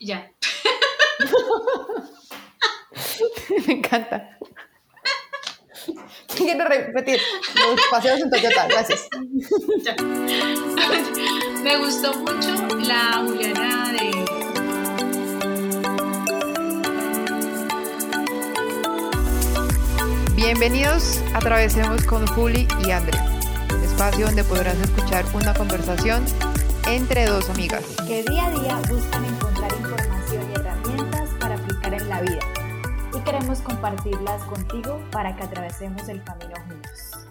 Ya. 0.00 0.30
Me 3.66 3.72
encanta. 3.74 4.38
Quiero 6.36 6.68
repetir 6.68 7.20
los 7.56 7.80
paseos 7.90 8.20
en 8.20 8.30
Toyota, 8.30 8.68
gracias. 8.68 9.08
Ya. 9.82 9.96
Me 11.64 11.76
gustó 11.78 12.14
mucho 12.14 12.54
la 12.78 13.24
Juliana 13.26 13.92
de. 13.92 14.24
Bienvenidos 20.36 21.20
a 21.34 21.38
Atravesemos 21.38 22.04
con 22.04 22.24
Juli 22.28 22.68
y 22.86 22.92
Andrea, 22.92 23.24
un 23.74 23.82
espacio 23.82 24.26
donde 24.26 24.44
podrás 24.44 24.78
escuchar 24.78 25.24
una 25.34 25.52
conversación 25.54 26.24
entre 26.86 27.26
dos 27.26 27.50
amigas. 27.50 27.82
que 28.06 28.22
día 28.22 28.46
a 28.46 28.50
día 28.50 28.80
buscan 28.88 29.24
encontrar 29.24 29.57
queremos 33.48 33.66
compartirlas 33.66 34.44
contigo 34.44 35.02
para 35.10 35.34
que 35.34 35.42
atravesemos 35.42 36.06
el 36.10 36.22
camino 36.22 36.54
juntos. 36.68 37.26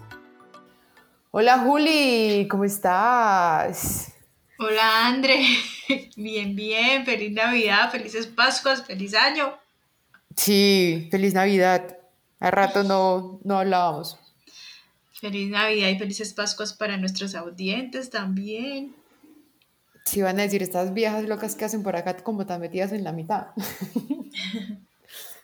Hola 1.30 1.58
Juli, 1.58 2.48
¿cómo 2.50 2.64
estás? 2.64 4.12
Hola, 4.58 5.06
André. 5.06 5.46
Bien, 6.16 6.56
bien. 6.56 7.04
Feliz 7.04 7.30
Navidad, 7.30 7.92
felices 7.92 8.26
Pascuas, 8.26 8.84
feliz 8.84 9.14
año. 9.14 9.54
Sí, 10.34 11.06
feliz 11.12 11.34
Navidad. 11.34 11.96
Hace 12.40 12.50
rato 12.50 12.82
no, 12.82 13.38
no 13.44 13.58
hablábamos. 13.60 14.18
Feliz 15.12 15.48
Navidad 15.48 15.88
y 15.88 15.98
felices 16.00 16.34
Pascuas 16.34 16.72
para 16.72 16.96
nuestros 16.96 17.36
audientes 17.36 18.10
también. 18.10 18.96
Si 20.04 20.20
van 20.20 20.40
a 20.40 20.42
decir 20.42 20.64
estas 20.64 20.92
viejas 20.92 21.22
locas 21.28 21.54
que 21.54 21.64
hacen 21.64 21.84
por 21.84 21.94
acá 21.94 22.16
como 22.16 22.44
tan 22.44 22.60
metidas 22.60 22.90
en 22.90 23.04
la 23.04 23.12
mitad. 23.12 23.48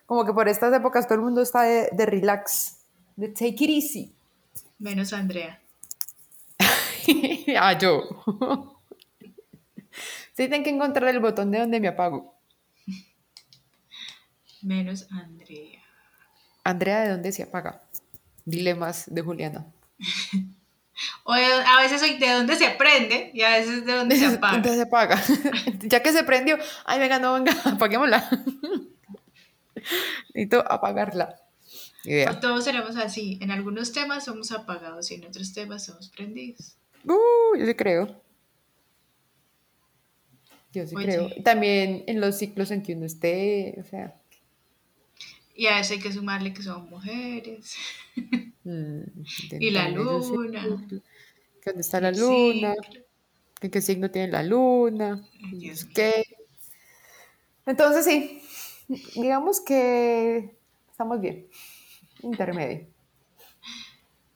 como 0.06 0.24
que 0.24 0.32
por 0.32 0.48
estas 0.48 0.74
épocas 0.74 1.06
todo 1.06 1.16
el 1.16 1.24
mundo 1.24 1.40
está 1.42 1.62
de, 1.62 1.88
de 1.92 2.06
relax, 2.06 2.78
de 3.16 3.28
take 3.28 3.56
it 3.64 3.70
easy. 3.70 4.12
Menos 4.78 5.12
Andrea. 5.12 5.60
ah, 7.58 7.78
yo. 7.78 8.02
sí, 10.34 10.48
tengo 10.48 10.64
que 10.64 10.70
encontrar 10.70 11.08
el 11.10 11.20
botón 11.20 11.50
de 11.50 11.60
donde 11.60 11.80
me 11.80 11.88
apago. 11.88 12.34
Menos 14.62 15.06
Andrea. 15.10 15.82
Andrea, 16.64 17.00
¿de 17.02 17.10
dónde 17.10 17.32
se 17.32 17.42
apaga? 17.42 17.82
Dilemas 18.44 19.04
de 19.06 19.22
Juliana. 19.22 19.66
O 21.24 21.32
a 21.32 21.82
veces 21.82 22.00
soy 22.00 22.18
de 22.18 22.30
dónde 22.30 22.54
se 22.54 22.66
aprende 22.66 23.32
y 23.34 23.42
a 23.42 23.50
veces 23.50 23.84
de 23.84 23.92
dónde 23.92 24.16
se 24.16 24.26
apaga. 24.36 24.52
¿Dónde 24.52 24.74
se 24.74 24.82
apaga? 24.82 25.20
ya 25.80 26.00
que 26.00 26.12
se 26.12 26.22
prendió, 26.22 26.56
ay, 26.84 27.00
venga, 27.00 27.18
no, 27.18 27.34
venga, 27.34 27.52
apaguémosla. 27.64 28.28
Necesito 30.34 30.64
apagarla. 30.70 31.36
Idea. 32.04 32.30
O 32.32 32.38
todos 32.40 32.64
seremos 32.64 32.96
así. 32.96 33.38
En 33.40 33.50
algunos 33.50 33.92
temas 33.92 34.24
somos 34.26 34.52
apagados 34.52 35.10
y 35.10 35.14
en 35.14 35.24
otros 35.24 35.52
temas 35.52 35.86
somos 35.86 36.08
prendidos. 36.10 36.76
Uh, 37.04 37.56
yo 37.58 37.66
sí 37.66 37.74
creo. 37.74 38.22
Yo 40.72 40.86
sí 40.86 40.94
Oye. 40.96 41.06
creo. 41.06 41.28
También 41.42 42.04
en 42.06 42.20
los 42.20 42.36
ciclos 42.36 42.70
en 42.70 42.82
que 42.82 42.94
uno 42.94 43.06
esté, 43.06 43.76
o 43.80 43.84
sea. 43.84 44.20
Y 45.54 45.66
a 45.66 45.78
eso 45.78 45.94
hay 45.94 46.00
que 46.00 46.12
sumarle 46.12 46.52
que 46.52 46.62
somos 46.62 46.90
mujeres. 46.90 47.76
mm, 48.64 49.00
Y 49.60 49.70
la 49.70 49.88
luna. 49.88 50.62
que 50.62 51.70
¿Dónde 51.70 51.80
está 51.80 52.00
la 52.00 52.10
luna? 52.10 52.74
¿En 53.60 53.70
qué 53.70 53.80
signo 53.80 54.10
tiene 54.10 54.32
la 54.32 54.42
luna? 54.42 55.26
Dios 55.52 55.84
mío. 55.84 55.94
que... 55.94 56.24
Entonces 57.66 58.04
sí, 58.04 58.42
digamos 58.88 59.60
que 59.60 60.56
estamos 60.90 61.20
bien, 61.20 61.46
intermedio. 62.22 62.86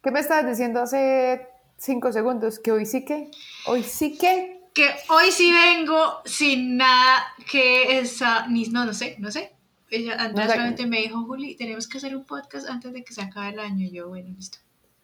¿Qué 0.02 0.10
me 0.10 0.20
estabas 0.20 0.47
diciendo 0.47 0.81
hace 0.81 1.48
cinco 1.76 2.12
segundos? 2.12 2.58
Que 2.58 2.72
hoy 2.72 2.87
sí 2.87 3.04
que, 3.04 3.31
hoy 3.66 3.82
sí 3.82 4.16
que, 4.16 4.60
Que 4.75 4.91
hoy 5.10 5.31
sí 5.31 5.53
vengo 5.53 6.20
sin 6.25 6.76
nada 6.76 7.25
que 7.50 7.98
esa. 7.98 8.47
Ni, 8.48 8.64
no, 8.69 8.84
no 8.84 8.94
sé, 8.94 9.16
no 9.19 9.31
sé. 9.31 9.53
Ella, 9.91 10.14
Andrea 10.19 10.47
No 10.47 10.53
solamente 10.53 10.87
me 10.87 11.00
dijo, 11.00 11.25
Juli, 11.25 11.56
tenemos 11.56 11.88
que 11.88 11.98
hacer 11.98 12.14
un 12.14 12.25
podcast 12.25 12.69
antes 12.69 12.92
de 12.92 13.03
que 13.03 13.12
se 13.12 13.22
acabe 13.22 13.50
el 13.50 13.58
año. 13.58 13.87
Y 13.87 13.91
yo, 13.91 14.08
bueno, 14.08 14.28
listo. 14.37 14.58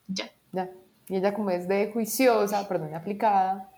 Ya. 0.07 0.31
ya, 0.53 0.71
y 1.09 1.17
ella 1.17 1.35
como 1.35 1.51
es 1.51 1.67
de 1.69 1.91
juiciosa, 1.93 2.69
perdón, 2.69 2.95
aplicada 2.95 3.71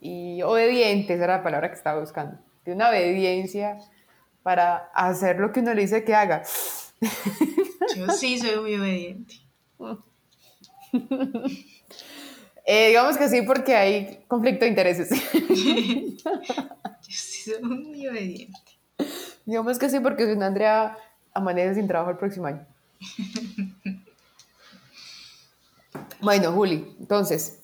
y 0.00 0.42
obediente, 0.42 1.14
esa 1.14 1.24
era 1.24 1.36
la 1.38 1.42
palabra 1.42 1.68
que 1.68 1.76
estaba 1.76 1.98
buscando, 1.98 2.38
de 2.64 2.72
una 2.72 2.90
obediencia 2.90 3.78
para 4.44 4.90
hacer 4.94 5.40
lo 5.40 5.50
que 5.50 5.60
uno 5.60 5.74
le 5.74 5.80
dice 5.80 6.04
que 6.04 6.14
haga. 6.14 6.44
Yo 7.96 8.08
sí 8.10 8.38
soy 8.38 8.60
muy 8.60 8.74
obediente. 8.76 9.34
Eh, 12.66 12.88
digamos 12.88 13.18
que 13.18 13.28
sí, 13.28 13.42
porque 13.42 13.76
hay 13.76 14.24
conflicto 14.26 14.64
de 14.64 14.70
intereses. 14.70 15.10
Yo 15.10 15.50
sí 17.10 17.50
soy 17.50 17.62
muy 17.62 18.06
obediente. 18.06 18.58
Digamos 19.44 19.78
que 19.78 19.90
sí, 19.90 20.00
porque 20.00 20.26
si 20.26 20.34
no, 20.34 20.46
Andrea 20.46 20.96
amanece 21.34 21.74
sin 21.74 21.86
trabajo 21.86 22.10
el 22.12 22.16
próximo 22.16 22.46
año. 22.46 22.66
Bueno, 26.20 26.52
Juli, 26.52 26.96
entonces, 26.98 27.60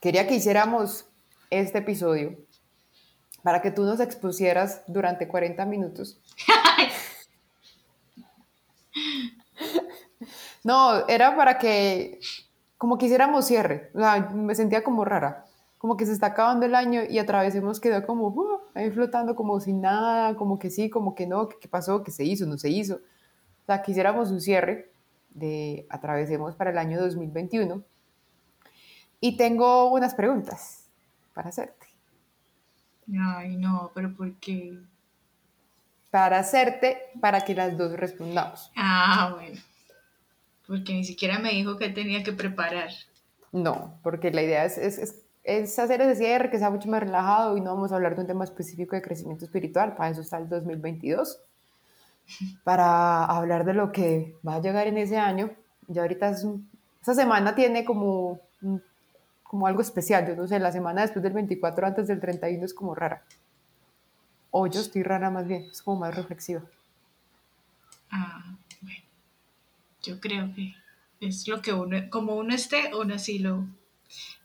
quería 0.00 0.28
que 0.28 0.36
hiciéramos 0.36 1.06
este 1.50 1.78
episodio 1.78 2.36
para 3.42 3.60
que 3.62 3.70
tú 3.70 3.84
nos 3.84 4.00
expusieras 4.00 4.82
durante 4.86 5.28
40 5.28 5.64
minutos. 5.66 6.20
No, 10.64 11.08
era 11.08 11.36
para 11.36 11.58
que, 11.58 12.20
como 12.78 12.96
que 12.98 13.06
hiciéramos 13.06 13.46
cierre. 13.46 13.90
O 13.94 13.98
sea, 13.98 14.30
me 14.32 14.54
sentía 14.54 14.84
como 14.84 15.04
rara. 15.04 15.44
Como 15.78 15.96
que 15.96 16.06
se 16.06 16.12
está 16.12 16.26
acabando 16.26 16.64
el 16.64 16.76
año 16.76 17.02
y 17.08 17.18
atravesemos 17.18 17.80
quedó 17.80 18.06
como 18.06 18.28
uh, 18.28 18.60
ahí 18.74 18.90
flotando 18.92 19.34
como 19.34 19.58
sin 19.58 19.80
nada, 19.80 20.36
como 20.36 20.58
que 20.58 20.70
sí, 20.70 20.88
como 20.88 21.14
que 21.16 21.26
no, 21.26 21.48
que 21.48 21.58
qué 21.58 21.68
pasó, 21.68 22.04
que 22.04 22.12
se 22.12 22.24
hizo, 22.24 22.46
no 22.46 22.56
se 22.56 22.70
hizo. 22.70 22.96
O 22.96 23.66
sea, 23.66 23.82
quisiéramos 23.82 24.30
un 24.30 24.40
cierre 24.40 24.92
de 25.30 25.86
atravesemos 25.90 26.54
para 26.54 26.70
el 26.70 26.78
año 26.78 27.00
2021. 27.00 27.82
Y 29.20 29.36
tengo 29.36 29.92
unas 29.92 30.14
preguntas 30.14 30.88
para 31.34 31.48
hacerte. 31.48 31.91
Ay, 33.18 33.56
no, 33.56 33.90
pero 33.94 34.14
¿por 34.14 34.32
qué? 34.34 34.78
Para 36.10 36.38
hacerte, 36.38 36.98
para 37.20 37.40
que 37.40 37.54
las 37.54 37.76
dos 37.76 37.92
respondamos. 37.94 38.70
Ah, 38.76 39.32
bueno. 39.34 39.58
Porque 40.66 40.92
ni 40.92 41.04
siquiera 41.04 41.38
me 41.38 41.50
dijo 41.50 41.76
que 41.78 41.88
tenía 41.88 42.22
que 42.22 42.32
preparar. 42.32 42.90
No, 43.50 43.98
porque 44.02 44.30
la 44.30 44.42
idea 44.42 44.64
es, 44.64 44.78
es, 44.78 44.98
es- 44.98 45.18
es 45.44 45.76
hacer 45.78 46.00
ese 46.00 46.14
cierre 46.14 46.50
que 46.50 46.58
sea 46.58 46.70
mucho 46.70 46.88
más 46.88 47.00
relajado 47.00 47.56
y 47.56 47.60
no 47.60 47.74
vamos 47.74 47.90
a 47.90 47.96
hablar 47.96 48.14
de 48.14 48.20
un 48.20 48.26
tema 48.28 48.44
específico 48.44 48.94
de 48.94 49.02
crecimiento 49.02 49.44
espiritual, 49.44 49.96
para 49.96 50.10
eso 50.10 50.20
está 50.20 50.38
el 50.38 50.48
2022, 50.48 51.40
para 52.64 53.24
hablar 53.24 53.64
de 53.64 53.74
lo 53.74 53.90
que 53.90 54.36
va 54.46 54.54
a 54.56 54.60
llegar 54.60 54.86
en 54.86 54.98
ese 54.98 55.18
año. 55.18 55.50
Ya 55.88 56.02
ahorita 56.02 56.30
es 56.30 56.44
un- 56.44 56.70
esa 57.00 57.14
semana 57.14 57.54
tiene 57.56 57.84
como, 57.84 58.40
un- 58.62 58.82
como 59.52 59.66
algo 59.66 59.82
especial, 59.82 60.26
yo 60.26 60.34
no 60.34 60.48
sé, 60.48 60.58
la 60.58 60.72
semana 60.72 61.02
después 61.02 61.22
del 61.22 61.34
24, 61.34 61.86
antes 61.86 62.08
del 62.08 62.20
31 62.20 62.64
es 62.64 62.72
como 62.72 62.94
rara. 62.94 63.22
O 64.50 64.66
yo 64.66 64.80
estoy 64.80 65.02
rara 65.02 65.28
más 65.28 65.46
bien, 65.46 65.68
es 65.70 65.82
como 65.82 66.00
más 66.00 66.14
reflexiva. 66.14 66.62
Ah, 68.10 68.56
bueno. 68.80 69.04
Yo 70.02 70.20
creo 70.20 70.54
que 70.54 70.74
es 71.20 71.46
lo 71.48 71.60
que 71.60 71.74
uno, 71.74 71.98
como 72.08 72.36
uno 72.36 72.54
esté, 72.54 72.94
uno 72.94 73.16
así 73.16 73.40
lo. 73.40 73.66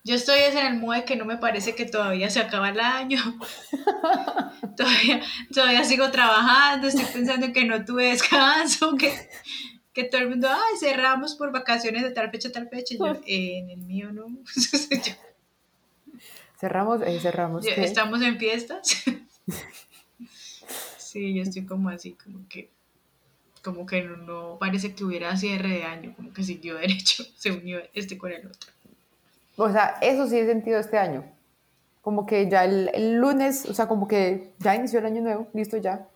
Yo 0.04 0.16
estoy 0.16 0.40
es 0.40 0.56
en 0.56 0.68
el 0.68 0.78
mood 0.78 1.06
que 1.06 1.16
no 1.16 1.24
me 1.24 1.38
parece 1.38 1.74
que 1.74 1.86
todavía 1.86 2.30
se 2.30 2.42
acaba 2.42 2.68
el 2.68 2.82
año. 2.82 3.22
todavía, 4.76 5.22
todavía 5.54 5.86
sigo 5.86 6.12
trabajando, 6.12 6.90
estoy 6.90 7.06
pensando 7.06 7.46
en 7.46 7.54
que 7.54 7.64
no 7.64 7.86
tuve 7.86 8.10
descanso, 8.10 8.98
que, 8.98 9.30
que 9.98 10.04
todo 10.04 10.22
el 10.22 10.30
mundo, 10.30 10.48
ay, 10.48 10.78
cerramos 10.80 11.34
por 11.34 11.52
vacaciones 11.52 12.04
de 12.04 12.12
tal 12.12 12.30
fecha 12.30 12.52
tal 12.52 12.70
fecha. 12.70 12.94
Y 12.94 13.00
yo, 13.00 13.14
"Eh, 13.26 13.58
en 13.58 13.72
el 13.72 13.80
mío 13.80 14.12
no. 14.12 14.28
Cerramos, 16.60 17.02
eh, 17.02 17.20
cerramos. 17.20 17.66
¿Estamos 17.66 18.22
en 18.22 18.38
fiestas? 18.38 18.82
sí, 20.98 21.34
yo 21.34 21.42
estoy 21.42 21.66
como 21.66 21.90
así, 21.90 22.14
como 22.14 22.48
que 22.48 22.70
como 23.64 23.86
que 23.88 24.04
no, 24.04 24.18
no 24.18 24.58
parece 24.60 24.94
que 24.94 25.04
hubiera 25.04 25.36
cierre 25.36 25.70
de 25.70 25.84
año, 25.84 26.14
como 26.16 26.32
que 26.32 26.44
siguió 26.44 26.76
derecho, 26.76 27.24
se 27.36 27.52
unió 27.52 27.80
este 27.94 28.18
con 28.20 28.32
el 28.32 28.46
otro. 28.48 28.72
O 29.56 29.72
sea, 29.72 29.98
eso 30.02 30.28
sí 30.28 30.38
he 30.38 30.46
sentido 30.46 30.80
este 30.80 30.98
año. 31.00 31.26
Como 32.02 32.26
que 32.28 32.48
ya 32.50 32.66
el, 32.66 32.90
el 32.94 33.16
lunes, 33.16 33.66
o 33.66 33.74
sea, 33.74 33.88
como 33.88 34.08
que 34.08 34.54
ya 34.60 34.76
inició 34.76 35.00
el 35.00 35.08
año 35.08 35.22
nuevo, 35.22 35.48
listo 35.54 35.78
ya. 35.78 36.08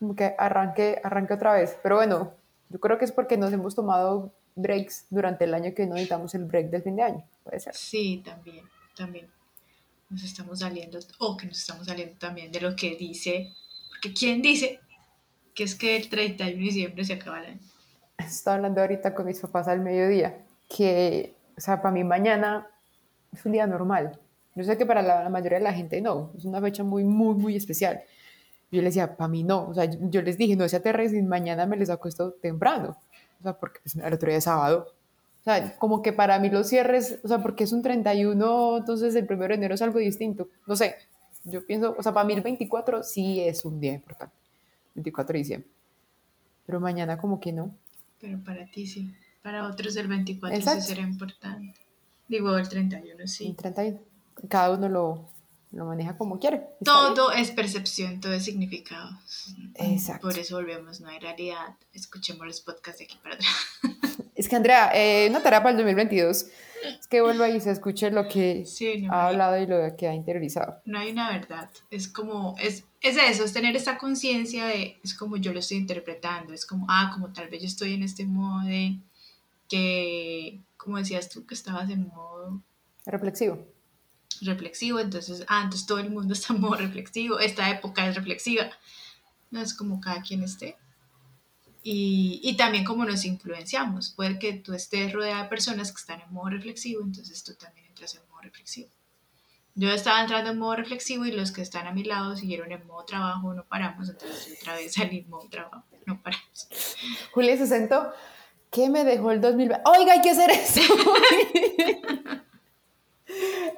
Como 0.00 0.14
que 0.16 0.34
arranque, 0.38 1.00
arranque 1.02 1.34
otra 1.34 1.54
vez. 1.54 1.76
Pero 1.82 1.96
bueno, 1.96 2.34
yo 2.70 2.80
creo 2.80 2.98
que 2.98 3.04
es 3.04 3.12
porque 3.12 3.36
nos 3.36 3.52
hemos 3.52 3.74
tomado 3.74 4.32
breaks 4.54 5.06
durante 5.10 5.44
el 5.44 5.54
año 5.54 5.72
que 5.74 5.86
no 5.86 5.94
necesitamos 5.94 6.34
el 6.34 6.44
break 6.44 6.70
del 6.70 6.82
fin 6.82 6.96
de 6.96 7.02
año. 7.02 7.24
Puede 7.44 7.60
ser. 7.60 7.74
Sí, 7.74 8.22
también, 8.24 8.64
también. 8.96 9.28
nos 10.10 10.22
estamos 10.24 10.60
saliendo, 10.60 10.98
o 11.18 11.36
que 11.36 11.46
nos 11.46 11.58
estamos 11.58 11.86
saliendo 11.86 12.18
también 12.18 12.50
de 12.52 12.60
lo 12.60 12.74
que 12.74 12.96
dice, 12.96 13.52
porque 13.88 14.12
¿quién 14.12 14.42
dice 14.42 14.80
que 15.54 15.64
es 15.64 15.74
que 15.74 15.96
el 15.96 16.08
31 16.08 16.56
de 16.56 16.62
diciembre 16.62 17.04
se 17.04 17.14
acaba 17.14 17.40
el 17.40 17.46
año? 17.52 17.60
Estaba 18.18 18.56
hablando 18.56 18.80
ahorita 18.80 19.14
con 19.14 19.26
mis 19.26 19.38
papás 19.38 19.68
al 19.68 19.80
mediodía, 19.80 20.44
que, 20.68 21.34
o 21.56 21.60
sea, 21.60 21.80
para 21.80 21.92
mí 21.92 22.04
mañana 22.04 22.66
es 23.32 23.44
un 23.46 23.52
día 23.52 23.66
normal. 23.66 24.18
Yo 24.54 24.64
sé 24.64 24.76
que 24.76 24.86
para 24.86 25.02
la, 25.02 25.22
la 25.22 25.30
mayoría 25.30 25.58
de 25.58 25.64
la 25.64 25.72
gente 25.72 26.00
no, 26.00 26.32
es 26.36 26.44
una 26.44 26.60
fecha 26.60 26.82
muy, 26.82 27.04
muy, 27.04 27.34
muy 27.34 27.56
especial. 27.56 28.02
Yo 28.70 28.82
les 28.82 28.94
decía, 28.94 29.16
para 29.16 29.28
mí 29.28 29.44
no, 29.44 29.68
o 29.68 29.74
sea, 29.74 29.86
yo, 29.86 29.98
yo 30.02 30.22
les 30.22 30.36
dije, 30.36 30.54
no 30.56 30.68
se 30.68 30.76
aterricen, 30.76 31.26
mañana 31.26 31.66
me 31.66 31.76
les 31.76 31.88
acuesto 31.90 32.32
temprano, 32.32 32.98
o 33.40 33.42
sea, 33.42 33.54
porque 33.54 33.80
pues, 33.82 33.96
el 33.96 34.12
otro 34.12 34.28
día 34.28 34.38
es 34.38 34.44
sábado. 34.44 34.92
O 35.40 35.44
sea, 35.44 35.76
como 35.78 36.02
que 36.02 36.12
para 36.12 36.38
mí 36.38 36.50
los 36.50 36.68
cierres, 36.68 37.20
o 37.22 37.28
sea, 37.28 37.38
porque 37.38 37.64
es 37.64 37.72
un 37.72 37.82
31, 37.82 38.78
entonces 38.78 39.14
el 39.14 39.26
1 39.30 39.48
de 39.48 39.54
enero 39.54 39.74
es 39.74 39.82
algo 39.82 39.98
distinto. 39.98 40.48
No 40.66 40.76
sé, 40.76 40.96
yo 41.44 41.64
pienso, 41.64 41.94
o 41.96 42.02
sea, 42.02 42.12
para 42.12 42.26
mí 42.26 42.34
el 42.34 42.42
24 42.42 43.02
sí 43.02 43.40
es 43.40 43.64
un 43.64 43.80
día 43.80 43.94
importante, 43.94 44.34
24 44.94 45.32
de 45.32 45.38
diciembre. 45.38 45.70
Pero 46.66 46.80
mañana 46.80 47.16
como 47.16 47.40
que 47.40 47.52
no. 47.52 47.74
Pero 48.20 48.38
para 48.44 48.66
ti 48.66 48.86
sí, 48.86 49.14
para 49.42 49.66
otros 49.66 49.96
el 49.96 50.08
24 50.08 50.58
Exacto. 50.58 50.82
sí 50.82 50.88
será 50.88 51.02
importante. 51.02 51.80
Digo, 52.28 52.56
el 52.58 52.68
31 52.68 53.26
sí. 53.26 53.46
El 53.48 53.56
31. 53.56 54.00
Cada 54.48 54.72
uno 54.72 54.88
lo, 54.88 55.28
lo 55.72 55.84
maneja 55.84 56.16
como 56.16 56.38
quiere. 56.38 56.62
Está 56.80 57.02
bien. 57.02 57.14
Todo 57.14 57.32
es 57.32 57.50
percepción, 57.50 58.20
todo 58.20 58.32
es 58.32 58.44
significado. 58.44 59.10
Exacto. 59.74 60.28
Por 60.28 60.38
eso 60.38 60.56
volvemos, 60.56 61.00
no 61.00 61.08
hay 61.08 61.18
realidad. 61.18 61.76
Escuchemos 61.92 62.46
los 62.46 62.60
podcasts 62.60 62.98
de 62.98 63.04
aquí 63.04 63.18
para 63.22 63.34
atrás. 63.34 63.50
Es 64.34 64.48
que 64.48 64.54
Andrea, 64.54 64.92
eh, 64.94 65.26
una 65.28 65.42
tarea 65.42 65.60
para 65.64 65.72
el 65.72 65.78
2022 65.78 66.46
es 67.00 67.08
que 67.08 67.20
vuelva 67.20 67.48
y 67.48 67.60
se 67.60 67.72
escuche 67.72 68.08
lo 68.12 68.28
que 68.28 68.64
Sí, 68.66 69.02
no, 69.02 69.12
ha 69.12 69.26
hablado 69.26 69.58
y 69.58 69.66
lo 69.66 69.96
que 69.96 70.06
ha 70.06 70.14
interiorizado. 70.14 70.80
no 70.84 71.00
hay 71.00 71.10
una 71.10 71.32
verdad. 71.32 71.68
Es 71.90 72.06
como, 72.06 72.54
es, 72.60 72.84
es 73.00 73.16
eso, 73.16 73.42
es 73.42 73.52
tener 73.52 73.74
esta 73.74 73.98
conciencia 73.98 74.66
de, 74.66 75.00
es 75.02 75.14
como 75.14 75.38
yo 75.38 75.52
lo 75.52 75.58
estoy 75.58 75.78
interpretando. 75.78 76.52
Es 76.52 76.66
como, 76.66 76.86
ah, 76.88 77.10
como 77.12 77.32
tal 77.32 77.48
vez 77.48 77.62
yo 77.62 77.66
estoy 77.66 77.94
en 77.94 78.04
este 78.04 78.26
modo 78.26 78.64
de 78.64 79.00
que, 79.68 80.60
como 80.76 80.98
decías 80.98 81.28
tú, 81.28 81.44
que 81.44 81.54
estabas 81.54 81.90
en 81.90 82.06
modo 82.06 82.62
Reflexivo. 83.06 83.66
Reflexivo, 84.44 85.00
entonces, 85.00 85.44
ah, 85.48 85.62
entonces 85.64 85.86
todo 85.86 85.98
el 85.98 86.10
mundo 86.10 86.32
está 86.34 86.54
en 86.54 86.60
modo 86.60 86.76
reflexivo, 86.76 87.38
esta 87.38 87.70
época 87.70 88.06
es 88.08 88.14
reflexiva, 88.14 88.70
no 89.50 89.60
es 89.60 89.74
como 89.74 90.00
cada 90.00 90.22
quien 90.22 90.42
esté. 90.42 90.76
Y, 91.82 92.40
y 92.42 92.56
también 92.56 92.84
como 92.84 93.04
nos 93.04 93.24
influenciamos, 93.24 94.10
puede 94.10 94.38
que 94.38 94.52
tú 94.52 94.74
estés 94.74 95.12
rodeada 95.12 95.44
de 95.44 95.48
personas 95.48 95.92
que 95.92 96.00
están 96.00 96.20
en 96.20 96.32
modo 96.32 96.50
reflexivo, 96.50 97.02
entonces 97.02 97.42
tú 97.44 97.54
también 97.54 97.86
entras 97.86 98.14
en 98.14 98.28
modo 98.28 98.42
reflexivo. 98.42 98.90
Yo 99.74 99.92
estaba 99.92 100.20
entrando 100.20 100.50
en 100.50 100.58
modo 100.58 100.74
reflexivo 100.74 101.24
y 101.24 101.30
los 101.30 101.52
que 101.52 101.62
están 101.62 101.86
a 101.86 101.92
mi 101.92 102.02
lado 102.02 102.36
siguieron 102.36 102.72
en 102.72 102.84
modo 102.84 103.04
trabajo, 103.04 103.54
no 103.54 103.64
paramos, 103.64 104.08
entonces 104.08 104.58
otra 104.60 104.74
vez 104.74 104.92
salí 104.94 105.18
en 105.18 105.30
modo 105.30 105.48
trabajo, 105.48 105.84
no 106.04 106.20
paramos. 106.20 106.68
Julia 107.30 107.56
se 107.56 107.68
sentó. 107.68 108.12
¿Qué 108.72 108.90
me 108.90 109.04
dejó 109.04 109.30
el 109.30 109.40
2020? 109.40 109.88
Oiga, 109.88 110.14
hay 110.14 110.20
que 110.20 110.30
hacer 110.30 110.50
eso. 110.50 110.80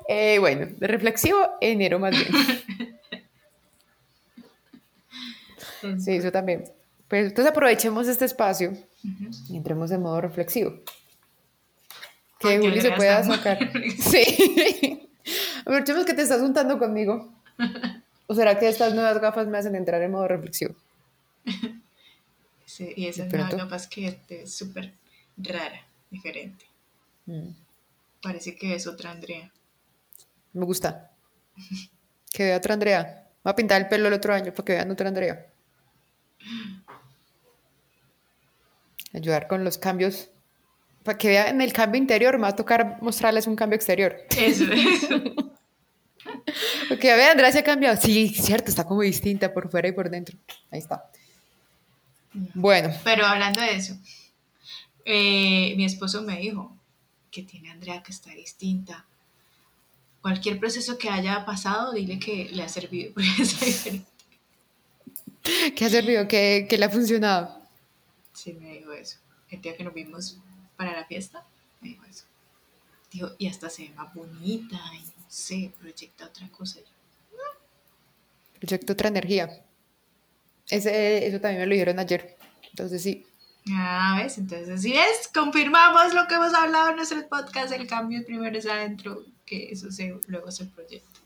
Eh, 0.08 0.38
bueno, 0.38 0.66
de 0.76 0.86
reflexivo, 0.86 1.38
enero 1.60 1.98
más 1.98 2.12
bien. 2.12 2.28
Sí, 5.98 6.12
eso 6.16 6.30
también. 6.30 6.64
Pues, 7.08 7.28
entonces 7.28 7.50
aprovechemos 7.50 8.06
este 8.06 8.26
espacio 8.26 8.72
y 9.48 9.56
entremos 9.56 9.90
en 9.90 10.02
modo 10.02 10.20
reflexivo. 10.20 10.74
Que 12.38 12.58
Juli 12.58 12.80
se 12.80 12.92
pueda 12.92 13.22
sacar. 13.24 13.58
Sí. 13.98 15.08
Aprovechemos 15.62 16.04
que 16.04 16.14
te 16.14 16.22
estás 16.22 16.40
juntando 16.40 16.78
conmigo. 16.78 17.32
¿O 18.26 18.34
será 18.34 18.58
que 18.58 18.68
estas 18.68 18.94
nuevas 18.94 19.20
gafas 19.20 19.46
me 19.48 19.58
hacen 19.58 19.74
entrar 19.74 20.00
en 20.02 20.10
modo 20.12 20.28
reflexivo? 20.28 20.74
Sí, 22.66 22.92
y 22.96 23.06
esa 23.06 23.22
De 23.22 23.28
es 23.28 23.34
una 23.34 23.48
pronto. 23.48 23.64
capaz 23.64 23.88
que 23.88 24.18
es 24.28 24.54
súper 24.54 24.92
rara, 25.38 25.82
diferente. 26.10 26.64
Mm, 27.26 27.48
Parece 28.22 28.54
que 28.54 28.74
es 28.74 28.86
otra 28.86 29.10
Andrea. 29.10 29.50
me 30.52 30.64
gusta. 30.64 31.10
Que 32.32 32.44
vea 32.44 32.56
otra 32.58 32.74
Andrea. 32.74 33.28
Voy 33.42 33.50
a 33.50 33.56
pintar 33.56 33.80
el 33.80 33.88
pelo 33.88 34.08
el 34.08 34.14
otro 34.14 34.34
año 34.34 34.52
para 34.52 34.64
que 34.64 34.72
vean 34.72 34.90
otra 34.90 35.08
Andrea. 35.08 35.46
Ayudar 39.14 39.46
con 39.48 39.64
los 39.64 39.78
cambios. 39.78 40.28
Para 41.02 41.16
que 41.18 41.28
vean 41.28 41.60
el 41.60 41.72
cambio 41.72 42.00
interior, 42.00 42.36
me 42.36 42.42
va 42.42 42.48
a 42.48 42.56
tocar 42.56 42.98
mostrarles 43.00 43.46
un 43.46 43.56
cambio 43.56 43.76
exterior. 43.76 44.16
Eso, 44.36 44.64
eso. 44.70 45.22
Porque 46.88 47.14
vean, 47.14 47.30
Andrea 47.32 47.50
se 47.52 47.60
ha 47.60 47.64
cambiado. 47.64 48.00
Sí, 48.00 48.28
cierto, 48.28 48.70
está 48.70 48.84
como 48.84 49.00
distinta 49.00 49.52
por 49.52 49.70
fuera 49.70 49.88
y 49.88 49.92
por 49.92 50.10
dentro. 50.10 50.36
Ahí 50.70 50.80
está. 50.80 51.10
Bueno, 52.54 52.90
Pero 53.02 53.26
hablando 53.26 53.60
de 53.60 53.74
eso, 53.74 53.96
eh, 55.04 55.74
mi 55.76 55.84
esposo 55.84 56.22
me 56.22 56.38
dijo 56.38 56.76
que 57.30 57.42
tiene 57.42 57.70
Andrea 57.70 58.02
que 58.02 58.12
está 58.12 58.30
distinta. 58.30 59.04
Cualquier 60.22 60.58
proceso 60.58 60.98
que 60.98 61.08
haya 61.08 61.44
pasado, 61.46 61.92
dile 61.92 62.18
que 62.18 62.48
le 62.50 62.62
ha 62.62 62.68
servido. 62.68 63.14
¿qué 65.76 65.84
ha 65.84 65.90
servido? 65.90 66.28
¿Qué, 66.28 66.66
qué 66.68 66.76
le 66.76 66.84
ha 66.84 66.90
funcionado? 66.90 67.58
Sí, 68.32 68.52
me 68.52 68.72
dijo 68.72 68.92
eso. 68.92 69.18
El 69.50 69.62
día 69.62 69.76
que 69.76 69.84
nos 69.84 69.94
vimos 69.94 70.38
para 70.76 70.92
la 70.92 71.04
fiesta, 71.06 71.44
me 71.80 71.90
dijo 71.90 72.04
eso. 72.04 72.24
Dijo, 73.12 73.30
y 73.38 73.48
hasta 73.48 73.68
se 73.70 73.82
ve 73.84 73.90
más 73.90 74.14
bonita, 74.14 74.78
y 74.94 74.98
no 74.98 75.26
sé, 75.28 75.72
proyecta 75.80 76.26
otra 76.26 76.48
cosa. 76.48 76.78
Yo, 76.80 76.86
Proyecto 78.58 78.92
otra 78.92 79.08
energía. 79.08 79.64
Ese, 80.68 81.26
eso 81.26 81.40
también 81.40 81.62
me 81.62 81.66
lo 81.66 81.72
dijeron 81.72 81.98
ayer. 81.98 82.36
Entonces 82.70 83.02
sí. 83.02 83.26
Ah, 83.68 84.18
¿ves? 84.22 84.38
Entonces, 84.38 84.68
así 84.70 84.92
es, 84.94 85.28
confirmamos 85.32 86.14
lo 86.14 86.26
que 86.26 86.34
hemos 86.34 86.54
hablado 86.54 86.90
en 86.90 86.96
nuestro 86.96 87.26
podcast, 87.28 87.72
el 87.72 87.86
cambio 87.86 88.24
primero 88.24 88.56
es 88.58 88.66
adentro, 88.66 89.22
que 89.44 89.70
eso 89.70 89.90
se, 89.90 90.18
luego 90.26 90.50
se 90.50 90.64
proyecta. 90.66 91.20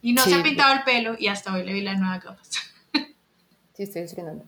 Y 0.00 0.12
no 0.12 0.22
Sí. 0.24 0.30
se 0.30 0.36
ha 0.36 0.42
pintado 0.42 0.74
el 0.74 0.82
pelo 0.84 1.16
y 1.18 1.28
hasta 1.28 1.52
hoy 1.54 1.64
le 1.64 1.72
vi 1.72 1.80
las 1.82 1.98
nuevas 1.98 2.22
gafas. 2.22 2.50
Sí, 3.74 3.84
estoy 3.84 4.02
estrenando. 4.02 4.44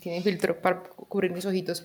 Tiene 0.00 0.22
filtro 0.22 0.60
para 0.62 0.84
cu- 0.84 1.06
cubrir 1.06 1.32
mis 1.32 1.44
ojitos. 1.44 1.84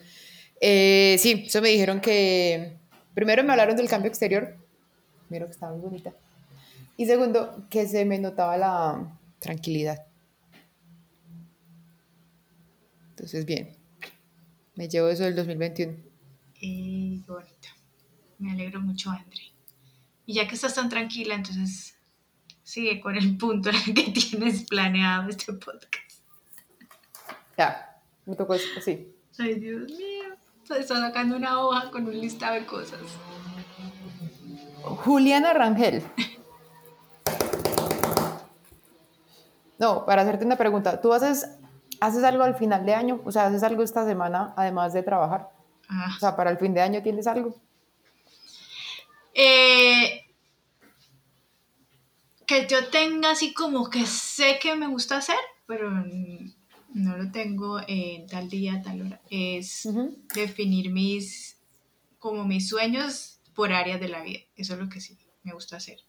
Eh, 0.62 1.16
sí, 1.19 1.45
eso 1.48 1.60
me 1.62 1.69
dijeron 1.69 2.00
que. 2.01 2.78
Primero 3.16 3.44
me 3.44 3.51
hablaron 3.51 3.75
del 3.75 3.89
cambio 3.89 4.10
exterior. 4.10 4.56
Primero 5.28 5.48
que 5.48 5.54
estaba 5.54 5.72
muy 5.74 5.81
bonita. 5.81 6.13
Y 6.98 7.07
segundo, 7.07 7.66
que 7.72 7.88
se 7.88 8.06
me 8.06 8.19
notaba 8.19 8.57
la 8.57 9.12
tranquilidad. 9.39 10.06
Entonces, 13.10 13.46
bien. 13.46 13.75
Me 14.77 14.88
llevo 14.88 15.07
eso 15.07 15.24
del 15.24 15.36
2021. 15.36 15.98
Y 16.62 17.24
qué 17.25 17.31
bonita. 17.31 17.69
Me 18.38 18.51
alegro 18.51 18.79
mucho, 18.79 19.10
André. 19.10 19.51
Y 20.27 20.36
ya 20.36 20.48
que 20.48 20.53
estás 20.53 20.75
tan 20.75 20.88
tranquila, 20.88 21.34
entonces 21.34 21.96
sigue 22.62 23.01
con 23.01 23.15
el 23.15 23.38
punto 23.38 23.69
en 23.69 23.75
el 23.75 23.93
que 23.96 24.12
tienes 24.12 24.65
planeado 24.65 25.29
este 25.29 25.51
podcast. 25.53 26.22
Ya, 27.57 28.00
me 28.27 28.36
tocó 28.36 28.53
eso, 28.53 28.67
sí. 28.79 29.15
Ay, 29.39 29.55
Dios 29.55 29.91
mío. 29.91 30.38
Está 30.62 31.00
sacando 31.00 31.38
una 31.38 31.60
hoja 31.60 31.89
con 31.89 32.05
un 32.05 32.19
listado 32.19 32.53
de 32.53 32.65
cosas. 32.67 33.00
Juliana 34.84 35.53
Rangel. 35.53 36.03
No, 39.79 40.05
para 40.05 40.22
hacerte 40.22 40.46
una 40.46 40.57
pregunta, 40.57 41.01
¿tú 41.01 41.13
haces, 41.13 41.56
haces 42.00 42.24
algo 42.24 42.44
al 42.44 42.56
final 42.56 42.86
de 42.86 42.94
año? 42.94 43.22
O 43.25 43.32
sea, 43.32 43.48
¿haces 43.48 43.63
algo 43.63 43.84
esta 43.84 44.06
semana 44.06 44.54
además 44.56 44.94
de 44.94 45.04
trabajar? 45.04 45.50
Ah. 45.89 46.13
O 46.16 46.20
sea, 46.20 46.36
para 46.36 46.51
el 46.51 46.58
fin 46.58 46.74
de 46.74 46.82
año 46.82 47.01
tienes 47.01 47.27
algo. 47.27 47.56
Eh, 49.34 50.25
que 52.46 52.66
yo 52.68 52.88
tenga 52.89 53.32
así 53.32 53.54
como 53.54 53.89
que 53.89 54.06
sé 54.06 54.58
que 54.60 54.75
me 54.75 54.88
gusta 54.88 55.18
hacer, 55.18 55.38
pero 55.68 55.92
no 56.94 57.18
lo 57.18 57.32
tengo 57.32 57.80
en 57.88 58.25
tal 58.27 58.50
día, 58.50 58.82
tal 58.82 59.01
hora. 59.01 59.22
Es 59.30 59.88
definir 60.34 60.92
mis, 60.92 61.58
como 62.18 62.46
mis 62.46 62.70
sueños 62.70 63.39
por 63.54 63.74
áreas 63.74 64.00
de 64.00 64.08
la 64.08 64.24
vida. 64.24 64.39
Eso 64.56 64.74
es 64.74 64.80
lo 64.80 64.89
que 64.89 65.01
sí 65.01 65.18
me 65.44 65.54
gusta 65.54 65.77
hacer. 65.77 66.00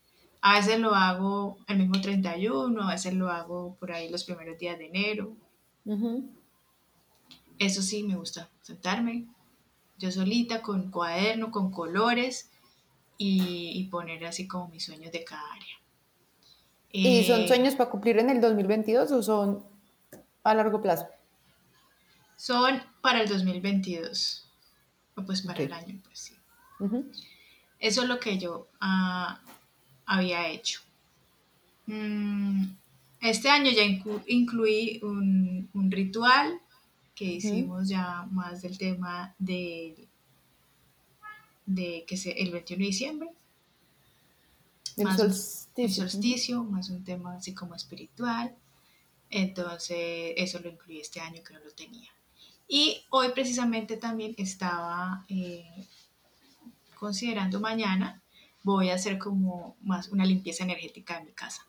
A 0.40 0.54
veces 0.54 0.78
lo 0.78 0.95
hago 0.95 1.59
el 1.66 1.78
mismo 1.78 2.00
31, 2.00 2.80
a 2.83 2.92
veces 2.92 3.14
lo 3.14 3.30
hago 3.30 3.76
por 3.76 3.92
ahí 3.92 4.09
los 4.09 4.25
primeros 4.25 4.59
días 4.59 4.78
de 4.78 4.87
enero. 4.87 5.37
Ujú. 5.85 6.30
Eso 7.58 7.82
sí 7.82 8.02
me 8.04 8.16
gusta, 8.16 8.49
sentarme 8.62 9.26
yo 9.99 10.12
solita 10.12 10.62
con 10.62 10.90
cuaderno, 10.90 11.50
con 11.50 11.70
colores 11.73 12.50
y, 13.18 13.73
y 13.75 13.85
poner 13.88 14.25
así 14.26 14.47
como 14.47 14.68
mis 14.68 14.85
sueños 14.85 15.11
de 15.11 15.25
cada 15.25 15.42
área. 15.52 15.75
¿Y 16.92 17.25
son 17.25 17.42
Eh, 17.42 17.49
sueños 17.49 17.75
para 17.75 17.90
cumplir 17.90 18.18
en 18.18 18.30
el 18.30 18.40
2022 18.40 19.11
o 19.11 19.23
son 19.23 19.64
a 20.44 20.54
largo 20.54 20.80
plazo? 20.80 21.06
Son 22.37 22.80
para 23.00 23.23
el 23.23 23.28
2022. 23.28 24.44
O 25.16 25.23
pues 25.23 25.42
para 25.42 25.62
el 25.62 25.73
año, 25.73 25.99
pues 26.04 26.18
sí. 26.20 26.35
Ujú. 26.78 27.04
Eso 27.80 28.02
es 28.02 28.08
lo 28.08 28.20
que 28.20 28.38
yo 28.38 28.68
ah, 28.80 29.40
había 30.06 30.49
hecho. 30.49 30.80
Mm, 31.87 32.66
este 33.20 33.48
año 33.48 33.70
ya 33.70 33.82
incluí 34.26 35.00
un, 35.02 35.68
ritual 35.90 36.60
que 37.14 37.25
hicimos 37.25 37.88
ya 37.88 38.26
más 38.30 38.62
del 38.62 38.78
tema 38.78 39.34
de, 39.38 40.06
de 41.66 42.04
que 42.06 42.16
se, 42.16 42.30
el 42.30 42.52
21 42.52 42.80
de 42.80 42.87
diciembre. 42.87 43.28
El 44.96 45.16
solsticio. 45.16 46.08
solsticio, 46.08 46.64
más 46.64 46.90
un 46.90 47.04
tema 47.04 47.34
así 47.34 47.54
como 47.54 47.75
espiritual. 47.75 48.54
Entonces, 49.30 50.34
eso 50.37 50.58
lo 50.60 50.68
incluí 50.68 51.00
este 51.00 51.20
año 51.20 51.42
que 51.42 51.54
no 51.54 51.60
lo 51.60 51.70
tenía. 51.70 52.10
Y 52.66 53.02
hoy 53.10 53.28
precisamente 53.30 53.96
también 53.96 54.34
estaba 54.37 55.25
eh, 55.28 55.87
considerando 56.94 57.60
mañana, 57.60 58.20
voy 58.62 58.90
a 58.90 58.94
hacer 58.94 59.18
como 59.18 59.76
más 59.82 60.08
una 60.08 60.25
limpieza 60.25 60.64
energética 60.64 61.18
de 61.18 61.26
mi 61.26 61.32
casa. 61.32 61.67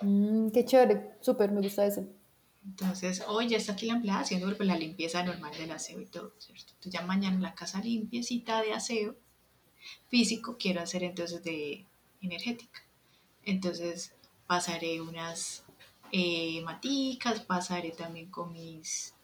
Mm, 0.00 0.50
qué 0.50 0.64
chévere, 0.64 1.16
súper, 1.20 1.50
me 1.52 1.60
gusta 1.60 1.86
eso. 1.86 2.06
Entonces, 2.64 3.22
hoy 3.28 3.48
ya 3.48 3.58
está 3.58 3.72
aquí 3.72 3.86
la 3.86 3.94
empleada 3.94 4.20
haciendo 4.20 4.50
la 4.50 4.76
limpieza 4.76 5.22
normal 5.22 5.52
del 5.56 5.70
aseo 5.70 6.00
y 6.00 6.06
todo, 6.06 6.32
¿cierto? 6.38 6.72
Entonces, 6.74 6.92
ya 6.92 7.02
mañana 7.02 7.38
la 7.40 7.54
casa 7.54 7.80
limpiecita 7.80 8.62
de 8.62 8.72
aseo 8.72 9.16
físico 10.08 10.56
quiero 10.58 10.80
hacer 10.80 11.04
entonces 11.04 11.42
de 11.44 11.84
energética. 12.22 12.82
Entonces, 13.44 14.12
pasaré 14.46 15.00
unas 15.00 15.64
eh, 16.12 16.62
maticas, 16.62 17.40
pasaré 17.40 17.90
también 17.90 18.30
con 18.30 18.52
mis 18.52 19.14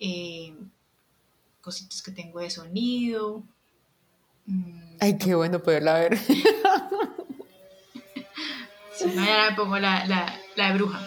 eh, 0.00 0.52
cositas 1.60 2.02
que 2.02 2.10
tengo 2.10 2.40
de 2.40 2.50
sonido. 2.50 3.44
Mm. 4.46 4.96
Ay, 5.00 5.18
qué 5.18 5.34
bueno 5.34 5.62
poderla 5.62 5.94
ver. 6.00 6.18
mañana 9.06 9.50
me 9.50 9.56
pongo 9.56 9.78
la, 9.78 10.06
la, 10.06 10.66
de 10.68 10.74
bruja. 10.74 11.00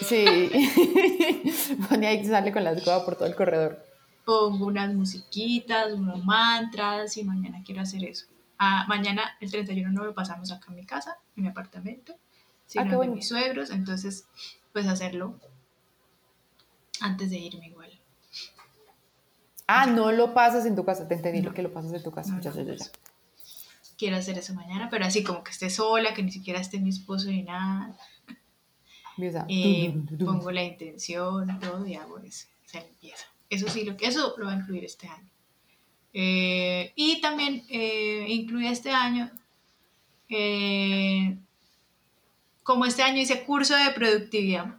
Sí, 0.00 0.24
Ponía 1.88 2.10
ahí 2.10 2.24
sale 2.24 2.52
con 2.52 2.64
la 2.64 2.72
escoba 2.72 3.04
por 3.04 3.16
todo 3.16 3.26
el 3.26 3.34
corredor. 3.34 3.84
Pongo 4.24 4.66
unas 4.66 4.92
musiquitas, 4.94 5.92
unos 5.92 6.24
mantras 6.24 7.16
y 7.16 7.24
mañana 7.24 7.62
quiero 7.64 7.82
hacer 7.82 8.04
eso. 8.04 8.26
Ah, 8.58 8.84
mañana, 8.88 9.36
el 9.40 9.50
31, 9.50 9.90
no 9.90 10.04
lo 10.04 10.14
pasamos 10.14 10.52
acá 10.52 10.66
en 10.68 10.76
mi 10.76 10.86
casa, 10.86 11.18
en 11.36 11.42
mi 11.44 11.48
apartamento, 11.48 12.14
sino 12.66 13.02
ah, 13.02 13.06
mis 13.06 13.28
suegros, 13.28 13.70
entonces, 13.70 14.26
pues 14.72 14.86
hacerlo 14.86 15.34
antes 17.00 17.30
de 17.30 17.38
irme 17.38 17.66
igual. 17.66 17.90
Ah, 19.66 19.86
no 19.86 20.12
lo 20.12 20.34
pasas 20.34 20.66
en 20.66 20.76
tu 20.76 20.84
casa, 20.84 21.08
te 21.08 21.14
entendí 21.14 21.42
lo 21.42 21.54
que 21.54 21.62
lo 21.62 21.72
pasas 21.72 21.92
en 21.92 22.02
tu 22.02 22.12
casa. 22.12 22.38
ya, 22.40 22.52
ya, 22.52 22.62
ya. 22.62 22.76
Quiero 24.02 24.16
hacer 24.16 24.36
eso 24.36 24.52
mañana, 24.54 24.88
pero 24.90 25.04
así 25.04 25.22
como 25.22 25.44
que 25.44 25.52
esté 25.52 25.70
sola, 25.70 26.12
que 26.12 26.24
ni 26.24 26.32
siquiera 26.32 26.58
esté 26.58 26.80
mi 26.80 26.88
esposo 26.88 27.28
ni 27.28 27.44
nada. 27.44 27.96
Eh, 29.48 29.94
pongo 30.18 30.50
la 30.50 30.64
intención, 30.64 31.60
todo 31.60 31.86
y 31.86 31.94
hago 31.94 32.18
eso, 32.18 32.48
esa 32.66 32.80
limpieza. 32.80 33.26
Eso 33.48 33.68
sí, 33.68 33.84
lo 33.84 33.96
que, 33.96 34.06
eso 34.06 34.34
lo 34.38 34.46
va 34.46 34.54
a 34.54 34.56
incluir 34.56 34.84
este 34.84 35.06
año. 35.06 35.30
Eh, 36.12 36.92
y 36.96 37.20
también 37.20 37.62
eh, 37.68 38.26
incluye 38.28 38.70
este 38.70 38.90
año, 38.90 39.30
eh, 40.28 41.38
como 42.64 42.86
este 42.86 43.04
año 43.04 43.20
hice 43.20 43.44
curso 43.44 43.76
de 43.76 43.92
productividad, 43.92 44.78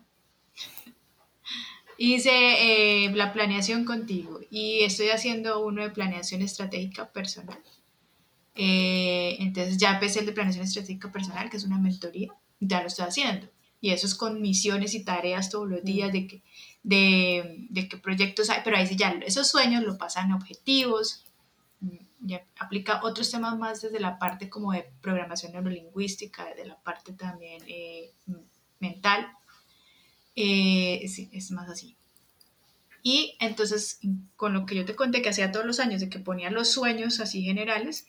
hice 1.98 3.06
eh, 3.06 3.10
la 3.16 3.32
planeación 3.32 3.86
contigo 3.86 4.42
y 4.52 4.82
estoy 4.84 5.12
haciendo 5.12 5.64
uno 5.66 5.82
de 5.82 5.92
planeación 5.92 6.42
estratégica 6.42 7.10
personal. 7.10 7.58
Eh, 8.56 9.38
entonces 9.40 9.78
ya 9.78 9.94
empecé 9.94 10.20
el 10.20 10.26
de 10.28 10.32
planeación 10.32 10.66
estratégica 10.66 11.12
personal, 11.12 11.50
que 11.50 11.58
es 11.58 11.64
una 11.64 11.80
mentoría, 11.80 12.34
ya 12.60 12.82
lo 12.82 12.88
estoy 12.88 13.06
haciendo. 13.06 13.48
Y 13.82 13.92
eso 13.92 14.08
es 14.08 14.16
con 14.16 14.42
misiones 14.42 14.94
y 14.94 15.04
tareas 15.04 15.50
todos 15.50 15.70
los 15.70 15.84
días 15.84 16.12
de, 16.14 16.28
que, 16.28 16.44
de, 16.84 17.66
de 17.70 17.90
qué 17.90 17.98
proyectos 17.98 18.50
hay, 18.50 18.62
pero 18.64 18.78
ahí 18.78 18.88
sí 18.88 18.96
ya 18.96 19.12
esos 19.26 19.50
sueños 19.50 19.84
lo 19.84 19.98
pasan 19.98 20.32
a 20.32 20.36
objetivos, 20.38 21.26
mm, 21.82 21.98
ya 22.22 22.46
aplica 22.60 23.02
otros 23.04 23.30
temas 23.30 23.58
más 23.58 23.82
desde 23.82 24.00
la 24.00 24.20
parte 24.20 24.50
como 24.50 24.72
de 24.72 24.90
programación 25.02 25.52
neurolingüística, 25.52 26.46
desde 26.46 26.66
la 26.66 26.78
parte 26.80 27.14
también 27.14 27.62
eh, 27.68 28.12
mental 28.80 29.28
eh, 30.36 31.06
sí, 31.08 31.30
es 31.32 31.52
más 31.52 31.70
así. 31.70 31.96
Y 33.04 33.36
entonces, 33.40 34.00
con 34.36 34.54
lo 34.54 34.66
que 34.66 34.76
yo 34.76 34.86
te 34.86 34.96
conté 34.96 35.22
que 35.22 35.30
hacía 35.30 35.52
todos 35.52 35.66
los 35.66 35.80
años, 35.80 36.02
de 36.02 36.10
que 36.10 36.20
ponía 36.20 36.50
los 36.50 36.72
sueños 36.72 37.20
así 37.20 37.44
generales, 37.44 38.08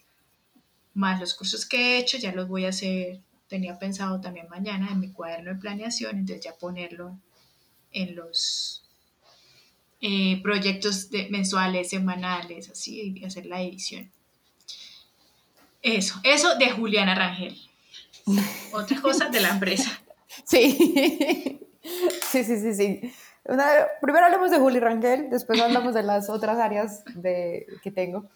más 0.94 1.20
los 1.20 1.34
cursos 1.34 1.66
que 1.66 1.76
he 1.76 1.98
hecho, 1.98 2.18
ya 2.18 2.32
los 2.32 2.48
voy 2.48 2.64
a 2.64 2.70
hacer, 2.70 3.20
tenía 3.48 3.78
pensado 3.78 4.20
también 4.20 4.48
mañana 4.48 4.88
en 4.90 5.00
mi 5.00 5.12
cuaderno 5.12 5.52
de 5.52 5.60
planeación, 5.60 6.18
entonces 6.18 6.44
ya 6.44 6.56
ponerlo 6.56 7.18
en 7.92 8.16
los 8.16 8.84
eh, 10.00 10.40
proyectos 10.42 11.08
mensuales, 11.30 11.90
semanales, 11.90 12.70
así, 12.70 13.14
y 13.16 13.24
hacer 13.24 13.46
la 13.46 13.62
edición. 13.62 14.10
Eso, 15.82 16.18
eso 16.22 16.56
de 16.56 16.70
Juliana 16.70 17.14
Rangel. 17.14 17.58
Otra 18.72 19.00
cosa 19.00 19.28
de 19.28 19.40
la 19.40 19.50
empresa. 19.50 19.90
Sí. 20.44 21.60
Sí, 22.30 22.44
sí, 22.44 22.58
sí, 22.58 22.74
sí. 22.74 23.14
primero 24.00 24.24
hablemos 24.24 24.50
de 24.50 24.58
Juli 24.58 24.80
Rangel, 24.80 25.28
después 25.30 25.60
hablamos 25.60 25.94
de 25.94 26.02
las 26.02 26.30
otras 26.30 26.58
áreas 26.58 27.04
de, 27.14 27.66
que 27.82 27.90
tengo. 27.90 28.28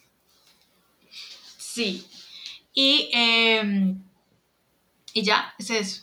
Sí. 1.56 2.06
Y, 2.80 3.10
em, 3.12 4.04
y 5.12 5.24
ya, 5.24 5.52
es 5.58 5.70
eso. 5.70 6.02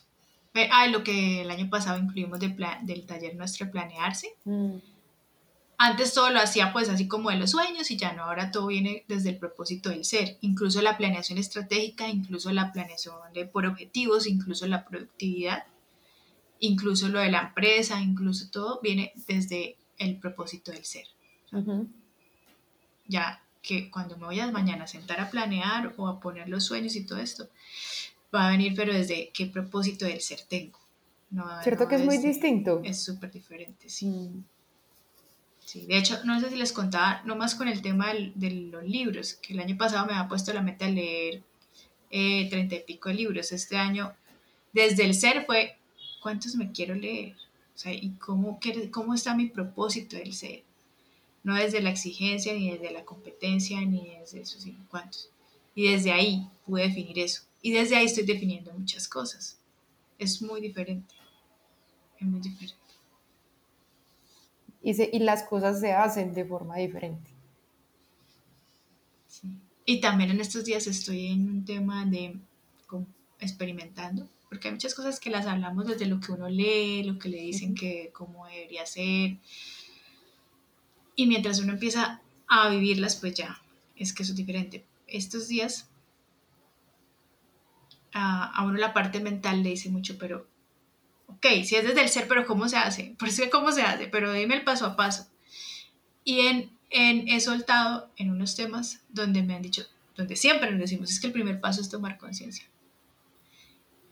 Ah, 0.72 0.88
lo 0.88 1.05
que 1.05 1.44
el 1.44 1.50
año 1.50 1.70
pasado 1.70 1.98
incluimos 1.98 2.38
del 2.41 3.05
taller 3.05 3.34
nuestro 3.38 3.72
Planearse. 3.72 4.36
Mm. 4.44 4.75
Antes 5.77 6.13
todo 6.13 6.32
lo 6.32 6.39
hacía 6.41 6.74
pues 6.74 6.89
así 6.89 7.08
como 7.08 7.29
de 7.29 7.38
los 7.38 7.51
sueños 7.51 7.89
y 7.91 7.98
ya 7.98 8.12
no, 8.12 8.24
ahora 8.24 8.51
todo 8.51 8.67
viene 8.67 9.05
desde 9.08 9.29
el 9.29 9.38
propósito 9.38 9.89
del 9.89 10.03
ser, 10.03 10.38
incluso 10.41 10.82
la 10.82 10.98
planeación 10.98 11.38
estratégica, 11.38 12.10
incluso 12.10 12.51
la 12.51 12.74
planeación 12.74 13.15
de, 13.34 13.46
por 13.46 13.65
objetivos, 13.65 14.27
incluso 14.27 14.67
la 14.67 14.84
productividad 14.84 15.63
incluso 16.60 17.08
lo 17.08 17.20
de 17.20 17.32
la 17.32 17.41
empresa, 17.41 18.01
incluso 18.01 18.50
todo 18.51 18.82
viene 18.82 19.13
desde 19.27 19.77
el 19.98 20.17
propósito 20.17 20.74
del 20.74 20.84
ser. 20.84 21.05
Ya 23.08 23.45
que 23.65 23.89
cuando 23.89 24.17
me 24.17 24.25
voy 24.25 24.39
a 24.39 24.51
mañana 24.51 24.84
a 24.84 24.88
sentar 24.88 25.19
a 25.19 25.29
planear 25.29 25.93
o 25.98 26.07
a 26.07 26.19
poner 26.19 26.48
los 26.48 26.65
sueños 26.65 26.95
y 26.95 27.05
todo 27.05 27.19
esto, 27.19 27.50
va 28.34 28.48
a 28.48 28.51
venir 28.51 28.74
pero 28.75 28.93
desde 28.93 29.31
qué 29.34 29.48
propósito 29.48 30.05
del 30.05 30.22
ser 30.22 30.41
tengo. 30.48 30.79
¿Cierto 31.63 31.88
que 31.88 31.95
es 31.95 32.05
muy 32.05 32.17
distinto? 32.19 32.81
Es 32.84 33.03
súper 33.03 33.31
diferente, 33.31 33.89
sí. 33.89 34.05
Mm. 34.05 34.43
Sí, 35.65 35.88
de 35.88 35.98
hecho, 35.98 36.24
no 36.25 36.39
sé 36.39 36.51
si 36.51 36.57
les 36.57 36.72
contaba, 36.72 37.24
nomás 37.25 37.55
con 37.55 37.67
el 37.67 37.81
tema 37.81 38.13
de 38.13 38.51
los 38.51 38.84
libros, 38.84 39.34
que 39.34 39.53
el 39.53 39.60
año 39.60 39.75
pasado 39.75 40.05
me 40.05 40.13
había 40.13 40.29
puesto 40.29 40.53
la 40.53 40.62
meta 40.62 40.86
de 40.86 40.91
leer 40.91 41.43
eh, 42.12 42.48
treinta 42.51 42.75
y 42.75 42.81
pico 42.81 43.10
de 43.10 43.15
libros. 43.15 43.51
Este 43.51 43.75
año, 43.75 44.13
desde 44.74 45.03
el 45.03 45.15
ser 45.15 45.43
fue 45.48 45.79
cuántos 46.22 46.55
me 46.55 46.72
quiero 46.72 46.93
leer, 46.93 47.34
o 47.74 47.77
sea, 47.77 47.91
y 47.91 48.12
cómo, 48.12 48.60
cómo 48.91 49.15
está 49.15 49.36
mi 49.36 49.48
propósito 49.48 50.17
del 50.17 50.34
ser. 50.34 50.63
No 51.46 51.56
desde 51.56 51.80
la 51.80 51.92
exigencia, 51.92 52.54
ni 52.54 52.72
desde 52.72 52.92
la 52.92 53.06
competencia, 53.06 53.80
ni 53.80 54.18
desde 54.18 54.42
eso, 54.42 54.60
sino 54.60 54.86
cuántos. 54.90 55.30
Y 55.74 55.90
desde 55.90 56.12
ahí 56.12 56.46
pude 56.66 56.84
definir 56.84 57.18
eso. 57.20 57.44
Y 57.62 57.72
desde 57.72 57.96
ahí 57.96 58.06
estoy 58.06 58.25
definiendo 58.25 58.74
muchas 58.74 59.08
cosas. 59.08 59.58
Es 60.20 60.42
muy 60.42 60.60
diferente. 60.60 61.16
Es 62.20 62.28
muy 62.28 62.42
diferente. 62.42 62.75
Y, 64.82 65.02
y 65.16 65.20
las 65.20 65.44
cosas 65.44 65.80
se 65.80 65.94
hacen 65.94 66.34
de 66.34 66.44
forma 66.44 66.75
diferente. 66.75 67.32
Sí. 69.28 69.48
Y 69.86 70.02
también 70.02 70.32
en 70.32 70.42
estos 70.42 70.66
días 70.66 70.88
estoy 70.88 71.28
en 71.28 71.48
un 71.48 71.64
tema 71.64 72.06
de 72.06 72.38
experimentando 73.40 74.28
porque 74.56 74.70
hay 74.70 74.74
muchas 74.74 74.96
cosas 74.96 75.20
que 75.20 75.30
las 75.30 75.46
hablamos 75.48 75.86
desde 75.86 76.06
lo 76.06 76.22
que 76.22 76.32
uno 76.32 76.48
lee, 76.48 77.04
lo 77.04 77.20
que 77.20 77.28
le 77.28 77.42
dicen 77.42 77.75
que 77.75 78.12
cómo 78.14 78.46
debería 78.48 78.86
ser. 78.86 79.38
Y 81.15 81.27
mientras 81.27 81.60
uno 81.60 81.74
empieza 81.74 82.22
a 82.48 82.69
vivirlas, 82.69 83.15
pues 83.15 83.36
ya, 83.36 83.62
es 83.95 84.13
que 84.13 84.24
eso 84.24 84.34
es 84.34 84.38
diferente. 84.38 84.86
Estos 85.07 85.48
días 85.48 85.89
a, 88.13 88.63
uno 88.63 88.77
la 88.77 88.93
parte 88.93 89.19
mental 89.19 89.62
le 89.62 89.72
dice 89.72 89.89
mucho, 89.89 90.17
pero, 90.17 90.48
ok, 91.27 91.45
si 91.65 91.75
es 91.75 91.84
desde 91.84 92.01
el 92.01 92.10
ser, 92.10 92.27
pero 92.27 92.45
¿cómo 92.45 92.69
se 92.69 92.77
hace? 92.77 93.15
Por 93.19 93.27
eso 93.27 93.43
¿cómo 93.51 93.72
se 93.72 93.81
hace? 93.81 94.07
Pero 94.07 94.31
dime 94.31 94.55
el 94.55 94.63
paso 94.63 94.86
a 94.86 94.95
paso. 94.95 95.27
Y 96.24 96.41
en, 96.41 96.72
en, 96.89 97.27
he 97.27 97.39
soltado 97.39 98.10
en 98.17 98.31
unos 98.31 98.55
temas 98.55 99.01
donde 99.10 99.43
me 99.43 99.55
han 99.55 99.62
dicho, 99.62 99.84
donde 100.15 100.36
siempre 100.36 100.72
nos 100.72 100.79
decimos, 100.79 101.12
es 101.12 101.19
que 101.19 101.27
el 101.27 101.34
primer 101.34 101.60
paso 101.60 101.81
es 101.81 101.89
tomar 101.89 102.17
conciencia. 102.17 102.65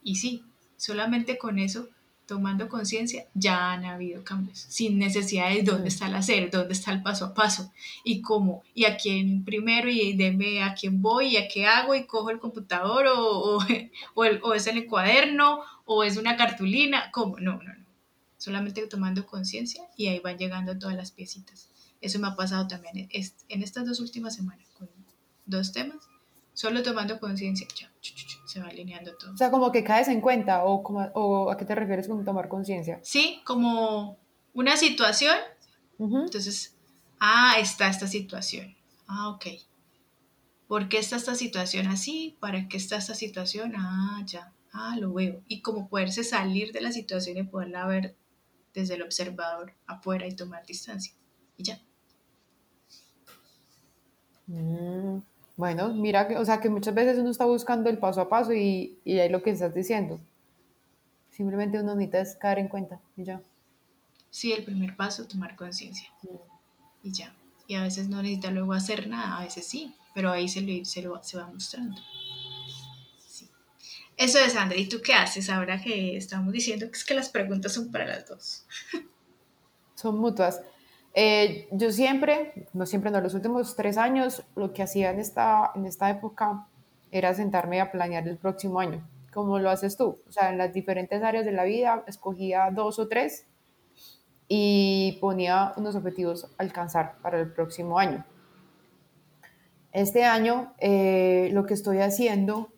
Y 0.03 0.17
sí, 0.17 0.43
solamente 0.75 1.37
con 1.37 1.57
eso, 1.57 1.89
tomando 2.25 2.69
conciencia, 2.69 3.25
ya 3.33 3.73
han 3.73 3.85
habido 3.85 4.23
cambios, 4.23 4.59
sin 4.69 4.97
necesidad 4.97 5.49
de 5.49 5.63
dónde 5.63 5.89
está 5.89 6.07
el 6.07 6.15
hacer, 6.15 6.49
dónde 6.49 6.73
está 6.73 6.91
el 6.91 7.03
paso 7.03 7.25
a 7.25 7.33
paso, 7.33 7.71
y 8.03 8.21
cómo, 8.21 8.63
y 8.73 8.85
a 8.85 8.97
quién 8.97 9.43
primero, 9.43 9.89
y 9.89 10.13
deme 10.13 10.63
a 10.63 10.73
quién 10.73 11.01
voy, 11.01 11.27
y 11.27 11.37
a 11.37 11.47
qué 11.47 11.65
hago, 11.65 11.95
y 11.95 12.05
cojo 12.05 12.29
el 12.29 12.39
computador, 12.39 13.07
o, 13.07 13.57
o, 13.57 13.59
o, 14.15 14.53
es 14.53 14.67
en 14.67 14.77
el 14.77 14.87
cuaderno, 14.87 15.61
o 15.85 16.03
es 16.03 16.17
una 16.17 16.37
cartulina, 16.37 17.11
¿cómo? 17.11 17.39
No, 17.39 17.61
no, 17.61 17.73
no. 17.73 17.83
Solamente 18.37 18.85
tomando 18.87 19.25
conciencia 19.25 19.83
y 19.95 20.07
ahí 20.07 20.19
van 20.19 20.37
llegando 20.37 20.77
todas 20.77 20.97
las 20.97 21.11
piecitas. 21.11 21.69
Eso 22.01 22.19
me 22.19 22.27
ha 22.27 22.35
pasado 22.35 22.67
también 22.67 23.07
en 23.09 23.63
estas 23.63 23.85
dos 23.85 24.01
últimas 24.01 24.35
semanas 24.35 24.67
con 24.77 24.89
dos 25.45 25.71
temas. 25.71 26.09
Solo 26.53 26.83
tomando 26.83 27.19
conciencia, 27.19 27.65
ya, 27.79 27.89
se 28.53 28.61
va 28.61 28.67
alineando 28.67 29.15
todo. 29.17 29.33
O 29.33 29.37
sea, 29.37 29.49
como 29.49 29.71
que 29.71 29.83
caes 29.83 30.07
en 30.09 30.21
cuenta, 30.21 30.63
o, 30.63 30.83
como, 30.83 30.99
o 31.15 31.49
a 31.49 31.57
qué 31.57 31.65
te 31.65 31.73
refieres 31.73 32.07
con 32.07 32.23
tomar 32.23 32.47
conciencia. 32.47 32.99
Sí, 33.01 33.41
como 33.45 34.19
una 34.53 34.77
situación. 34.77 35.35
Entonces, 35.97 36.75
ah, 37.19 37.55
está 37.59 37.87
esta 37.87 38.07
situación. 38.07 38.75
Ah, 39.07 39.29
ok. 39.29 39.45
¿Por 40.67 40.87
qué 40.87 40.99
está 40.99 41.15
esta 41.15 41.33
situación 41.33 41.87
así? 41.87 42.37
¿Para 42.39 42.67
qué 42.67 42.77
está 42.77 42.97
esta 42.97 43.15
situación? 43.15 43.73
Ah, 43.75 44.21
ya. 44.27 44.53
Ah, 44.71 44.97
lo 44.99 45.13
veo. 45.13 45.41
Y 45.47 45.61
como 45.61 45.87
poderse 45.87 46.23
salir 46.23 46.73
de 46.73 46.81
la 46.81 46.91
situación 46.91 47.37
y 47.37 47.43
poderla 47.43 47.87
ver 47.87 48.15
desde 48.75 48.95
el 48.95 49.01
observador 49.01 49.73
afuera 49.87 50.27
y 50.27 50.35
tomar 50.35 50.63
distancia. 50.65 51.13
Y 51.57 51.63
ya. 51.63 51.81
Mm, 54.45 55.21
bueno, 55.63 55.93
mira, 55.93 56.27
que, 56.27 56.35
o 56.35 56.43
sea 56.43 56.59
que 56.59 56.67
muchas 56.67 56.93
veces 56.93 57.17
uno 57.17 57.29
está 57.29 57.45
buscando 57.45 57.89
el 57.89 57.97
paso 57.97 58.19
a 58.19 58.27
paso 58.27 58.51
y, 58.51 58.99
y 59.05 59.19
ahí 59.19 59.29
lo 59.29 59.41
que 59.41 59.51
estás 59.51 59.73
diciendo. 59.73 60.19
Simplemente 61.29 61.79
uno 61.79 61.95
necesita 61.95 62.37
caer 62.37 62.59
en 62.59 62.67
cuenta 62.67 62.99
y 63.15 63.23
ya. 63.23 63.41
Sí, 64.29 64.51
el 64.51 64.65
primer 64.65 64.97
paso, 64.97 65.25
tomar 65.25 65.55
conciencia. 65.55 66.09
Y 67.01 67.13
ya. 67.13 67.33
Y 67.65 67.75
a 67.75 67.83
veces 67.83 68.09
no 68.09 68.21
necesita 68.21 68.51
luego 68.51 68.73
hacer 68.73 69.07
nada, 69.07 69.37
a 69.37 69.43
veces 69.45 69.65
sí, 69.65 69.95
pero 70.13 70.31
ahí 70.31 70.49
se, 70.49 70.59
lo, 70.59 70.83
se, 70.83 71.01
lo, 71.01 71.23
se 71.23 71.37
va 71.37 71.47
mostrando. 71.47 71.95
Sí. 73.25 73.49
Eso 74.17 74.39
es, 74.39 74.57
Andrea. 74.57 74.81
¿Y 74.81 74.89
tú 74.89 74.99
qué 75.01 75.13
haces 75.13 75.49
ahora 75.49 75.81
que 75.81 76.17
estamos 76.17 76.51
diciendo 76.51 76.91
que 76.91 76.97
es 76.97 77.05
que 77.05 77.13
las 77.13 77.29
preguntas 77.29 77.71
son 77.71 77.89
para 77.89 78.05
las 78.05 78.27
dos? 78.27 78.65
Son 79.95 80.19
mutuas. 80.19 80.59
Eh, 81.13 81.67
yo 81.71 81.91
siempre, 81.91 82.67
no 82.73 82.85
siempre, 82.85 83.11
no, 83.11 83.21
los 83.21 83.33
últimos 83.33 83.75
tres 83.75 83.97
años, 83.97 84.43
lo 84.55 84.73
que 84.73 84.83
hacía 84.83 85.11
en 85.11 85.19
esta, 85.19 85.71
en 85.75 85.85
esta 85.85 86.09
época 86.09 86.67
era 87.11 87.33
sentarme 87.33 87.79
a 87.79 87.91
planear 87.91 88.27
el 88.27 88.37
próximo 88.37 88.79
año, 88.79 89.07
como 89.31 89.59
lo 89.59 89.69
haces 89.69 89.95
tú. 89.95 90.19
O 90.27 90.31
sea, 90.31 90.49
en 90.49 90.57
las 90.57 90.73
diferentes 90.73 91.21
áreas 91.21 91.45
de 91.45 91.51
la 91.51 91.63
vida, 91.63 92.03
escogía 92.07 92.69
dos 92.71 92.97
o 92.97 93.07
tres 93.07 93.45
y 94.47 95.17
ponía 95.21 95.73
unos 95.77 95.95
objetivos 95.95 96.45
a 96.45 96.47
alcanzar 96.57 97.15
para 97.21 97.39
el 97.39 97.51
próximo 97.51 97.99
año. 97.99 98.25
Este 99.91 100.23
año 100.23 100.73
eh, 100.79 101.49
lo 101.53 101.67
que 101.67 101.75
estoy 101.75 101.99
haciendo 101.99 102.73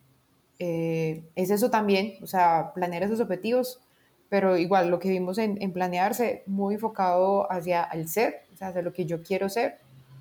eh, 0.60 1.30
es 1.36 1.50
eso 1.50 1.70
también, 1.70 2.15
o 2.22 2.27
sea, 2.27 2.72
planear 2.74 3.04
esos 3.04 3.22
objetivos, 3.22 3.82
pero 4.29 4.58
igual 4.58 4.89
lo 4.89 5.00
que 5.00 5.10
vimos 5.10 5.38
en, 5.38 5.62
en, 5.62 5.72
planearse, 5.72 6.44
muy 6.48 6.75
enfocado 6.75 7.51
hacia 7.51 7.84
el 7.86 8.08
ser, 8.10 8.44
o 8.53 8.58
sea, 8.58 8.70
hacia 8.70 8.82
lo 8.82 8.91
que 8.91 9.05
yo 9.05 9.22
quiero 9.22 9.50
ser, 9.50 9.79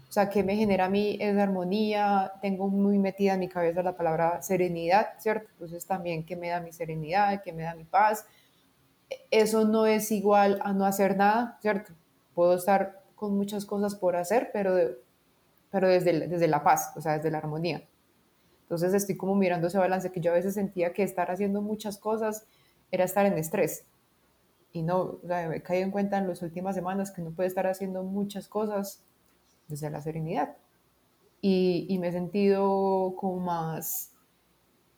o 0.08 0.12
sea, 0.14 0.30
que 0.30 0.44
me 0.44 0.54
genera 0.54 0.84
a 0.84 0.88
mí 0.88 1.16
esa 1.20 1.42
armonía, 1.42 2.34
tengo 2.40 2.68
muy 2.68 2.99
metida 2.99 3.34
en 3.34 3.40
mi 3.40 3.49
cabeza 3.49 3.82
la 3.82 3.96
palabra 3.96 4.40
serenidad, 4.42 5.08
¿cierto? 5.18 5.49
Entonces 5.54 5.84
también 5.87 6.25
que 6.25 6.37
me 6.37 6.50
da 6.50 6.61
mi 6.61 6.73
serenidad, 6.73 7.42
que 7.42 7.52
me 7.52 7.64
da 7.64 7.75
mi 7.75 7.82
paz. 7.82 8.25
Eso 9.32 9.64
no 9.64 9.87
es 9.87 10.12
igual 10.12 10.61
a 10.62 10.73
no 10.73 10.87
hacer 10.87 11.16
nada, 11.16 11.58
¿cierto? 11.61 11.94
Puedo 12.34 12.54
estar 12.54 13.02
con 13.16 13.37
muchas 13.37 13.64
cosas 13.64 13.96
por 13.96 14.14
hacer, 14.14 14.50
pero, 14.52 14.76
pero 15.70 15.88
desde, 15.88 16.28
desde 16.28 16.46
la 16.46 16.62
paz, 16.62 16.92
o 16.94 17.00
sea, 17.00 17.16
desde 17.16 17.32
la 17.32 17.38
armonía. 17.38 17.82
Entonces 18.62 18.94
estoy 18.94 19.16
como 19.16 19.34
mirando 19.34 19.66
ese 19.66 19.78
balance 19.78 20.12
que 20.12 20.20
yo 20.20 20.30
a 20.30 20.34
veces 20.34 20.54
sentía 20.54 20.92
que 20.92 21.02
estar 21.02 21.28
haciendo 21.30 21.61
muchas 21.61 21.99
cosas 21.99 22.46
era 22.92 23.04
estar 23.04 23.26
en 23.26 23.37
estrés 23.37 23.84
y 24.75 24.83
no, 24.83 25.02
o 25.02 25.21
sea, 25.25 25.49
me 25.49 25.62
caído 25.62 25.85
en 25.85 25.93
cuenta 25.93 26.19
en 26.19 26.26
las 26.26 26.43
últimas 26.43 26.75
semanas 26.75 27.12
que 27.12 27.23
no 27.23 27.31
puede 27.31 27.47
estar 27.47 27.64
haciendo 27.69 28.02
muchas 28.02 28.49
cosas 28.49 29.00
desde 29.69 29.88
la 29.88 30.02
serenidad. 30.02 30.57
Y, 31.40 31.87
y, 31.88 31.98
me 31.98 32.09
he 32.09 32.12
sentido 32.12 33.14
como 33.16 33.38
más 33.38 34.11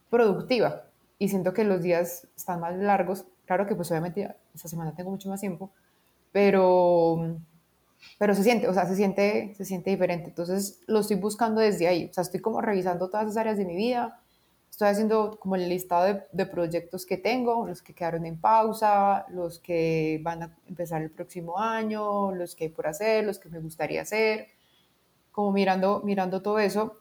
productiva 0.08 0.84
y 1.18 1.28
siento 1.28 1.52
que 1.52 1.64
los 1.64 1.82
días 1.82 2.26
están 2.34 2.60
más 2.60 2.74
largos. 2.76 3.26
Claro 3.44 3.66
que 3.66 3.74
pues 3.74 3.90
obviamente 3.90 4.34
esta 4.54 4.66
semana 4.66 4.94
tengo 4.94 5.10
mucho 5.10 5.28
más 5.28 5.40
tiempo, 5.40 5.70
pero, 6.32 7.36
pero 8.18 8.34
se 8.34 8.44
siente, 8.44 8.68
o 8.68 8.72
sea, 8.72 8.86
se 8.86 8.96
siente, 8.96 9.54
se 9.56 9.66
siente 9.66 9.90
diferente. 9.90 10.28
Entonces 10.28 10.80
lo 10.86 11.00
estoy 11.00 11.16
buscando 11.18 11.60
desde 11.60 11.86
ahí. 11.86 12.08
O 12.08 12.14
sea, 12.14 12.22
estoy 12.22 12.40
como 12.40 12.62
revisando 12.62 13.10
todas 13.10 13.26
las 13.26 13.36
áreas 13.36 13.58
de 13.58 13.66
mi 13.66 13.76
vida, 13.76 14.22
Estoy 14.76 14.88
haciendo 14.88 15.38
como 15.40 15.56
el 15.56 15.70
listado 15.70 16.20
de, 16.30 16.44
proyectos 16.44 17.06
que 17.06 17.16
tengo, 17.16 17.66
los 17.66 17.80
que 17.80 17.94
quedaron 17.94 18.26
en 18.26 18.38
pausa, 18.38 19.24
los 19.30 19.58
que 19.58 20.20
van 20.22 20.42
a 20.42 20.58
empezar 20.68 21.00
el 21.00 21.10
próximo 21.10 21.58
año, 21.58 22.32
los 22.32 22.54
que 22.54 22.64
hay 22.64 22.70
por 22.70 22.86
hacer, 22.86 23.24
los 23.24 23.38
que 23.38 23.48
me 23.48 23.58
gustaría 23.58 24.02
hacer, 24.02 24.48
como 25.32 25.50
mirando, 25.50 26.02
mirando 26.04 26.42
todo 26.42 26.58
eso 26.58 27.00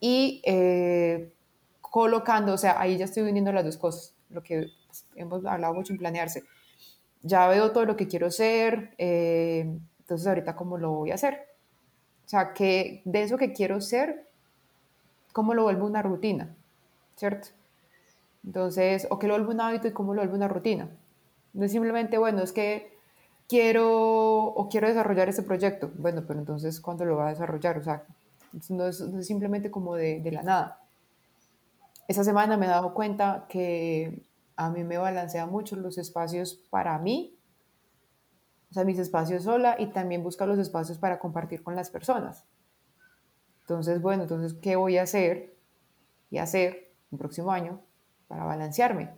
y 0.00 0.42
eh, 0.44 1.32
colocando, 1.80 2.54
o 2.54 2.58
sea, 2.58 2.80
ahí 2.80 2.98
ya 2.98 3.04
estoy 3.04 3.22
uniendo 3.22 3.52
las 3.52 3.64
dos 3.64 3.76
cosas, 3.76 4.16
lo 4.30 4.42
que 4.42 4.66
pues, 4.88 5.06
hemos 5.14 5.46
hablado 5.46 5.74
mucho 5.74 5.92
en 5.92 6.00
planearse. 6.00 6.42
Ya 7.22 7.46
veo 7.46 7.70
todo 7.70 7.84
lo 7.84 7.94
que 7.94 8.08
quiero 8.08 8.26
hacer, 8.26 8.96
eh, 8.98 9.72
entonces 10.00 10.26
ahorita 10.26 10.56
cómo 10.56 10.76
lo 10.78 10.90
voy 10.90 11.12
a 11.12 11.14
hacer. 11.14 11.46
O 12.26 12.28
sea, 12.28 12.52
que 12.52 13.02
de 13.04 13.22
eso 13.22 13.38
que 13.38 13.52
quiero 13.52 13.80
ser, 13.80 14.26
¿cómo 15.32 15.54
lo 15.54 15.62
vuelvo 15.62 15.86
una 15.86 16.02
rutina? 16.02 16.56
¿Cierto? 17.18 17.48
Entonces, 18.44 19.06
o 19.10 19.18
que 19.18 19.26
lo 19.26 19.34
vuelve 19.34 19.52
un 19.52 19.60
hábito 19.60 19.88
y 19.88 19.92
cómo 19.92 20.14
lo 20.14 20.22
vuelve 20.22 20.36
una 20.36 20.48
rutina. 20.48 20.88
No 21.52 21.64
es 21.64 21.72
simplemente, 21.72 22.18
bueno, 22.18 22.42
es 22.42 22.52
que 22.52 22.96
quiero 23.48 24.44
o 24.44 24.68
quiero 24.68 24.88
desarrollar 24.88 25.28
ese 25.28 25.42
proyecto. 25.42 25.90
Bueno, 25.96 26.24
pero 26.26 26.38
entonces, 26.38 26.80
¿cuándo 26.80 27.04
lo 27.04 27.16
va 27.16 27.26
a 27.26 27.30
desarrollar? 27.30 27.78
O 27.78 27.82
sea, 27.82 28.04
no 28.70 28.86
es, 28.86 29.04
simplemente 29.22 29.70
como 29.70 29.96
de, 29.96 30.20
de, 30.20 30.32
la 30.32 30.42
nada. 30.42 30.80
Esa 32.06 32.24
semana 32.24 32.56
me 32.56 32.66
he 32.66 32.68
dado 32.68 32.94
cuenta 32.94 33.46
que 33.48 34.22
a 34.56 34.70
mí 34.70 34.84
me 34.84 34.98
balancea 34.98 35.46
mucho 35.46 35.76
los 35.76 35.98
espacios 35.98 36.54
para 36.70 36.98
mí, 36.98 37.38
o 38.70 38.74
sea, 38.74 38.84
mis 38.84 38.98
espacios 38.98 39.44
sola 39.44 39.76
y 39.78 39.86
también 39.86 40.22
buscar 40.22 40.46
los 40.46 40.58
espacios 40.58 40.98
para 40.98 41.18
compartir 41.18 41.62
con 41.62 41.74
las 41.74 41.90
personas. 41.90 42.46
Entonces, 43.60 44.00
bueno, 44.00 44.22
entonces, 44.22 44.54
¿qué 44.54 44.76
voy 44.76 44.98
a 44.98 45.02
hacer? 45.02 45.54
Y 46.30 46.38
hacer 46.38 46.87
un 47.10 47.18
próximo 47.18 47.50
año 47.50 47.80
para 48.26 48.44
balancearme. 48.44 49.10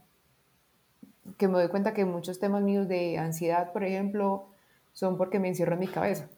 Que 1.37 1.49
me 1.49 1.55
doy 1.55 1.69
cuenta 1.69 1.95
que 1.95 2.05
muchos 2.05 2.39
temas 2.39 2.63
míos 2.63 2.89
de 2.89 3.19
ansiedad, 3.19 3.73
por 3.73 3.85
ejemplo, 3.85 4.49
son 4.93 5.17
porque 5.17 5.39
me 5.39 5.49
encierro 5.49 5.75
en 5.75 5.81
mi 5.81 5.89
cabeza. 5.89 6.29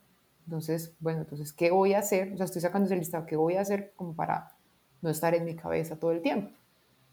Entonces, 0.44 0.94
bueno, 0.98 1.20
entonces, 1.20 1.52
¿qué 1.52 1.70
voy 1.70 1.94
a 1.94 2.00
hacer? 2.00 2.32
O 2.32 2.36
sea, 2.36 2.46
estoy 2.46 2.60
sacando 2.60 2.86
ese 2.86 2.96
listado, 2.96 3.26
¿qué 3.26 3.36
voy 3.36 3.54
a 3.54 3.60
hacer 3.60 3.92
como 3.96 4.14
para 4.14 4.56
no 5.00 5.10
estar 5.10 5.34
en 5.34 5.44
mi 5.44 5.54
cabeza 5.54 5.98
todo 5.98 6.12
el 6.12 6.20
tiempo? 6.20 6.50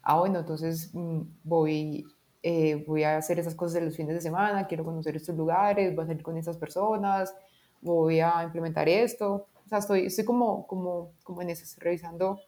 Ah, 0.02 0.18
bueno, 0.18 0.40
entonces 0.40 0.90
mm, 0.92 1.20
voy, 1.44 2.06
eh, 2.42 2.84
voy 2.86 3.04
a 3.04 3.16
hacer 3.16 3.38
esas 3.38 3.54
cosas 3.54 3.74
de 3.74 3.82
los 3.82 3.96
fines 3.96 4.14
de 4.14 4.20
semana, 4.20 4.66
quiero 4.66 4.84
conocer 4.84 5.14
estos 5.16 5.36
lugares, 5.36 5.94
voy 5.94 6.04
a 6.04 6.06
salir 6.08 6.22
con 6.22 6.36
esas 6.36 6.56
personas, 6.56 7.34
voy 7.80 8.20
a 8.20 8.42
implementar 8.42 8.88
esto. 8.88 9.46
O 9.64 9.68
sea, 9.68 9.78
estoy, 9.78 10.06
estoy 10.06 10.24
como, 10.24 10.66
como, 10.66 11.12
como 11.22 11.42
en 11.42 11.50
eso, 11.50 11.64
revisando 11.78 12.40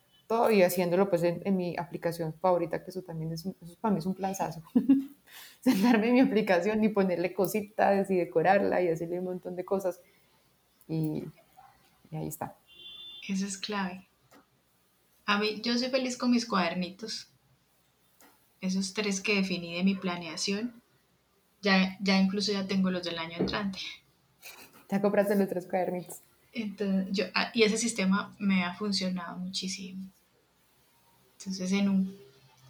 y 0.50 0.62
haciéndolo 0.62 1.08
pues 1.10 1.22
en, 1.22 1.56
mi 1.56 1.76
aplicación 1.76 2.34
favorita, 2.34 2.82
que 2.82 2.90
eso 2.90 3.02
también 3.02 3.32
es, 3.32 3.46
eso 3.46 3.76
para 3.80 3.92
mí 3.92 3.98
es 3.98 4.06
un 4.06 4.14
planzazo. 4.14 4.62
Sentarme 5.60 6.08
en 6.08 6.14
mi 6.14 6.20
aplicación 6.20 6.82
y 6.82 6.88
ponerle 6.88 7.32
cositas 7.32 8.10
y 8.10 8.16
decorarla 8.16 8.82
y 8.82 8.88
hacerle 8.88 9.18
un 9.18 9.26
montón 9.26 9.56
de 9.56 9.64
cosas. 9.64 10.00
Y, 10.88 11.24
y 12.10 12.16
ahí 12.16 12.28
está. 12.28 12.56
Eso 13.28 13.46
es 13.46 13.58
clave. 13.58 14.06
A 15.26 15.38
mí, 15.38 15.60
yo 15.62 15.78
soy 15.78 15.88
feliz 15.88 16.16
con 16.16 16.30
mis 16.30 16.46
cuadernitos. 16.46 17.28
Esos 18.60 18.94
tres 18.94 19.20
que 19.20 19.36
definí 19.36 19.74
de 19.74 19.84
mi 19.84 19.94
planeación. 19.94 20.82
Ya, 21.62 21.96
ya 22.00 22.18
incluso 22.18 22.52
ya 22.52 22.66
tengo 22.66 22.90
los 22.90 23.04
del 23.04 23.18
año 23.18 23.36
entrante. 23.38 23.78
¿Ya 24.90 25.00
compraste 25.00 25.36
los 25.36 25.48
tres 25.48 25.66
cuadernitos? 25.66 26.20
Entonces, 26.52 27.08
yo, 27.12 27.24
ah, 27.34 27.50
y 27.54 27.62
ese 27.62 27.78
sistema 27.78 28.34
me 28.38 28.64
ha 28.64 28.74
funcionado 28.74 29.38
muchísimo. 29.38 30.06
Entonces, 31.46 31.72
en, 31.72 31.88
un, 31.88 32.16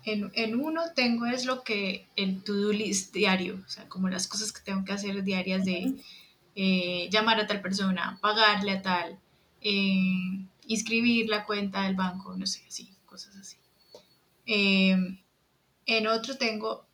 en, 0.05 0.31
en, 0.35 0.61
uno 0.61 0.83
tengo 0.95 1.27
es 1.27 1.45
lo 1.45 1.63
que 1.63 2.07
el 2.17 2.43
to-do 2.43 2.73
list 2.73 3.15
diario, 3.15 3.61
o 3.65 3.69
sea, 3.69 3.89
como 3.89 4.09
las 4.09 4.27
cosas 4.27 4.53
que 4.53 4.61
tengo 4.63 4.85
que 4.85 4.93
hacer 4.93 5.23
diarias 5.23 5.65
de 5.65 5.95
eh, 6.55 7.09
llamar 7.11 7.41
a 7.41 7.47
tal 7.47 7.61
persona, 7.63 8.19
pagarle 8.21 8.73
a 8.73 8.83
tal, 8.83 9.19
eh, 9.61 10.45
inscribir 10.67 11.29
la 11.29 11.45
cuenta 11.45 11.85
del 11.85 11.95
banco, 11.95 12.37
no 12.37 12.47
sé, 12.47 12.63
así, 12.67 12.91
cosas 13.07 13.37
así. 13.37 13.57
Eh, 14.47 14.97
en 15.87 16.07
otro 16.07 16.37
tengo 16.37 16.87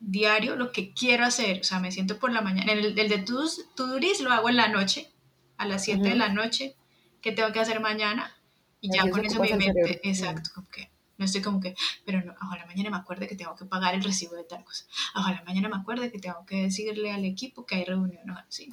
diario 0.00 0.56
lo 0.56 0.72
que 0.72 0.92
quiero 0.92 1.24
hacer, 1.24 1.60
o 1.60 1.64
sea, 1.64 1.80
me 1.80 1.92
siento 1.92 2.18
por 2.18 2.32
la 2.32 2.42
mañana, 2.42 2.72
el, 2.72 2.98
el 2.98 3.08
de 3.08 3.18
to-do 3.18 3.98
list 3.98 4.20
lo 4.20 4.32
hago 4.32 4.48
en 4.48 4.56
la 4.56 4.68
noche, 4.68 5.10
a 5.56 5.66
las 5.66 5.84
7 5.84 6.08
de 6.08 6.14
la 6.14 6.30
noche, 6.30 6.74
que 7.20 7.32
tengo 7.32 7.52
que 7.52 7.60
hacer 7.60 7.80
mañana, 7.80 8.34
y 8.80 8.90
ya 8.92 9.08
con 9.10 9.24
eso 9.24 9.40
mi 9.40 9.52
mente, 9.52 10.00
exacto, 10.08 10.50
como 10.54 10.68
que 10.68 10.90
No 11.18 11.26
estoy 11.26 11.42
como 11.42 11.60
que, 11.60 11.74
pero 12.06 12.22
no, 12.22 12.34
ojalá 12.40 12.64
mañana 12.66 12.90
me 12.90 12.96
acuerde 12.96 13.28
que 13.28 13.36
tengo 13.36 13.54
que 13.54 13.66
pagar 13.66 13.94
el 13.94 14.02
recibo 14.02 14.34
de 14.36 14.44
tal 14.44 14.64
cosa. 14.64 14.86
Ojalá 15.14 15.42
mañana 15.46 15.68
me 15.68 15.76
acuerde 15.76 16.10
que 16.10 16.18
tengo 16.18 16.46
que 16.46 16.62
decirle 16.62 17.12
al 17.12 17.24
equipo 17.26 17.66
que 17.66 17.74
hay 17.76 17.84
reunión. 17.84 18.22
No, 18.24 18.38
sí. 18.48 18.72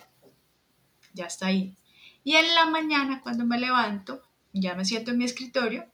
Ya 1.14 1.26
está 1.26 1.48
ahí. 1.48 1.76
Y 2.24 2.36
en 2.36 2.56
la 2.56 2.66
mañana, 2.66 3.22
cuando 3.22 3.46
me 3.46 3.60
levanto, 3.60 4.22
ya 4.54 4.76
me 4.76 4.86
siento 4.86 5.12
en 5.12 5.18
mi 5.18 5.26
escritorio, 5.26 5.88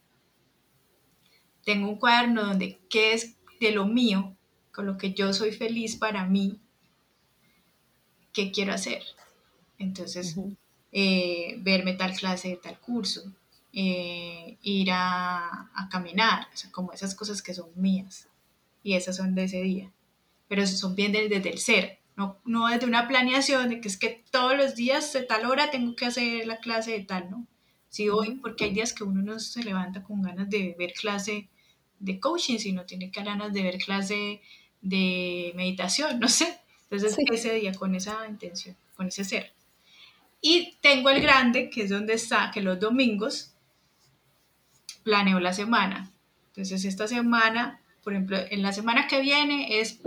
tengo 1.64 1.88
un 1.88 1.96
cuaderno 1.98 2.44
donde 2.44 2.78
qué 2.88 3.14
es 3.14 3.36
de 3.60 3.72
lo 3.72 3.86
mío, 3.86 4.36
con 4.72 4.86
lo 4.86 4.96
que 4.96 5.12
yo 5.12 5.32
soy 5.32 5.52
feliz 5.52 5.96
para 5.96 6.24
mí, 6.26 6.60
qué 8.32 8.52
quiero 8.52 8.72
hacer. 8.74 9.02
Entonces, 9.78 10.36
eh, 10.92 11.56
verme 11.58 11.94
tal 11.94 12.14
clase, 12.16 12.60
tal 12.62 12.78
curso, 12.78 13.32
eh, 13.76 14.56
ir 14.62 14.88
a, 14.92 15.68
caminar, 15.90 16.46
o 16.52 16.56
sea, 16.56 16.70
como 16.70 16.92
esas 16.92 17.14
cosas 17.14 17.42
que 17.42 17.54
son 17.54 17.70
mías. 17.74 18.28
Y 18.84 18.94
esas 18.94 19.16
son 19.16 19.34
de 19.34 19.44
ese 19.44 19.62
día. 19.62 19.90
Pero 20.48 20.66
son 20.66 20.94
bien 20.94 21.10
desde, 21.12 21.50
el 21.50 21.58
ser, 21.58 21.98
no, 22.16 22.38
no 22.44 22.68
desde 22.68 22.86
una 22.86 23.08
planeación 23.08 23.68
de 23.70 23.80
que 23.80 23.88
es 23.88 23.96
que 23.96 24.22
todos 24.30 24.56
los 24.56 24.76
días 24.76 25.12
de 25.12 25.22
tal 25.22 25.46
hora 25.46 25.70
tengo 25.70 25.96
que 25.96 26.06
hacer 26.06 26.46
la 26.46 26.58
clase 26.58 26.92
de 26.92 27.00
tal, 27.00 27.30
¿no? 27.30 27.46
Sí, 27.88 28.08
hoy, 28.08 28.36
porque 28.36 28.64
hay 28.64 28.74
días 28.74 28.92
que 28.92 29.04
uno 29.04 29.22
no 29.22 29.40
se 29.40 29.64
levanta 29.64 30.02
con 30.02 30.22
ganas 30.22 30.48
de 30.50 30.76
ver 30.78 30.92
clase 30.92 31.48
de 31.98 32.20
coaching, 32.20 32.58
sino 32.58 32.84
tiene 32.84 33.10
ganas 33.10 33.52
de 33.52 33.62
ver 33.62 33.78
clase 33.78 34.40
de 34.82 35.52
meditación, 35.56 36.20
no 36.20 36.28
sé. 36.28 36.60
Entonces, 36.90 37.16
ese 37.32 37.54
día 37.54 37.72
con 37.72 37.94
esa 37.94 38.28
intención, 38.28 38.76
con 38.96 39.08
ese 39.08 39.24
ser. 39.24 39.52
Y 40.40 40.76
tengo 40.80 41.10
el 41.10 41.22
grande, 41.22 41.70
que 41.70 41.82
es 41.84 41.90
donde 41.90 42.14
está, 42.14 42.50
que 42.52 42.60
los 42.60 42.78
domingos 42.78 43.53
planeo 45.04 45.38
la 45.38 45.52
semana. 45.52 46.10
Entonces, 46.48 46.84
esta 46.84 47.06
semana, 47.06 47.80
por 48.02 48.12
ejemplo, 48.12 48.38
en 48.50 48.62
la 48.62 48.72
semana 48.72 49.06
que 49.06 49.20
viene 49.20 49.80
es, 49.80 50.00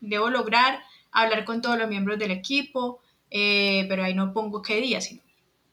debo 0.00 0.30
lograr 0.30 0.82
hablar 1.12 1.44
con 1.44 1.62
todos 1.62 1.78
los 1.78 1.88
miembros 1.88 2.18
del 2.18 2.30
equipo, 2.30 3.00
eh, 3.30 3.86
pero 3.88 4.02
ahí 4.02 4.14
no 4.14 4.32
pongo 4.32 4.62
qué 4.62 4.80
día, 4.80 5.00
sino, 5.00 5.22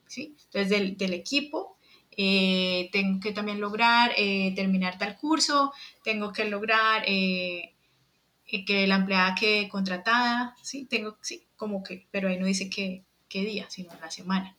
¿sí? 0.06 0.36
Entonces, 0.46 0.96
del, 0.98 1.12
equipo, 1.12 1.76
eh, 2.16 2.88
tengo 2.92 3.20
que 3.20 3.32
también 3.32 3.60
lograr 3.60 4.12
eh, 4.16 4.52
terminar 4.54 4.98
tal 4.98 5.16
curso, 5.16 5.72
tengo 6.04 6.32
que 6.32 6.44
lograr 6.44 7.04
que 7.04 7.74
la 8.86 8.96
empleada 8.96 9.34
quede 9.34 9.68
contratada, 9.68 10.56
¿sí? 10.62 10.84
Tengo, 10.86 11.16
sí, 11.20 11.44
como 11.56 11.82
que, 11.82 12.06
pero 12.10 12.28
ahí 12.28 12.38
no 12.38 12.46
dice 12.46 12.70
que 12.70 13.04
qué 13.28 13.44
día, 13.44 13.66
sino 13.68 13.90
la 14.00 14.10
semana. 14.10 14.56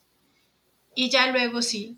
Y 0.96 1.10
ya 1.10 1.32
luego 1.32 1.62
sí, 1.62 1.98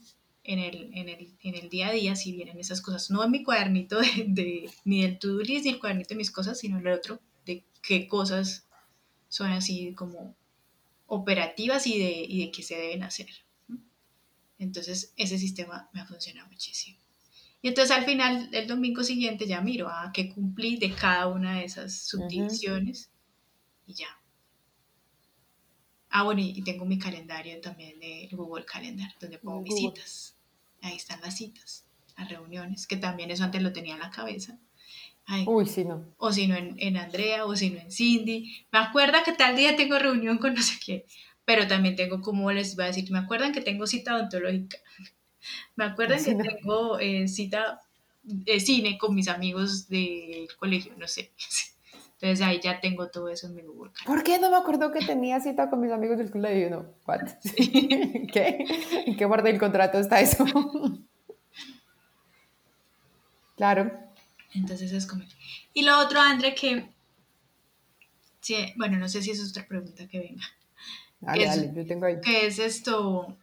en 0.53 0.59
el, 0.59 0.91
en 0.93 1.09
el, 1.09 1.35
en 1.41 1.55
el 1.55 1.69
día 1.69 1.87
a 1.87 1.91
día, 1.91 2.15
si 2.15 2.31
vienen 2.31 2.59
esas 2.59 2.81
cosas, 2.81 3.09
no 3.09 3.23
en 3.23 3.31
mi 3.31 3.43
cuadernito 3.43 3.99
de, 4.27 4.69
ni 4.85 5.03
del 5.03 5.19
to-do 5.19 5.39
list 5.39 5.65
ni 5.65 5.71
el 5.71 5.79
cuadernito 5.79 6.09
de 6.09 6.17
mis 6.17 6.31
cosas, 6.31 6.59
sino 6.59 6.77
en 6.77 6.87
el 6.87 6.93
otro, 6.93 7.19
de 7.45 7.63
qué 7.81 8.07
cosas 8.07 8.67
son 9.29 9.51
así 9.51 9.93
como 9.93 10.35
operativas 11.07 11.87
y 11.87 11.99
de, 11.99 12.25
y 12.27 12.45
de 12.45 12.51
qué 12.51 12.63
se 12.63 12.75
deben 12.75 13.03
hacer. 13.03 13.29
Entonces, 14.59 15.13
ese 15.17 15.37
sistema 15.37 15.89
me 15.93 16.01
ha 16.01 16.05
funcionado 16.05 16.47
muchísimo. 16.49 16.99
Y 17.63 17.67
entonces 17.67 17.95
al 17.95 18.05
final 18.05 18.49
del 18.49 18.67
domingo 18.67 19.03
siguiente 19.03 19.45
ya 19.45 19.61
miro 19.61 19.87
a 19.87 20.11
qué 20.13 20.29
cumplí 20.29 20.77
de 20.77 20.93
cada 20.93 21.27
una 21.27 21.59
de 21.59 21.65
esas 21.65 21.95
subdivisiones 21.95 23.11
y 23.85 23.93
ya. 23.93 24.07
Ah, 26.09 26.23
bueno, 26.23 26.41
y 26.41 26.61
tengo 26.63 26.85
mi 26.85 26.97
calendario 26.97 27.61
también 27.61 27.99
de 27.99 28.27
Google 28.31 28.65
Calendar, 28.65 29.13
donde 29.19 29.37
pongo 29.37 29.61
mis 29.61 29.75
citas. 29.75 30.35
Ahí 30.81 30.95
están 30.95 31.21
las 31.21 31.37
citas, 31.37 31.85
las 32.17 32.29
reuniones, 32.29 32.87
que 32.87 32.97
también 32.97 33.31
eso 33.31 33.43
antes 33.43 33.61
lo 33.61 33.73
tenía 33.73 33.93
en 33.93 33.99
la 33.99 34.11
cabeza. 34.11 34.57
Uy, 35.45 35.65
sí, 35.65 35.85
no. 35.85 36.05
O 36.17 36.31
si 36.33 36.47
no 36.47 36.55
en, 36.55 36.97
Andrea, 36.97 37.45
o 37.45 37.55
si 37.55 37.69
no 37.69 37.79
en 37.79 37.91
Cindy. 37.91 38.65
Me 38.71 38.79
acuerda 38.79 39.23
que 39.23 39.31
tal 39.31 39.55
día 39.55 39.75
tengo 39.75 39.97
reunión 39.97 40.37
con 40.37 40.53
no 40.53 40.61
sé 40.61 40.77
quién, 40.83 41.03
pero 41.45 41.67
también 41.67 41.95
tengo, 41.95 42.21
como 42.21 42.51
les 42.51 42.73
iba 42.73 42.83
a 42.83 42.87
decir, 42.87 43.09
me 43.11 43.19
acuerdan 43.19 43.53
que 43.53 43.61
tengo 43.61 43.87
cita 43.87 44.15
odontológica. 44.15 44.77
Me 45.75 45.85
acuerdan 45.85 46.23
que 46.23 46.35
tengo 46.35 46.99
eh, 46.99 47.27
cita 47.27 47.81
de 48.21 48.59
cine 48.59 48.99
con 48.99 49.15
mis 49.15 49.27
amigos 49.27 49.87
del 49.87 50.47
colegio, 50.59 50.93
no 50.97 51.07
sé. 51.07 51.31
Entonces 52.21 52.45
ahí 52.45 52.59
ya 52.61 52.79
tengo 52.79 53.09
todo 53.09 53.29
eso 53.29 53.47
en 53.47 53.55
mi 53.55 53.63
Google 53.63 53.91
¿Por 54.05 54.21
qué 54.21 54.37
no 54.37 54.51
me 54.51 54.57
acuerdo 54.57 54.91
que 54.91 55.03
tenía 55.03 55.39
cita 55.39 55.71
con 55.71 55.81
mis 55.81 55.91
amigos 55.91 56.19
del 56.19 56.29
colegio? 56.29 56.69
No, 56.69 56.85
¿what? 57.07 57.21
¿Qué? 58.31 58.65
¿En 59.07 59.17
qué 59.17 59.27
parte 59.27 59.49
del 59.49 59.59
contrato 59.59 59.97
está 59.97 60.21
eso? 60.21 60.45
claro. 63.57 63.91
Entonces 64.53 64.91
es 64.91 65.07
como... 65.07 65.23
Y 65.73 65.81
lo 65.81 65.97
otro, 65.97 66.19
André, 66.19 66.53
que... 66.53 66.89
Sí, 68.39 68.55
bueno, 68.77 68.97
no 68.97 69.09
sé 69.09 69.23
si 69.23 69.31
es 69.31 69.49
otra 69.49 69.65
pregunta 69.67 70.07
que 70.07 70.19
venga. 70.19 70.43
Dale, 71.21 71.45
dale, 71.45 71.71
yo 71.73 71.87
tengo 71.87 72.05
ahí. 72.05 72.17
¿Qué 72.21 72.45
es 72.45 72.59
esto? 72.59 73.35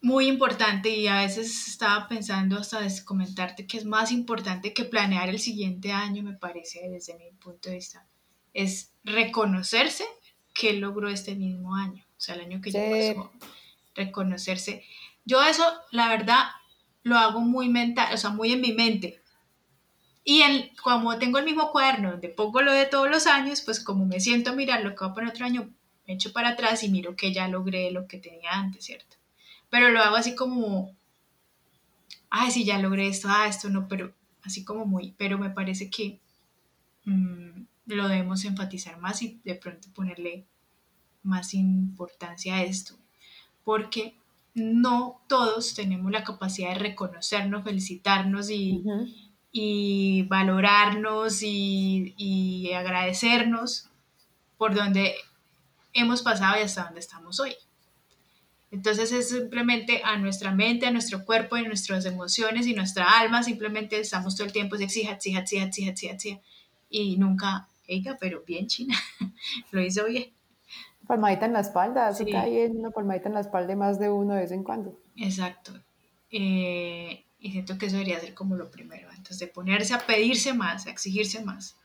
Muy 0.00 0.28
importante 0.28 0.90
y 0.90 1.08
a 1.08 1.16
veces 1.16 1.68
estaba 1.68 2.06
pensando 2.08 2.58
hasta 2.58 2.80
comentarte 3.04 3.66
que 3.66 3.78
es 3.78 3.84
más 3.84 4.12
importante 4.12 4.72
que 4.72 4.84
planear 4.84 5.28
el 5.28 5.40
siguiente 5.40 5.92
año, 5.92 6.22
me 6.22 6.34
parece, 6.34 6.88
desde 6.88 7.16
mi 7.16 7.30
punto 7.32 7.68
de 7.68 7.76
vista, 7.76 8.06
es 8.54 8.92
reconocerse 9.04 10.04
que 10.54 10.74
logró 10.74 11.08
este 11.08 11.34
mismo 11.34 11.74
año, 11.74 12.04
o 12.10 12.20
sea, 12.20 12.36
el 12.36 12.42
año 12.42 12.60
que 12.60 12.70
ya 12.70 12.80
pasó, 12.90 13.32
reconocerse. 13.94 14.84
Yo 15.24 15.42
eso, 15.42 15.64
la 15.90 16.08
verdad, 16.08 16.44
lo 17.02 17.16
hago 17.16 17.40
muy 17.40 17.68
mental, 17.68 18.14
o 18.14 18.16
sea, 18.16 18.30
muy 18.30 18.52
en 18.52 18.60
mi 18.60 18.72
mente. 18.72 19.20
Y 20.24 20.42
el, 20.42 20.72
como 20.82 21.18
tengo 21.18 21.38
el 21.38 21.44
mismo 21.44 21.72
cuaderno 21.72 22.12
donde 22.12 22.28
pongo 22.28 22.60
lo 22.60 22.72
de 22.72 22.86
todos 22.86 23.10
los 23.10 23.26
años, 23.26 23.62
pues 23.62 23.80
como 23.80 24.04
me 24.04 24.20
siento 24.20 24.50
a 24.50 24.54
mirar 24.54 24.82
lo 24.82 24.94
que 24.94 25.04
va 25.04 25.10
a 25.10 25.14
poner 25.14 25.30
otro 25.30 25.46
año, 25.46 25.70
me 26.06 26.14
echo 26.14 26.32
para 26.32 26.50
atrás 26.50 26.82
y 26.84 26.88
miro 26.88 27.16
que 27.16 27.32
ya 27.32 27.48
logré 27.48 27.90
lo 27.90 28.06
que 28.06 28.18
tenía 28.18 28.52
antes, 28.52 28.84
¿cierto? 28.84 29.17
Pero 29.70 29.90
lo 29.90 30.00
hago 30.00 30.16
así 30.16 30.34
como, 30.34 30.94
ay, 32.30 32.50
sí, 32.50 32.64
ya 32.64 32.78
logré 32.78 33.08
esto, 33.08 33.28
ah, 33.30 33.46
esto 33.46 33.68
no, 33.68 33.88
pero 33.88 34.12
así 34.42 34.64
como 34.64 34.86
muy, 34.86 35.14
pero 35.18 35.38
me 35.38 35.50
parece 35.50 35.90
que 35.90 36.20
mm, 37.04 37.62
lo 37.86 38.08
debemos 38.08 38.44
enfatizar 38.44 38.98
más 38.98 39.22
y 39.22 39.40
de 39.44 39.54
pronto 39.54 39.88
ponerle 39.94 40.44
más 41.22 41.54
importancia 41.54 42.56
a 42.56 42.62
esto, 42.62 42.94
porque 43.64 44.14
no 44.54 45.20
todos 45.28 45.74
tenemos 45.74 46.10
la 46.10 46.24
capacidad 46.24 46.70
de 46.70 46.78
reconocernos, 46.78 47.64
felicitarnos 47.64 48.50
y, 48.50 48.82
y 49.52 50.22
valorarnos 50.24 51.42
y, 51.42 52.14
y 52.16 52.72
agradecernos 52.72 53.88
por 54.56 54.74
donde 54.74 55.14
hemos 55.92 56.22
pasado 56.22 56.58
y 56.58 56.64
hasta 56.64 56.84
donde 56.84 57.00
estamos 57.00 57.38
hoy. 57.40 57.54
Entonces 58.70 59.12
es 59.12 59.30
simplemente 59.30 60.02
a 60.04 60.18
nuestra 60.18 60.52
mente, 60.52 60.86
a 60.86 60.90
nuestro 60.90 61.24
cuerpo, 61.24 61.56
a 61.56 61.62
nuestras 61.62 62.04
emociones 62.04 62.66
y 62.66 62.74
nuestra 62.74 63.18
alma, 63.18 63.42
simplemente 63.42 63.98
estamos 63.98 64.36
todo 64.36 64.46
el 64.46 64.52
tiempo 64.52 64.76
de 64.76 64.84
exija, 64.84 65.12
exija, 65.12 65.40
exija, 65.40 65.64
exija, 65.64 65.90
exija, 65.90 66.12
exija, 66.12 66.40
y 66.90 67.16
nunca, 67.16 67.68
ella, 67.86 68.18
pero 68.20 68.42
bien 68.46 68.66
china, 68.66 68.94
lo 69.72 69.80
hizo 69.80 70.04
bien. 70.04 70.32
Palmadita 71.06 71.46
en 71.46 71.54
la 71.54 71.60
espalda, 71.60 72.12
sí. 72.12 72.26
cae 72.30 72.68
una 72.68 72.90
palmadita 72.90 73.28
en 73.28 73.34
la 73.34 73.40
espalda 73.40 73.68
de 73.68 73.76
más 73.76 73.98
de 73.98 74.10
uno 74.10 74.34
de 74.34 74.40
vez 74.40 74.52
en 74.52 74.62
cuando. 74.62 75.00
Exacto. 75.16 75.72
Eh, 76.30 77.24
y 77.40 77.52
siento 77.52 77.78
que 77.78 77.86
eso 77.86 77.96
debería 77.96 78.20
ser 78.20 78.34
como 78.34 78.56
lo 78.56 78.70
primero, 78.70 79.08
antes 79.08 79.38
de 79.38 79.46
ponerse 79.46 79.94
a 79.94 80.06
pedirse 80.06 80.52
más, 80.52 80.86
a 80.86 80.90
exigirse 80.90 81.42
más, 81.42 81.76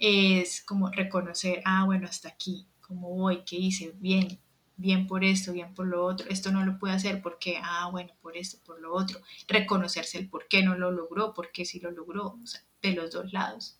es 0.00 0.60
como 0.62 0.90
reconocer, 0.90 1.62
ah, 1.64 1.84
bueno, 1.84 2.08
hasta 2.08 2.28
aquí, 2.28 2.66
cómo 2.80 3.10
voy, 3.10 3.44
qué 3.44 3.56
hice, 3.56 3.94
bien, 4.00 4.40
bien 4.76 5.06
por 5.06 5.24
esto, 5.24 5.52
bien 5.52 5.74
por 5.74 5.86
lo 5.86 6.04
otro, 6.04 6.28
esto 6.28 6.50
no 6.50 6.64
lo 6.64 6.78
puede 6.78 6.94
hacer 6.94 7.22
porque, 7.22 7.58
ah, 7.62 7.88
bueno, 7.90 8.12
por 8.22 8.36
esto, 8.36 8.58
por 8.64 8.80
lo 8.80 8.94
otro, 8.94 9.20
reconocerse 9.48 10.18
el 10.18 10.28
por 10.28 10.48
qué 10.48 10.62
no 10.62 10.76
lo 10.76 10.90
logró, 10.90 11.34
por 11.34 11.50
qué 11.52 11.64
sí 11.64 11.80
lo 11.80 11.90
logró, 11.90 12.38
de 12.82 12.92
los 12.92 13.10
dos 13.10 13.32
lados. 13.32 13.78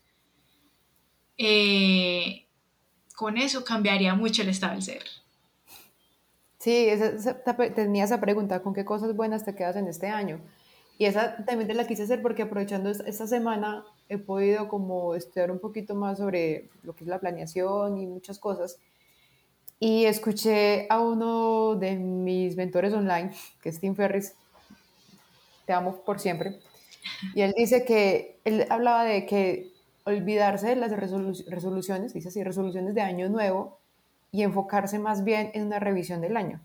Eh, 1.37 2.46
con 3.16 3.37
eso 3.38 3.64
cambiaría 3.64 4.14
mucho 4.14 4.42
el 4.42 4.48
estado 4.48 4.74
del 4.74 4.83
ser. 4.83 5.04
Sí, 6.59 6.88
tenía 7.74 8.04
esa 8.04 8.20
pregunta, 8.20 8.62
¿con 8.62 8.72
qué 8.72 8.85
cosas 8.85 9.14
buenas 9.14 9.44
te 9.44 9.54
quedas 9.54 9.76
en 9.76 9.87
este 9.87 10.09
año? 10.09 10.40
Y 10.96 11.07
esa 11.07 11.37
también 11.44 11.68
te 11.68 11.74
la 11.74 11.87
quise 11.87 12.04
hacer 12.04 12.22
porque 12.22 12.42
aprovechando 12.42 12.88
esta 12.88 13.26
semana 13.26 13.85
he 14.09 14.16
podido 14.16 14.68
como 14.68 15.14
estudiar 15.14 15.50
un 15.50 15.59
poquito 15.59 15.94
más 15.94 16.18
sobre 16.18 16.70
lo 16.83 16.94
que 16.94 17.04
es 17.04 17.09
la 17.09 17.18
planeación 17.18 17.98
y 17.98 18.07
muchas 18.07 18.38
cosas. 18.38 18.78
Y 19.85 20.07
escuché 20.07 20.87
a 20.88 20.99
uno 20.99 21.75
de 21.75 21.97
mis 21.97 22.57
mentores 22.57 22.94
online, 22.94 23.33
que 23.61 23.68
es 23.68 23.81
Tim 23.81 23.94
Ferris, 23.94 24.33
te 25.66 25.75
amo 25.75 26.03
por 26.07 26.18
siempre, 26.18 26.59
y 27.35 27.42
él 27.42 27.53
dice 27.55 27.85
que, 27.85 28.40
él 28.47 28.66
hablaba 28.70 29.05
de 29.05 29.27
que 29.27 29.75
olvidarse 30.05 30.68
de 30.68 30.77
las 30.77 30.90
resoluciones, 30.90 32.14
dice 32.14 32.29
así, 32.29 32.42
resoluciones 32.42 32.94
de 32.94 33.03
año 33.03 33.29
nuevo, 33.29 33.79
y 34.33 34.42
enfocarse 34.42 34.99
más 34.99 35.23
bien 35.23 35.51
en 35.53 35.64
una 35.66 35.81
revisión 35.81 36.23
del 36.23 36.38
año. 36.38 36.62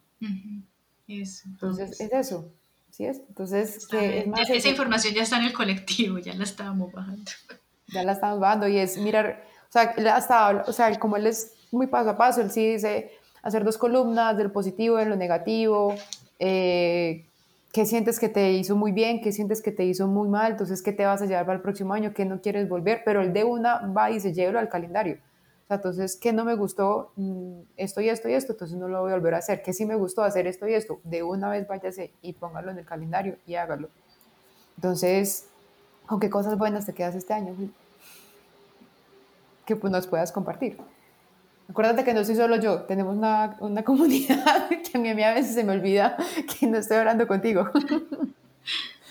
Eso. 1.06 1.50
Entonces, 1.50 2.00
es 2.00 2.14
eso. 2.14 2.50
¿sí 2.90 3.06
es? 3.06 3.18
Entonces, 3.28 3.86
que 3.88 4.20
es 4.20 4.26
Ya- 4.28 4.32
más 4.32 4.42
esa 4.44 4.54
eso. 4.54 4.70
información 4.70 5.14
ya 5.14 5.24
está 5.24 5.40
en 5.40 5.44
el 5.48 5.52
colectivo, 5.54 6.20
ya 6.20 6.34
la 6.36 6.46
estábamos 6.46 6.94
bajando. 6.94 7.30
ya 7.88 8.04
la 8.04 8.14
estamos 8.14 8.40
dando 8.40 8.66
y 8.70 8.78
es 8.78 8.98
mirar, 8.98 9.44
o 9.68 9.72
sea, 9.74 9.94
hasta, 10.16 10.64
o 10.66 10.72
sea, 10.72 10.98
como 10.98 11.18
él 11.18 11.28
es 11.28 11.59
muy 11.72 11.88
paso 11.88 12.12
a 12.12 12.18
paso, 12.18 12.42
él 12.42 12.52
sí 12.52 12.66
dice 12.66 13.12
hacer 13.42 13.64
dos 13.64 13.78
columnas 13.78 14.38
del 14.38 14.52
positivo, 14.52 14.98
de 14.98 15.06
lo 15.06 15.16
negativo, 15.16 15.96
eh, 16.40 17.26
qué 17.72 17.86
sientes 17.86 18.20
que 18.20 18.30
te 18.30 18.52
hizo 18.52 18.76
muy 18.76 18.92
bien, 18.92 19.22
qué 19.22 19.32
sientes 19.32 19.62
que 19.62 19.72
te 19.72 19.86
hizo 19.86 20.08
muy 20.08 20.28
mal, 20.28 20.54
entonces 20.54 20.82
qué 20.82 20.92
te 20.92 21.06
vas 21.06 21.22
a 21.22 21.26
llevar 21.26 21.46
para 21.46 21.56
el 21.58 21.62
próximo 21.62 21.94
año, 21.94 22.14
qué 22.14 22.26
no 22.26 22.42
quieres 22.42 22.68
volver, 22.68 23.04
pero 23.06 23.22
el 23.22 23.34
de 23.34 23.44
una 23.44 23.80
va 23.88 24.12
y 24.12 24.20
se 24.20 24.34
lleva 24.34 24.60
al 24.60 24.70
calendario. 24.70 25.18
O 25.64 25.68
sea, 25.68 25.76
entonces, 25.76 26.16
¿qué 26.16 26.34
no 26.34 26.46
me 26.46 26.56
gustó? 26.56 27.12
Mm, 27.16 27.62
Esto 27.78 28.02
y 28.02 28.10
esto 28.10 28.28
y 28.28 28.34
esto, 28.34 28.54
entonces 28.54 28.76
no 28.78 28.88
lo 28.88 29.02
voy 29.02 29.12
a 29.12 29.16
volver 29.16 29.36
a 29.36 29.38
hacer. 29.38 29.62
¿Qué 29.62 29.72
sí 29.72 29.86
me 29.86 29.96
gustó 29.96 30.24
hacer 30.24 30.48
esto 30.48 30.68
y 30.68 30.74
esto? 30.74 31.00
De 31.04 31.22
una 31.22 31.50
vez 31.50 31.68
váyase 31.68 32.12
y 32.24 32.34
póngalo 32.34 32.72
en 32.72 32.80
el 32.80 32.86
calendario 32.86 33.38
y 33.46 33.54
hágalo. 33.54 33.90
Entonces, 34.78 35.46
¿con 36.08 36.20
qué 36.20 36.30
cosas 36.30 36.58
buenas 36.58 36.88
te 36.88 36.94
quedas 36.94 37.14
este 37.14 37.34
año? 37.34 37.54
Que 39.66 39.76
pues, 39.76 39.92
nos 39.92 40.08
puedas 40.08 40.32
compartir. 40.32 40.78
Acuérdate 41.70 42.04
que 42.04 42.16
no 42.16 42.26
soy 42.26 42.36
solo 42.36 42.56
yo, 42.56 42.82
tenemos 42.84 43.16
una, 43.16 43.56
una 43.60 43.84
comunidad 43.90 44.70
que 44.70 44.98
a 44.98 45.00
mí, 45.00 45.10
a 45.10 45.16
mí 45.16 45.24
a 45.24 45.34
veces 45.34 45.54
se 45.54 45.64
me 45.64 45.74
olvida 45.74 46.18
que 46.60 46.68
no 46.68 46.78
estoy 46.78 46.98
hablando 46.98 47.28
contigo. 47.28 47.70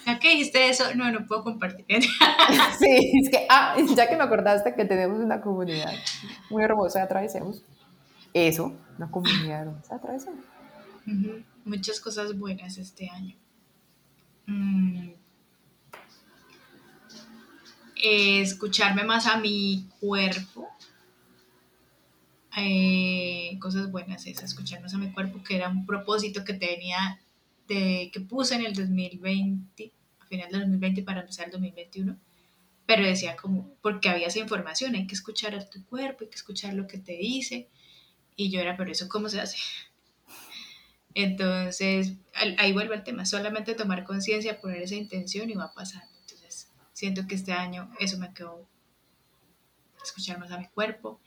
Ya 0.05 0.19
que 0.19 0.31
dijiste 0.31 0.69
eso, 0.69 0.85
no, 0.95 1.11
no 1.13 1.27
puedo 1.27 1.45
compartir. 1.45 1.87
Sí, 2.79 3.13
es 3.23 3.31
que, 3.31 3.47
ah, 3.51 3.77
ya 3.95 4.09
que 4.09 4.17
me 4.17 4.23
acordaste 4.23 4.75
que 4.75 4.85
tenemos 4.85 5.19
una 5.21 5.41
comunidad 5.41 5.93
muy 6.49 6.63
hermosa, 6.63 7.03
atravesemos. 7.03 7.63
Eso, 8.33 8.73
una 8.97 9.11
comunidad 9.11 9.63
hermosa, 9.63 9.97
atravesemos. 9.97 10.41
Ujú, 11.07 11.43
Muchas 11.65 12.01
cosas 12.01 12.39
buenas 12.39 12.79
este 12.79 13.11
año. 13.11 13.35
Mm. 14.47 15.11
Eh, 18.03 18.41
escucharme 18.41 19.05
más 19.05 19.27
a 19.27 19.37
mi 19.37 19.89
cuerpo. 20.01 20.69
Eh, 22.61 23.57
cosas 23.61 23.91
buenas 23.91 24.27
es 24.27 24.43
escuchar 24.43 24.81
más 24.81 24.95
a 24.95 24.99
mi 24.99 25.13
cuerpo, 25.13 25.43
que 25.43 25.57
era 25.57 25.69
un 25.69 25.87
propósito 25.87 26.45
que 26.45 26.55
tenía, 26.55 27.21
de, 27.69 28.11
que 28.13 28.21
puse 28.21 28.57
en 28.57 28.67
el 28.67 28.75
2020, 28.75 29.93
a 30.21 30.27
final 30.27 30.51
del 30.51 30.61
2020 30.63 31.03
para 31.03 31.21
empezar 31.21 31.47
el 31.47 31.53
2021. 31.53 32.17
Pero 32.87 33.05
decía 33.05 33.37
como, 33.37 33.71
porque 33.83 34.09
había 34.09 34.27
esa 34.27 34.39
información, 34.39 34.95
hay 34.95 35.07
que 35.07 35.15
escuchar 35.15 35.55
a 35.55 35.69
tu 35.69 35.85
cuerpo, 35.85 36.25
hay 36.25 36.31
que 36.31 36.37
escuchar 36.37 36.75
lo 36.75 36.87
que 36.87 36.99
te 36.99 37.13
dice. 37.13 37.69
Y 38.35 38.51
yo 38.51 38.61
era, 38.61 38.77
pero 38.77 38.91
eso, 38.91 39.09
¿cómo 39.09 39.29
se 39.29 39.41
hace? 39.41 39.59
Entonces, 41.15 42.15
ahí 42.59 42.73
vuelve 42.73 42.95
el 42.95 43.05
tema, 43.05 43.27
solamente 43.27 43.75
tomar 43.75 44.05
conciencia, 44.05 44.61
poner 44.61 44.83
esa 44.83 44.95
intención 44.95 45.51
y 45.51 45.55
va 45.55 45.73
pasando. 45.75 46.11
Entonces, 46.21 46.71
siento 46.93 47.27
que 47.27 47.35
este 47.35 47.53
año 47.53 47.91
eso 48.01 48.19
me 48.19 48.33
quedó, 48.33 48.67
escuchar 50.03 50.39
más 50.39 50.51
a 50.51 50.59
mi 50.59 50.67
cuerpo, 50.69 51.21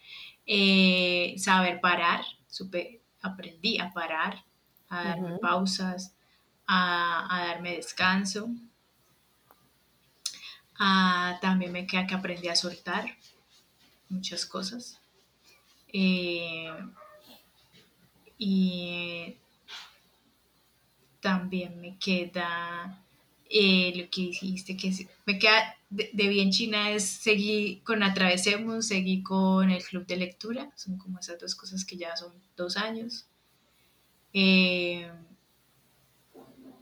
Eh, 0.46 1.36
saber 1.38 1.80
parar, 1.80 2.24
supe, 2.48 3.02
aprendí 3.22 3.80
a 3.80 3.92
parar, 3.94 4.44
a 4.90 5.04
darme 5.04 5.38
pausas, 5.40 6.14
a, 6.68 7.28
a 7.30 7.48
darme 7.48 7.76
descanso. 7.76 8.50
Ah, 10.80 11.38
también 11.42 11.72
me 11.72 11.86
queda 11.86 12.08
que 12.08 12.16
aprendí 12.16 12.48
a 12.48 12.56
soltar 12.56 13.06
muchas 14.10 14.46
cosas. 14.46 15.00
Eh, 15.94 16.72
y 18.38 19.38
también 21.20 21.80
me 21.80 21.98
queda 21.98 23.04
eh, 23.50 23.94
lo 23.96 24.10
que 24.10 24.22
dijiste, 24.22 24.76
que 24.76 25.08
me 25.26 25.38
queda 25.38 25.78
de, 25.92 26.10
de 26.12 26.28
bien 26.28 26.50
china 26.50 26.90
es 26.90 27.06
seguir 27.06 27.84
con 27.84 28.02
Atravesemos, 28.02 28.88
seguir 28.88 29.22
con 29.22 29.70
el 29.70 29.84
club 29.84 30.08
de 30.08 30.18
lectura, 30.18 30.72
son 30.76 30.98
como 30.98 31.20
esas 31.20 31.40
dos 31.40 31.54
cosas 31.54 31.86
que 31.86 31.98
ya 31.98 32.16
son 32.18 32.34
dos 32.58 32.78
años. 32.78 33.28
Eh, 34.34 35.08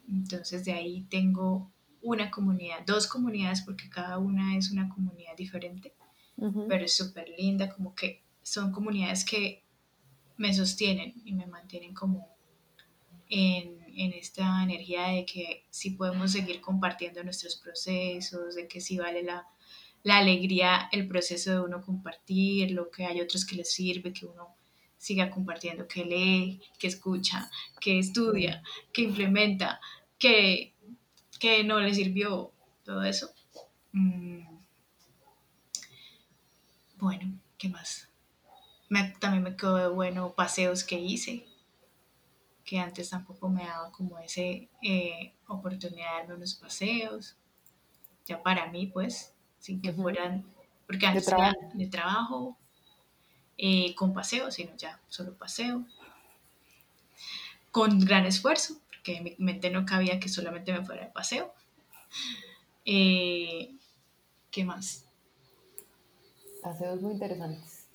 entonces 0.08 0.64
de 0.64 0.72
ahí 0.72 1.06
tengo 1.10 1.70
una 2.02 2.32
comunidad, 2.32 2.86
dos 2.86 3.08
comunidades 3.08 3.62
porque 3.62 3.90
cada 3.90 4.18
una 4.18 4.56
es 4.56 4.72
una 4.72 4.88
comunidad 4.88 5.36
diferente 5.36 5.94
pero 6.68 6.86
es 6.86 6.96
súper 6.96 7.30
linda, 7.38 7.70
como 7.70 7.94
que 7.94 8.22
son 8.42 8.72
comunidades 8.72 9.26
que 9.26 9.64
me 10.38 10.54
sostienen 10.54 11.14
y 11.26 11.34
me 11.34 11.46
mantienen 11.48 11.94
como 11.94 12.28
en, 13.30 13.79
en 14.00 14.14
esta 14.14 14.64
energía 14.64 15.10
de 15.10 15.26
que 15.26 15.66
sí 15.70 15.92
podemos 15.92 16.32
seguir 16.32 16.62
compartiendo 16.62 17.22
nuestros 17.22 17.58
procesos, 17.58 18.56
de 18.56 18.66
que 18.68 18.80
sí 18.80 18.98
vale 18.98 19.24
la, 19.24 19.46
la 20.04 20.20
alegría, 20.20 20.88
el 20.94 21.06
proceso 21.06 21.52
de 21.52 21.60
uno 21.60 21.82
compartirlo, 21.82 22.90
que 22.90 23.06
hay 23.06 23.20
otros 23.20 23.46
que 23.46 23.58
les 23.58 23.72
sirve, 23.74 24.14
que 24.14 24.26
uno 24.26 24.56
siga 24.98 25.30
compartiendo, 25.30 25.86
que 25.86 26.06
lee, 26.06 26.62
que 26.78 26.88
escucha, 26.88 27.52
que 27.82 28.00
estudia, 28.00 28.64
que 28.94 29.02
implementa, 29.02 29.82
que, 30.18 30.74
que 31.38 31.66
no 31.66 31.82
le 31.82 31.94
sirvió, 31.94 32.54
todo 32.86 33.04
eso. 33.04 33.30
Mm, 33.92 34.60
bueno, 36.96 37.38
¿qué 37.58 37.68
más? 37.68 38.08
También 39.20 39.44
me 39.44 39.58
quedó 39.58 39.76
de 39.76 39.90
bueno 39.90 40.34
paseos 40.36 40.86
que 40.86 41.00
hice, 41.00 41.46
que 42.70 42.78
antes 42.78 43.10
tampoco 43.10 43.50
me 43.50 43.66
daba 43.66 43.92
como 43.92 44.20
ese 44.20 44.70
eh, 44.84 45.34
oportunidad 45.48 46.12
de 46.12 46.18
darme 46.20 46.36
unos 46.36 46.54
paseos, 46.54 47.36
ya 48.28 48.44
para 48.44 48.68
mí 48.68 48.86
pues, 48.86 49.34
sin 49.58 49.82
que 49.82 49.92
fueran, 49.92 50.46
porque 50.86 51.08
antes 51.08 51.28
era 51.28 51.38
trabajo. 51.38 51.72
de 51.74 51.88
trabajo, 51.88 52.58
eh, 53.58 53.96
con 53.96 54.14
paseo, 54.14 54.52
sino 54.52 54.76
ya 54.78 55.02
solo 55.08 55.34
paseo, 55.34 55.84
con 57.72 58.00
gran 58.02 58.28
esfuerzo, 58.28 58.80
porque 58.88 59.16
en 59.16 59.24
mi 59.24 59.36
mente 59.40 59.72
no 59.72 59.84
cabía 59.84 60.20
que 60.20 60.30
solamente 60.30 60.72
me 60.72 60.86
fuera 60.86 61.06
de 61.06 61.12
paseo. 61.12 61.52
Eh, 62.92 63.76
¿Qué 64.50 64.64
más? 64.64 65.06
Paseos 66.64 67.00
muy 67.02 67.14
interesantes. 67.14 67.86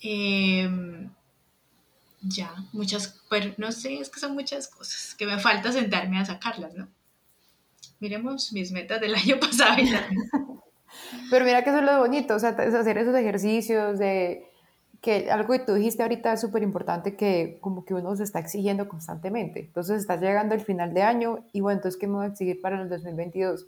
Em, 0.00 1.08
ya, 2.22 2.54
muchas, 2.72 3.20
pero 3.28 3.52
no 3.58 3.72
sé, 3.72 4.00
es 4.00 4.10
que 4.10 4.20
son 4.20 4.34
muchas 4.34 4.68
cosas 4.68 5.14
que 5.14 5.26
me 5.26 5.38
falta 5.38 5.72
sentarme 5.72 6.18
a 6.18 6.24
sacarlas, 6.24 6.74
¿no? 6.74 6.88
Miremos 8.00 8.52
mis 8.52 8.72
metas 8.72 9.00
del 9.00 9.14
año 9.22 9.38
pasado 9.38 9.80
y 9.80 9.90
Pero 11.30 11.44
mira 11.44 11.62
que 11.62 11.70
eso 11.70 11.78
es 11.80 11.84
lo 11.84 11.98
bonito, 11.98 12.34
o 12.34 12.38
sea, 12.38 12.50
es 12.50 12.74
hacer 12.74 12.98
esos 12.98 13.14
ejercicios 13.14 13.98
de 13.98 14.50
que 15.00 15.30
algo 15.30 15.52
que 15.52 15.60
tú 15.60 15.74
dijiste 15.74 16.02
ahorita 16.02 16.32
es 16.32 16.40
súper 16.40 16.62
importante 16.62 17.16
que 17.16 17.58
como 17.60 17.84
que 17.84 17.94
uno 17.94 18.16
se 18.16 18.24
está 18.24 18.40
exigiendo 18.40 18.88
constantemente. 18.88 19.60
Entonces 19.60 20.00
está 20.00 20.16
llegando 20.16 20.54
el 20.54 20.62
final 20.62 20.94
de 20.94 21.02
año 21.02 21.44
y 21.52 21.60
bueno, 21.60 21.78
entonces 21.78 22.00
¿qué 22.00 22.06
me 22.06 22.14
voy 22.14 22.24
a 22.24 22.28
exigir 22.28 22.60
para 22.60 22.80
el 22.80 22.88
2022? 22.88 23.66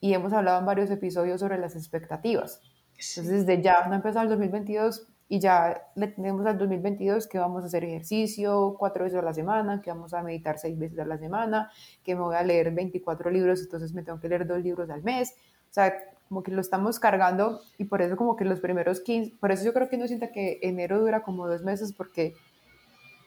Y 0.00 0.14
hemos 0.14 0.32
hablado 0.32 0.60
en 0.60 0.66
varios 0.66 0.90
episodios 0.90 1.40
sobre 1.40 1.58
las 1.58 1.76
expectativas. 1.76 2.60
Entonces 2.92 3.46
desde 3.46 3.62
ya 3.62 3.84
no 3.86 3.92
ha 3.92 3.96
empezado 3.96 4.22
el 4.22 4.30
2022 4.30 5.06
y 5.28 5.40
ya 5.40 5.88
le 5.94 6.08
tenemos 6.08 6.46
al 6.46 6.58
2022 6.58 7.26
que 7.26 7.38
vamos 7.38 7.62
a 7.62 7.66
hacer 7.66 7.84
ejercicio 7.84 8.76
cuatro 8.78 9.04
veces 9.04 9.18
a 9.18 9.22
la 9.22 9.32
semana, 9.32 9.80
que 9.80 9.90
vamos 9.90 10.12
a 10.12 10.22
meditar 10.22 10.58
seis 10.58 10.78
veces 10.78 10.98
a 10.98 11.04
la 11.04 11.18
semana, 11.18 11.70
que 12.02 12.14
me 12.14 12.20
voy 12.20 12.36
a 12.36 12.42
leer 12.42 12.72
24 12.72 13.30
libros, 13.30 13.62
entonces 13.62 13.94
me 13.94 14.02
tengo 14.02 14.20
que 14.20 14.28
leer 14.28 14.46
dos 14.46 14.62
libros 14.62 14.90
al 14.90 15.02
mes. 15.02 15.34
O 15.70 15.74
sea, 15.74 15.94
como 16.28 16.42
que 16.42 16.52
lo 16.52 16.60
estamos 16.60 16.98
cargando 16.98 17.60
y 17.78 17.84
por 17.84 18.02
eso 18.02 18.16
como 18.16 18.36
que 18.36 18.44
los 18.44 18.60
primeros 18.60 19.00
15, 19.00 19.36
por 19.40 19.50
eso 19.50 19.64
yo 19.64 19.72
creo 19.72 19.88
que 19.88 19.96
uno 19.96 20.06
sienta 20.06 20.30
que 20.30 20.58
enero 20.62 21.00
dura 21.00 21.22
como 21.22 21.48
dos 21.48 21.62
meses 21.62 21.92
porque, 21.92 22.34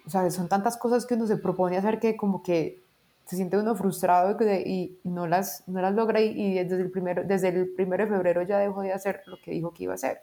o 0.05 0.10
sea, 0.10 0.29
son 0.29 0.47
tantas 0.47 0.77
cosas 0.77 1.05
que 1.05 1.15
uno 1.15 1.25
se 1.25 1.38
propone 1.38 1.77
hacer 1.77 1.99
que 1.99 2.15
como 2.15 2.43
que 2.43 2.83
se 3.25 3.36
siente 3.36 3.57
uno 3.57 3.75
frustrado 3.75 4.38
y 4.41 4.99
no 5.03 5.27
las, 5.27 5.67
no 5.67 5.81
las 5.81 5.93
logra 5.93 6.21
y, 6.21 6.29
y 6.29 6.63
desde, 6.63 6.81
el 6.81 6.91
primero, 6.91 7.23
desde 7.25 7.49
el 7.49 7.73
primero 7.73 8.05
de 8.05 8.12
febrero 8.12 8.43
ya 8.43 8.57
dejó 8.60 8.81
de 8.81 8.93
hacer 8.93 9.21
lo 9.25 9.38
que 9.43 9.51
dijo 9.51 9.73
que 9.73 9.83
iba 9.83 9.93
a 9.93 9.95
hacer. 9.95 10.21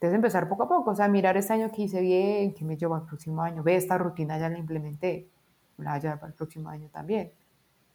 Entonces 0.00 0.16
empezar 0.16 0.48
poco 0.48 0.62
a 0.62 0.68
poco, 0.68 0.92
o 0.92 0.94
sea, 0.94 1.08
mirar 1.08 1.36
este 1.36 1.52
año 1.52 1.70
que 1.70 1.82
hice 1.82 2.00
bien, 2.00 2.54
que 2.54 2.64
me 2.64 2.78
llevo 2.78 2.94
al 2.94 3.04
próximo 3.04 3.42
año, 3.42 3.62
ve, 3.62 3.76
esta 3.76 3.98
rutina 3.98 4.38
ya 4.38 4.48
la 4.48 4.56
implementé, 4.56 5.28
la 5.76 5.98
voy 5.98 6.08
a 6.08 6.16
para 6.16 6.28
el 6.28 6.32
próximo 6.32 6.70
año 6.70 6.88
también. 6.90 7.32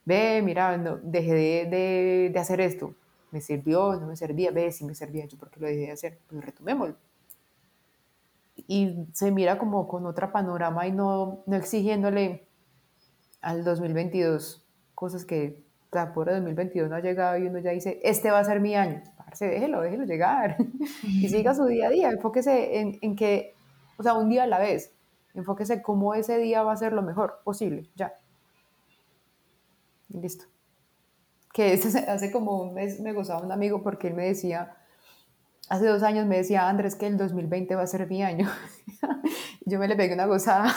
Ve, 0.05 0.39
mira, 0.43 0.77
no, 0.77 0.97
dejé 0.97 1.33
de, 1.33 1.65
de, 1.65 2.29
de 2.31 2.39
hacer 2.39 2.61
esto, 2.61 2.93
me 3.31 3.41
sirvió, 3.41 3.95
no 3.95 4.05
me 4.05 4.15
servía, 4.15 4.51
ve, 4.51 4.71
si 4.71 4.85
me 4.85 4.93
servía, 4.93 5.25
yo 5.25 5.35
porque 5.39 5.59
lo 5.59 5.65
dejé 5.65 5.87
de 5.87 5.91
hacer, 5.93 6.19
pues 6.29 6.45
retomémoslo. 6.45 6.95
Y 8.67 9.07
se 9.13 9.31
mira 9.31 9.57
como 9.57 9.87
con 9.87 10.05
otra 10.05 10.31
panorama 10.31 10.85
y 10.85 10.91
no, 10.91 11.41
no 11.47 11.55
exigiéndole 11.55 12.47
al 13.41 13.63
2022 13.63 14.63
cosas 14.93 15.25
que 15.25 15.63
la 15.91 16.13
pobre 16.13 16.33
2022 16.33 16.87
no 16.87 16.97
ha 16.97 16.99
llegado 16.99 17.39
y 17.39 17.47
uno 17.47 17.57
ya 17.57 17.71
dice, 17.71 17.99
este 18.03 18.29
va 18.29 18.37
a 18.37 18.45
ser 18.45 18.59
mi 18.59 18.75
año. 18.75 19.01
Parce, 19.35 19.49
déjelo, 19.49 19.81
déjelo 19.81 20.05
llegar. 20.05 20.55
y 21.03 21.27
siga 21.27 21.53
su 21.53 21.65
día 21.65 21.87
a 21.87 21.89
día, 21.89 22.09
enfóquese 22.09 22.79
en, 22.79 22.97
en 23.01 23.17
que, 23.17 23.53
o 23.97 24.03
sea, 24.03 24.13
un 24.13 24.29
día 24.29 24.43
a 24.43 24.47
la 24.47 24.59
vez, 24.59 24.93
enfóquese 25.33 25.81
cómo 25.81 26.13
ese 26.13 26.37
día 26.37 26.63
va 26.63 26.71
a 26.71 26.77
ser 26.77 26.93
lo 26.93 27.01
mejor 27.01 27.41
posible, 27.43 27.89
ya. 27.95 28.13
Y 30.07 30.19
listo. 30.21 30.45
Que 31.51 31.73
hace 32.07 32.31
como 32.31 32.61
un 32.61 32.75
mes 32.75 33.01
me 33.01 33.11
gozaba 33.11 33.41
un 33.41 33.51
amigo 33.51 33.83
porque 33.83 34.07
él 34.07 34.13
me 34.13 34.25
decía, 34.25 34.77
hace 35.67 35.85
dos 35.85 36.01
años 36.01 36.25
me 36.27 36.37
decía, 36.37 36.69
Andrés, 36.69 36.95
que 36.95 37.07
el 37.07 37.17
2020 37.17 37.75
va 37.75 37.81
a 37.81 37.87
ser 37.87 38.07
mi 38.07 38.23
año. 38.23 38.49
yo 39.65 39.79
me 39.79 39.89
le 39.89 39.97
pegué 39.97 40.13
una 40.13 40.27
gozada. 40.27 40.73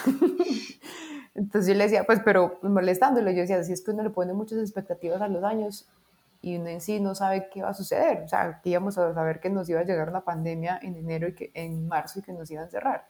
Entonces 1.37 1.68
yo 1.68 1.75
le 1.79 1.85
decía, 1.85 2.03
pues, 2.03 2.23
pero 2.25 2.59
molestándolo, 2.62 3.31
yo 3.31 3.42
decía, 3.42 3.62
si 3.62 3.73
es 3.73 3.85
que 3.85 3.92
uno 3.92 4.03
le 4.03 4.11
pone 4.11 4.33
muchas 4.33 4.59
expectativas 4.59 5.23
a 5.23 5.29
los 5.29 5.44
años 5.44 5.88
y 6.40 6.57
uno 6.57 6.68
en 6.68 6.81
sí 6.81 7.01
no 7.01 7.14
sabe 7.14 7.48
qué 7.51 7.62
va 7.62 7.70
a 7.70 7.74
suceder. 7.74 8.22
O 8.24 8.29
sea, 8.29 8.61
que 8.62 8.70
íbamos 8.70 8.96
a 8.98 9.12
saber 9.14 9.40
que 9.40 9.51
nos 9.51 9.68
iba 9.68 9.81
a 9.81 9.85
llegar 9.85 10.09
una 10.11 10.24
pandemia 10.24 10.79
en 10.83 10.96
enero 10.96 11.29
y 11.29 11.35
que 11.35 11.51
en 11.55 11.87
marzo 11.88 12.20
y 12.20 12.22
que 12.22 12.33
nos 12.33 12.51
iban 12.51 12.64
a 12.66 12.68
cerrar. 12.70 13.09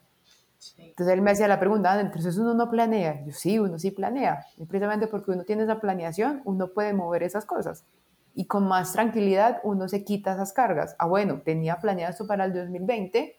Sí. 0.59 0.83
Entonces 0.83 1.15
él 1.15 1.23
me 1.23 1.31
hacía 1.31 1.47
la 1.49 1.61
pregunta, 1.61 1.93
"Ah, 1.93 2.01
entonces 2.01 2.37
uno 2.39 2.55
no 2.55 2.69
planea. 2.71 3.25
Yo 3.25 3.33
sí, 3.33 3.59
uno 3.59 3.79
sí 3.79 3.91
planea. 3.93 4.45
Y 4.57 4.67
precisamente 4.67 5.07
porque 5.07 5.31
uno 5.33 5.45
tiene 5.45 5.63
esa 5.65 5.81
planeación, 5.81 6.43
uno 6.45 6.69
puede 6.73 6.93
mover 6.95 7.23
esas 7.23 7.47
cosas. 7.47 7.87
Y 8.35 8.47
con 8.47 8.67
más 8.69 8.93
tranquilidad 8.93 9.61
uno 9.65 9.89
se 9.89 10.05
quita 10.05 10.33
esas 10.35 10.53
cargas. 10.53 10.97
Ah, 10.99 11.07
bueno, 11.07 11.43
tenía 11.45 11.77
planeado 11.79 12.11
esto 12.13 12.27
para 12.27 12.45
el 12.45 12.53
2020, 12.53 13.37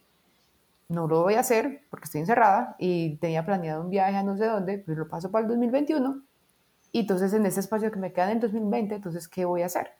no 0.90 1.08
lo 1.08 1.24
voy 1.24 1.36
a 1.36 1.42
hacer 1.42 1.82
porque 1.90 2.06
estoy 2.06 2.22
encerrada 2.22 2.76
y 2.80 3.18
tenía 3.18 3.46
planeado 3.46 3.82
un 3.84 3.90
viaje 3.90 4.18
a 4.18 4.24
no 4.24 4.38
sé 4.38 4.46
dónde, 4.48 4.80
pues 4.80 4.98
lo 4.98 5.08
paso 5.10 5.32
para 5.32 5.44
el 5.44 5.50
2021. 5.50 6.24
Y 6.92 7.02
entonces 7.02 7.34
en 7.34 7.46
ese 7.46 7.60
espacio 7.60 7.92
que 7.92 8.00
me 8.00 8.12
queda 8.12 8.32
en 8.32 8.38
el 8.38 8.42
2020, 8.42 8.96
entonces, 8.96 9.28
¿qué 9.28 9.46
voy 9.46 9.62
a 9.62 9.68
hacer? 9.68 9.92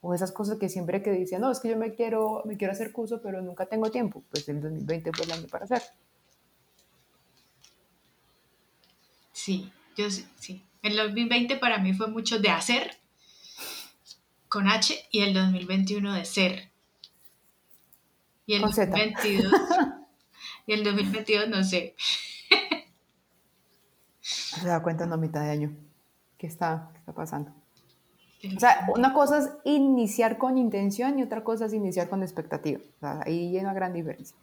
O 0.00 0.14
esas 0.14 0.32
cosas 0.32 0.58
que 0.58 0.68
siempre 0.68 1.02
que 1.02 1.10
decía, 1.10 1.38
no, 1.38 1.50
es 1.50 1.60
que 1.60 1.68
yo 1.68 1.76
me 1.76 1.94
quiero, 1.94 2.42
me 2.46 2.56
quiero 2.56 2.72
hacer 2.72 2.92
curso, 2.92 3.20
pero 3.20 3.42
nunca 3.42 3.66
tengo 3.66 3.90
tiempo. 3.90 4.22
Pues 4.30 4.48
el 4.48 4.60
2020 4.60 5.12
fue 5.12 5.26
el 5.26 5.32
año 5.32 5.46
para 5.48 5.64
hacer. 5.64 5.82
Sí, 9.32 9.70
yo 9.96 10.10
sí. 10.10 10.64
El 10.82 10.96
2020 10.96 11.56
para 11.56 11.78
mí 11.78 11.92
fue 11.92 12.08
mucho 12.08 12.38
de 12.38 12.50
hacer 12.50 12.96
con 14.48 14.68
H 14.68 15.08
y 15.10 15.20
el 15.20 15.34
2021 15.34 16.14
de 16.14 16.24
ser. 16.24 16.70
Y 18.46 18.54
el 18.54 18.62
Con 18.62 18.72
Z. 18.72 18.90
2022 18.90 19.52
y 20.66 20.72
el 20.72 20.84
2022 20.84 21.48
no 21.48 21.62
sé. 21.62 21.94
Se 24.20 24.66
da 24.66 24.82
cuenta 24.82 25.04
en 25.04 25.10
la 25.10 25.16
mitad 25.16 25.42
de 25.42 25.50
año. 25.50 25.89
¿Qué 26.40 26.46
está, 26.46 26.88
qué 26.94 26.98
está 26.98 27.12
pasando? 27.12 27.52
El- 28.42 28.56
O 28.56 28.60
sea, 28.60 28.88
una 28.96 29.12
cosa 29.12 29.38
es 29.38 29.50
iniciar 29.64 30.38
con 30.38 30.56
intención 30.56 31.18
y 31.18 31.22
otra 31.22 31.44
cosa 31.44 31.66
es 31.66 31.74
iniciar 31.74 32.08
con 32.08 32.22
expectativa. 32.22 32.80
O 32.96 33.00
sea, 33.00 33.20
ahí 33.26 33.54
hay 33.56 33.62
una 33.62 33.74
gran 33.74 33.92
diferencia. 33.92 34.34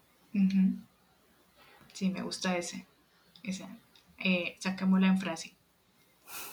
Sí, 1.93 2.09
me 2.11 2.21
gusta 2.21 2.55
ese. 2.55 2.85
Esa. 3.41 3.67
Eh, 4.19 4.55
sacámosla 4.59 5.07
en 5.07 5.17
frase. 5.17 5.55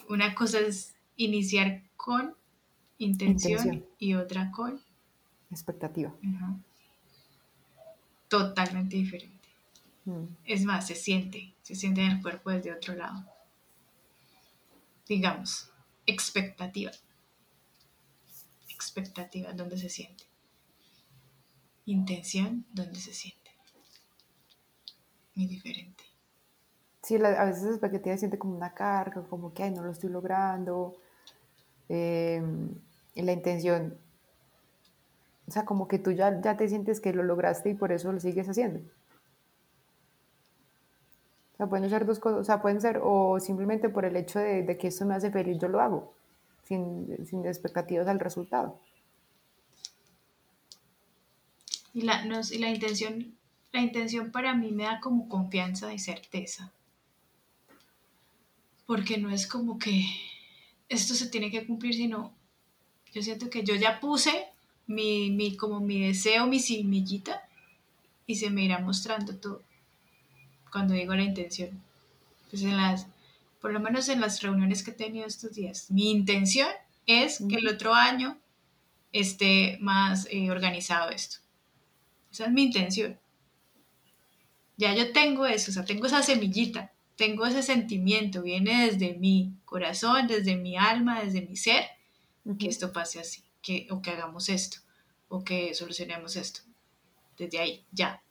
Una 0.08 0.34
cosa 0.34 0.60
es 0.60 0.94
iniciar 1.16 1.82
con 1.98 2.34
intención, 2.96 3.52
Intención. 3.60 3.84
y 3.98 4.14
otra 4.14 4.50
con 4.50 4.80
Expectativa. 5.50 6.14
totalmente 8.28 8.96
diferente. 8.96 9.48
Mm. 10.06 10.24
Es 10.46 10.64
más, 10.64 10.86
se 10.86 10.94
siente, 10.94 11.52
se 11.62 11.74
siente 11.74 12.02
en 12.02 12.12
el 12.12 12.22
cuerpo 12.22 12.50
desde 12.50 12.72
otro 12.72 12.94
lado. 12.94 13.24
Digamos, 15.08 15.70
expectativa. 16.06 16.92
Expectativa, 18.68 19.52
¿dónde 19.52 19.78
se 19.78 19.88
siente? 19.88 20.24
Intención, 21.86 22.64
¿dónde 22.72 22.98
se 22.98 23.12
siente? 23.12 23.50
Muy 25.34 25.46
diferente. 25.46 26.04
Sí, 27.02 27.16
a 27.16 27.44
veces 27.44 27.64
la 27.64 27.70
expectativa 27.70 28.16
siente 28.16 28.38
como 28.38 28.56
una 28.56 28.72
carga, 28.72 29.22
como 29.28 29.52
que, 29.52 29.64
ay, 29.64 29.70
no 29.72 29.82
lo 29.82 29.92
estoy 29.92 30.08
logrando. 30.10 30.96
Eh, 31.90 32.42
la 33.14 33.32
intención, 33.32 33.98
o 35.46 35.50
sea, 35.50 35.64
como 35.66 35.86
que 35.86 35.98
tú 35.98 36.12
ya, 36.12 36.40
ya 36.40 36.56
te 36.56 36.68
sientes 36.68 37.00
que 37.00 37.12
lo 37.12 37.22
lograste 37.22 37.70
y 37.70 37.74
por 37.74 37.92
eso 37.92 38.10
lo 38.12 38.20
sigues 38.20 38.48
haciendo. 38.48 38.80
O 41.54 41.56
sea, 41.56 41.66
pueden 41.68 41.88
ser 41.88 42.04
dos 42.04 42.18
cosas, 42.18 42.40
o 42.40 42.44
sea, 42.44 42.60
pueden 42.60 42.80
ser, 42.80 43.00
o 43.00 43.38
simplemente 43.38 43.88
por 43.88 44.04
el 44.04 44.16
hecho 44.16 44.40
de, 44.40 44.76
que 44.76 44.88
esto 44.88 45.04
me 45.04 45.14
hace 45.14 45.30
feliz, 45.30 45.56
yo 45.60 45.68
lo 45.68 45.80
hago, 45.80 46.12
sin, 46.64 47.24
sin 47.24 47.46
expectativas 47.46 48.08
al 48.08 48.18
resultado. 48.18 48.80
Y 51.92 52.00
la, 52.02 52.24
no, 52.24 52.40
y 52.50 52.58
la 52.58 52.70
intención, 52.70 53.36
la 53.70 53.80
intención 53.80 54.32
para 54.32 54.56
mí 54.56 54.72
me 54.72 54.82
da 54.82 54.98
como 54.98 55.28
confianza 55.28 55.94
y 55.94 56.00
certeza. 56.00 56.72
Porque 58.84 59.16
no 59.16 59.30
es 59.30 59.46
como 59.46 59.78
que 59.78 60.04
esto 60.88 61.14
se 61.14 61.28
tiene 61.28 61.52
que 61.52 61.64
cumplir, 61.64 61.94
sino 61.94 62.32
yo 63.12 63.22
siento 63.22 63.48
que 63.48 63.62
yo 63.62 63.76
ya 63.76 64.00
puse 64.00 64.46
mi, 64.88 65.30
mi, 65.30 65.56
como 65.56 65.78
mi 65.78 66.04
deseo, 66.04 66.48
mi 66.48 66.58
semillita, 66.58 67.48
y 68.26 68.34
se 68.34 68.50
me 68.50 68.64
irá 68.64 68.80
mostrando 68.80 69.36
todo 69.36 69.62
cuando 70.74 70.94
digo 70.94 71.14
la 71.14 71.22
intención. 71.22 71.70
Pues 72.50 72.62
en 72.62 72.76
las, 72.76 73.06
por 73.60 73.72
lo 73.72 73.78
menos 73.78 74.08
en 74.08 74.20
las 74.20 74.42
reuniones 74.42 74.82
que 74.82 74.90
he 74.90 74.94
tenido 74.94 75.24
estos 75.24 75.54
días, 75.54 75.88
mi 75.88 76.10
intención 76.10 76.68
es 77.06 77.38
que 77.48 77.54
el 77.58 77.68
otro 77.68 77.94
año 77.94 78.36
esté 79.12 79.78
más 79.80 80.26
eh, 80.32 80.50
organizado 80.50 81.10
esto. 81.10 81.36
Esa 82.32 82.46
es 82.46 82.50
mi 82.50 82.64
intención. 82.64 83.16
Ya 84.76 84.92
yo 84.96 85.12
tengo 85.12 85.46
eso, 85.46 85.70
o 85.70 85.74
sea, 85.74 85.84
tengo 85.84 86.06
esa 86.06 86.24
semillita, 86.24 86.90
tengo 87.14 87.46
ese 87.46 87.62
sentimiento, 87.62 88.42
viene 88.42 88.86
desde 88.86 89.14
mi 89.14 89.52
corazón, 89.64 90.26
desde 90.26 90.56
mi 90.56 90.76
alma, 90.76 91.22
desde 91.22 91.42
mi 91.42 91.54
ser, 91.54 91.84
que 92.58 92.66
esto 92.66 92.92
pase 92.92 93.20
así, 93.20 93.44
que, 93.62 93.86
o 93.92 94.02
que 94.02 94.10
hagamos 94.10 94.48
esto, 94.48 94.78
o 95.28 95.44
que 95.44 95.72
solucionemos 95.72 96.34
esto. 96.34 96.62
Desde 97.38 97.60
ahí, 97.60 97.84
ya. 97.92 98.23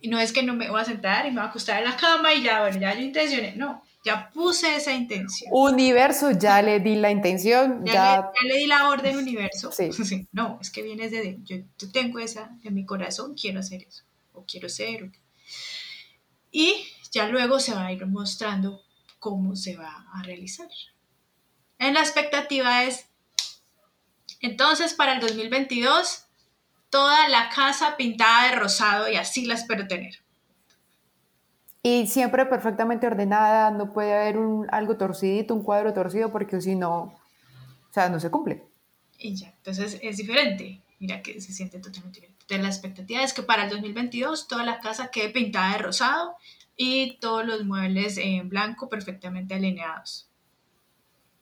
Y 0.00 0.08
no 0.08 0.18
es 0.18 0.32
que 0.32 0.42
no 0.42 0.54
me 0.54 0.70
voy 0.70 0.80
a 0.80 0.84
sentar 0.84 1.26
y 1.26 1.30
me 1.30 1.36
voy 1.36 1.46
a 1.46 1.50
acostar 1.50 1.78
en 1.82 1.88
la 1.90 1.96
cama 1.96 2.32
y 2.32 2.42
ya, 2.42 2.60
bueno, 2.62 2.78
ya 2.80 2.94
yo 2.94 3.00
intencioné. 3.02 3.54
No, 3.56 3.82
ya 4.04 4.30
puse 4.30 4.74
esa 4.76 4.92
intención. 4.92 5.50
Universo, 5.52 6.30
ya 6.30 6.62
le 6.62 6.80
di 6.80 6.96
la 6.96 7.10
intención, 7.10 7.84
Ya, 7.84 7.92
ya, 7.92 8.16
le, 8.16 8.22
ya 8.22 8.54
le 8.54 8.58
di 8.60 8.66
la 8.66 8.88
orden 8.88 9.16
universo. 9.18 9.70
Sí. 9.72 9.90
Sí, 10.04 10.26
No, 10.32 10.58
es 10.60 10.70
que 10.70 10.82
viene 10.82 11.08
desde, 11.10 11.38
yo, 11.44 11.56
yo 11.78 11.92
tengo 11.92 12.18
esa 12.18 12.50
en 12.64 12.74
mi 12.74 12.86
corazón, 12.86 13.34
quiero 13.34 13.60
hacer 13.60 13.82
eso, 13.82 14.04
o 14.32 14.44
quiero 14.46 14.68
ser. 14.70 15.04
o- 15.04 15.10
Y 16.50 16.82
ya 17.12 17.28
luego 17.28 17.60
se 17.60 17.74
va 17.74 17.86
a 17.86 17.92
ir 17.92 18.04
mostrando 18.06 18.82
cómo 19.18 19.54
se 19.56 19.76
va 19.76 20.06
a 20.14 20.22
realizar. 20.22 20.68
En 21.78 21.92
la 21.94 22.00
expectativa 22.00 22.84
es, 22.84 23.06
entonces 24.40 24.94
para 24.94 25.12
el 25.14 25.20
2022, 25.20 26.24
toda 26.90 27.28
la 27.28 27.48
casa 27.48 27.96
pintada 27.96 28.50
de 28.50 28.56
rosado 28.56 29.08
y 29.08 29.16
así 29.16 29.46
la 29.46 29.54
espero 29.54 29.86
tener. 29.86 30.16
Y 31.82 32.06
siempre 32.08 32.44
perfectamente 32.44 33.06
ordenada, 33.06 33.70
no 33.70 33.92
puede 33.92 34.14
haber 34.14 34.36
un, 34.36 34.66
algo 34.70 34.96
torcidito, 34.96 35.54
un 35.54 35.62
cuadro 35.62 35.94
torcido, 35.94 36.30
porque 36.30 36.60
si 36.60 36.74
no, 36.74 36.94
o 36.98 37.92
sea, 37.92 38.10
no 38.10 38.20
se 38.20 38.30
cumple. 38.30 38.62
Y 39.18 39.34
ya, 39.34 39.48
entonces 39.48 39.98
es 40.02 40.16
diferente. 40.18 40.82
Mira 40.98 41.22
que 41.22 41.40
se 41.40 41.52
siente 41.52 41.78
totalmente 41.78 42.20
diferente. 42.20 42.40
Entonces 42.42 42.62
la 42.62 42.68
expectativa 42.68 43.22
es 43.22 43.32
que 43.32 43.42
para 43.42 43.64
el 43.64 43.70
2022 43.70 44.48
toda 44.48 44.64
la 44.64 44.80
casa 44.80 45.10
quede 45.10 45.30
pintada 45.30 45.72
de 45.72 45.78
rosado 45.78 46.36
y 46.76 47.16
todos 47.20 47.46
los 47.46 47.64
muebles 47.64 48.18
en 48.18 48.48
blanco 48.48 48.88
perfectamente 48.88 49.54
alineados. 49.54 50.28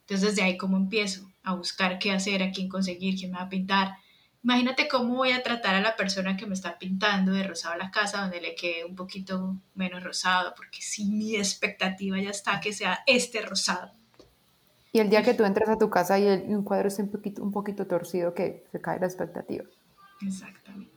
Entonces 0.02 0.30
desde 0.30 0.42
ahí 0.42 0.56
cómo 0.56 0.76
empiezo 0.76 1.28
a 1.42 1.54
buscar 1.54 1.98
qué 1.98 2.12
hacer, 2.12 2.42
a 2.42 2.52
quién 2.52 2.68
conseguir, 2.68 3.16
quién 3.18 3.32
me 3.32 3.38
va 3.38 3.44
a 3.44 3.48
pintar. 3.48 3.96
Imagínate 4.44 4.86
cómo 4.88 5.16
voy 5.16 5.32
a 5.32 5.42
tratar 5.42 5.74
a 5.74 5.80
la 5.80 5.96
persona 5.96 6.36
que 6.36 6.46
me 6.46 6.54
está 6.54 6.78
pintando 6.78 7.32
de 7.32 7.42
rosado 7.42 7.76
la 7.76 7.90
casa 7.90 8.20
donde 8.22 8.40
le 8.40 8.54
quede 8.54 8.84
un 8.84 8.94
poquito 8.94 9.56
menos 9.74 10.02
rosado, 10.02 10.54
porque 10.56 10.80
si 10.80 11.04
mi 11.06 11.34
expectativa 11.36 12.18
ya 12.20 12.30
está 12.30 12.60
que 12.60 12.72
sea 12.72 13.02
este 13.06 13.42
rosado. 13.42 13.92
Y 14.92 15.00
el 15.00 15.10
día 15.10 15.22
que 15.22 15.34
tú 15.34 15.44
entras 15.44 15.68
a 15.68 15.76
tu 15.76 15.90
casa 15.90 16.18
y, 16.18 16.26
el- 16.26 16.42
un 16.56 16.62
cuadro 16.64 16.88
esté 16.88 17.02
un 17.02 17.10
poquito, 17.10 17.42
un 17.42 17.52
poquito 17.52 17.86
torcido, 17.86 18.32
que 18.32 18.64
se 18.72 18.80
cae 18.80 18.98
la 19.00 19.06
expectativa. 19.06 19.64
Exactamente. 20.22 20.90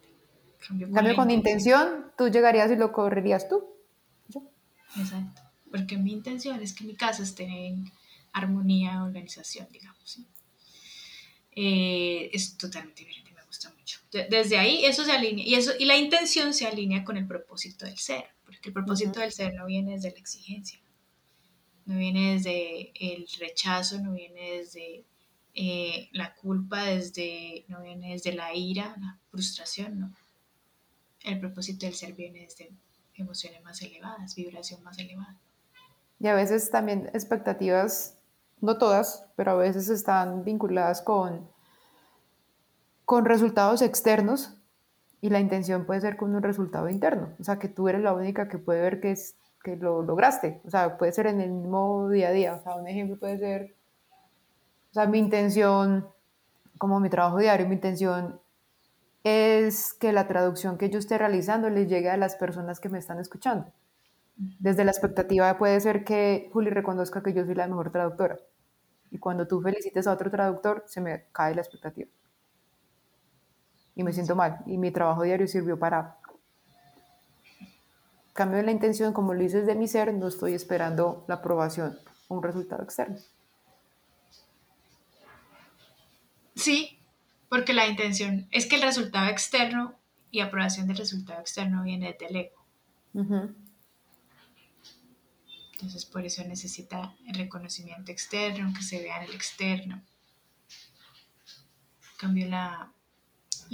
Cambio 0.65 0.87
En 0.87 0.93
cambio, 0.93 1.15
con 1.15 1.31
intención, 1.31 2.11
tú 2.17 2.29
llegarías 2.29 2.71
y 2.71 2.75
lo 2.75 2.91
correrías 2.93 3.49
tú. 3.49 3.65
Exacto, 4.97 5.41
porque 5.71 5.97
mi 5.97 6.11
intención 6.13 6.61
es 6.61 6.73
que 6.73 6.83
mi 6.83 6.95
casa 6.95 7.23
esté 7.23 7.43
en 7.45 7.91
armonía, 8.33 9.03
organización, 9.03 9.67
digamos. 9.71 10.01
¿sí? 10.03 10.25
Eh, 11.53 12.29
es 12.33 12.57
totalmente 12.57 13.03
diferente, 13.03 13.30
desde 14.11 14.57
ahí 14.57 14.85
eso 14.85 15.05
se 15.05 15.11
alinea 15.11 15.45
y, 15.45 15.55
eso, 15.55 15.71
y 15.79 15.85
la 15.85 15.97
intención 15.97 16.53
se 16.53 16.67
alinea 16.67 17.03
con 17.03 17.17
el 17.17 17.27
propósito 17.27 17.85
del 17.85 17.97
ser, 17.97 18.25
porque 18.43 18.69
el 18.69 18.73
propósito 18.73 19.11
Ujú. 19.11 19.21
del 19.21 19.31
ser 19.31 19.53
no 19.53 19.65
viene 19.65 19.93
desde 19.93 20.11
la 20.11 20.17
exigencia, 20.17 20.79
no 21.85 21.97
viene 21.97 22.33
desde 22.33 22.91
el 22.99 23.27
rechazo, 23.39 23.99
no 23.99 24.13
viene 24.13 24.57
desde 24.57 25.05
eh, 25.53 26.09
la 26.13 26.35
culpa, 26.35 26.83
desde, 26.83 27.65
no 27.67 27.81
viene 27.81 28.11
desde 28.11 28.33
la 28.33 28.53
ira, 28.53 28.95
la 28.99 29.17
frustración, 29.29 29.99
no. 29.99 30.11
El 31.23 31.39
propósito 31.39 31.85
del 31.85 31.95
ser 31.95 32.13
viene 32.13 32.41
desde 32.41 32.71
emociones 33.15 33.63
más 33.63 33.81
elevadas, 33.81 34.35
vibración 34.35 34.81
más 34.83 34.97
elevada. 34.97 35.37
Y 36.19 36.27
a 36.27 36.35
veces 36.35 36.69
también 36.69 37.09
expectativas 37.13 38.17
no 38.61 38.77
todas, 38.77 39.25
pero 39.35 39.51
a 39.51 39.55
veces 39.55 39.89
están 39.89 40.43
vinculadas 40.43 41.01
con, 41.01 41.50
con 43.11 43.25
resultados 43.25 43.81
externos 43.81 44.57
y 45.19 45.31
la 45.31 45.41
intención 45.41 45.85
puede 45.85 45.99
ser 45.99 46.15
con 46.15 46.33
un 46.33 46.41
resultado 46.41 46.87
interno. 46.87 47.33
O 47.41 47.43
sea, 47.43 47.59
que 47.59 47.67
tú 47.67 47.89
eres 47.89 48.01
la 48.01 48.13
única 48.13 48.47
que 48.47 48.57
puede 48.57 48.79
ver 48.79 49.01
que, 49.01 49.11
es, 49.11 49.35
que 49.65 49.75
lo 49.75 50.01
lograste. 50.01 50.61
O 50.63 50.69
sea, 50.69 50.97
puede 50.97 51.11
ser 51.11 51.27
en 51.27 51.41
el 51.41 51.51
mismo 51.51 52.07
día 52.07 52.29
a 52.29 52.31
día. 52.31 52.55
O 52.55 52.63
sea, 52.63 52.77
un 52.77 52.87
ejemplo 52.87 53.19
puede 53.19 53.37
ser, 53.37 53.75
o 54.91 54.93
sea, 54.93 55.07
mi 55.07 55.19
intención, 55.19 56.07
como 56.77 57.01
mi 57.01 57.09
trabajo 57.09 57.39
diario, 57.39 57.67
mi 57.67 57.75
intención 57.75 58.39
es 59.25 59.91
que 59.91 60.13
la 60.13 60.29
traducción 60.29 60.77
que 60.77 60.89
yo 60.89 60.97
esté 60.97 61.17
realizando 61.17 61.69
les 61.69 61.89
llegue 61.89 62.09
a 62.09 62.15
las 62.15 62.37
personas 62.37 62.79
que 62.79 62.87
me 62.87 62.99
están 62.99 63.19
escuchando. 63.19 63.73
Desde 64.37 64.85
la 64.85 64.91
expectativa 64.91 65.57
puede 65.57 65.77
ser 65.81 66.05
que 66.05 66.49
Juli 66.53 66.69
reconozca 66.69 67.21
que 67.21 67.33
yo 67.33 67.43
soy 67.43 67.55
la 67.55 67.67
mejor 67.67 67.91
traductora. 67.91 68.37
Y 69.09 69.17
cuando 69.17 69.49
tú 69.49 69.59
felicites 69.61 70.07
a 70.07 70.13
otro 70.13 70.31
traductor, 70.31 70.85
se 70.87 71.01
me 71.01 71.25
cae 71.33 71.53
la 71.53 71.61
expectativa. 71.61 72.09
Y 73.95 74.03
me 74.03 74.13
siento 74.13 74.35
mal. 74.35 74.59
Y 74.65 74.77
mi 74.77 74.91
trabajo 74.91 75.23
diario 75.23 75.47
sirvió 75.47 75.77
para... 75.77 76.17
Cambio 78.33 78.61
la 78.63 78.71
intención, 78.71 79.13
como 79.13 79.33
lo 79.33 79.41
dices 79.41 79.65
de 79.65 79.75
mi 79.75 79.87
ser, 79.87 80.13
no 80.13 80.27
estoy 80.27 80.53
esperando 80.53 81.25
la 81.27 81.35
aprobación 81.35 81.99
o 82.29 82.35
un 82.35 82.43
resultado 82.43 82.83
externo. 82.83 83.17
Sí, 86.55 86.97
porque 87.49 87.73
la 87.73 87.87
intención 87.87 88.47
es 88.51 88.67
que 88.67 88.77
el 88.77 88.83
resultado 88.83 89.29
externo 89.29 89.95
y 90.31 90.39
aprobación 90.39 90.87
del 90.87 90.97
resultado 90.97 91.41
externo 91.41 91.83
viene 91.83 92.15
del 92.17 92.35
ego. 92.35 92.65
Entonces 95.73 96.05
por 96.05 96.23
eso 96.23 96.43
necesita 96.43 97.15
el 97.27 97.33
reconocimiento 97.33 98.11
externo, 98.11 98.73
que 98.73 98.83
se 98.83 99.01
vea 99.01 99.17
en 99.17 99.23
el 99.23 99.35
externo. 99.35 99.95
En 99.95 100.03
cambio 102.17 102.47
la, 102.47 102.93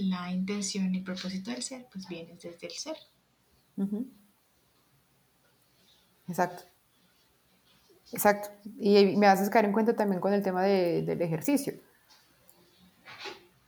la 0.03 0.31
intención 0.31 0.93
y 0.93 1.01
propósito 1.01 1.51
del 1.51 1.63
ser, 1.63 1.87
pues 1.91 2.07
viene 2.07 2.33
desde 2.35 2.67
el 2.67 2.73
ser. 2.73 2.97
Exacto. 6.27 6.63
Exacto. 8.11 8.49
Y 8.79 9.17
me 9.17 9.27
haces 9.27 9.49
caer 9.49 9.65
en 9.65 9.73
cuenta 9.73 9.95
también 9.95 10.21
con 10.21 10.33
el 10.33 10.43
tema 10.43 10.63
del 10.63 11.21
ejercicio, 11.21 11.73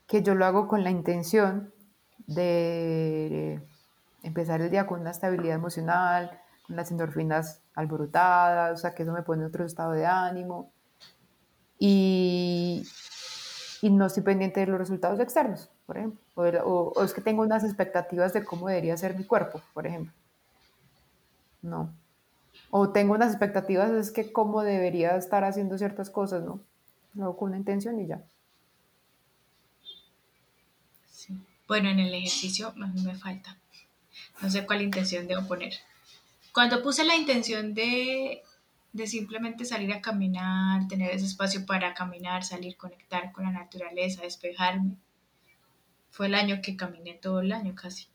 que 0.07 0.23
yo 0.23 0.35
lo 0.35 0.45
hago 0.45 0.67
con 0.67 0.83
la 0.83 0.91
intención 0.91 1.73
de 2.27 3.61
empezar 4.23 4.61
el 4.61 4.69
día 4.69 4.85
con 4.85 5.01
una 5.01 5.11
estabilidad 5.11 5.55
emocional, 5.55 6.39
con 6.65 6.75
las 6.75 6.91
endorfinas 6.91 7.61
alborotadas, 7.75 8.79
o 8.79 8.81
sea, 8.81 8.93
que 8.93 9.03
eso 9.03 9.11
me 9.11 9.23
pone 9.23 9.41
en 9.41 9.47
otro 9.47 9.65
estado 9.65 9.91
de 9.91 10.05
ánimo. 10.05 10.71
Y, 11.79 12.85
y 13.81 13.89
no 13.89 14.07
estoy 14.07 14.23
pendiente 14.23 14.59
de 14.59 14.67
los 14.67 14.79
resultados 14.79 15.19
externos, 15.19 15.69
por 15.85 15.97
ejemplo. 15.97 16.19
O, 16.35 17.03
es 17.03 17.13
que 17.13 17.21
tengo 17.21 17.43
unas 17.43 17.63
expectativas 17.63 18.33
de 18.33 18.43
cómo 18.43 18.67
debería 18.67 18.97
ser 18.97 19.17
mi 19.17 19.23
cuerpo, 19.23 19.61
por 19.73 19.87
ejemplo. 19.87 20.13
No. 21.61 21.93
O 22.71 22.89
tengo 22.89 23.13
unas 23.13 23.31
expectativas 23.31 23.91
es 23.91 24.11
que 24.11 24.31
cómo 24.31 24.63
debería 24.63 25.15
estar 25.15 25.43
haciendo 25.43 25.77
ciertas 25.77 26.09
cosas, 26.09 26.43
¿no? 26.43 26.59
Lo 27.15 27.23
hago 27.23 27.37
con 27.37 27.49
una 27.49 27.57
intención 27.57 27.99
y 27.99 28.07
ya. 28.07 28.21
Sí. 31.09 31.37
Bueno, 31.67 31.89
en 31.89 31.99
el 31.99 32.13
ejercicio 32.13 32.69
a 32.69 32.87
mí 32.87 33.01
me 33.01 33.15
falta. 33.15 33.57
No 34.41 34.49
sé 34.49 34.65
cuál 34.65 34.81
intención 34.81 35.27
debo 35.27 35.47
poner. 35.47 35.73
Cuando 36.53 36.81
puse 36.83 37.03
la 37.03 37.15
intención 37.15 37.73
de, 37.73 38.43
simplemente 39.05 39.65
salir 39.65 39.93
a 39.93 40.01
caminar, 40.01 40.87
tener 40.87 41.11
ese 41.11 41.25
espacio 41.25 41.65
para 41.65 41.93
caminar, 41.93 42.43
salir, 42.43 42.75
conectar 42.75 43.31
con 43.31 43.45
la 43.45 43.51
naturaleza, 43.51 44.23
despejarme, 44.23 44.97
fue 46.09 46.27
el 46.27 46.35
año 46.35 46.61
que 46.61 46.75
caminé 46.75 47.13
todo 47.13 47.41
el 47.41 47.51
año 47.51 47.75
casi. 47.75 48.07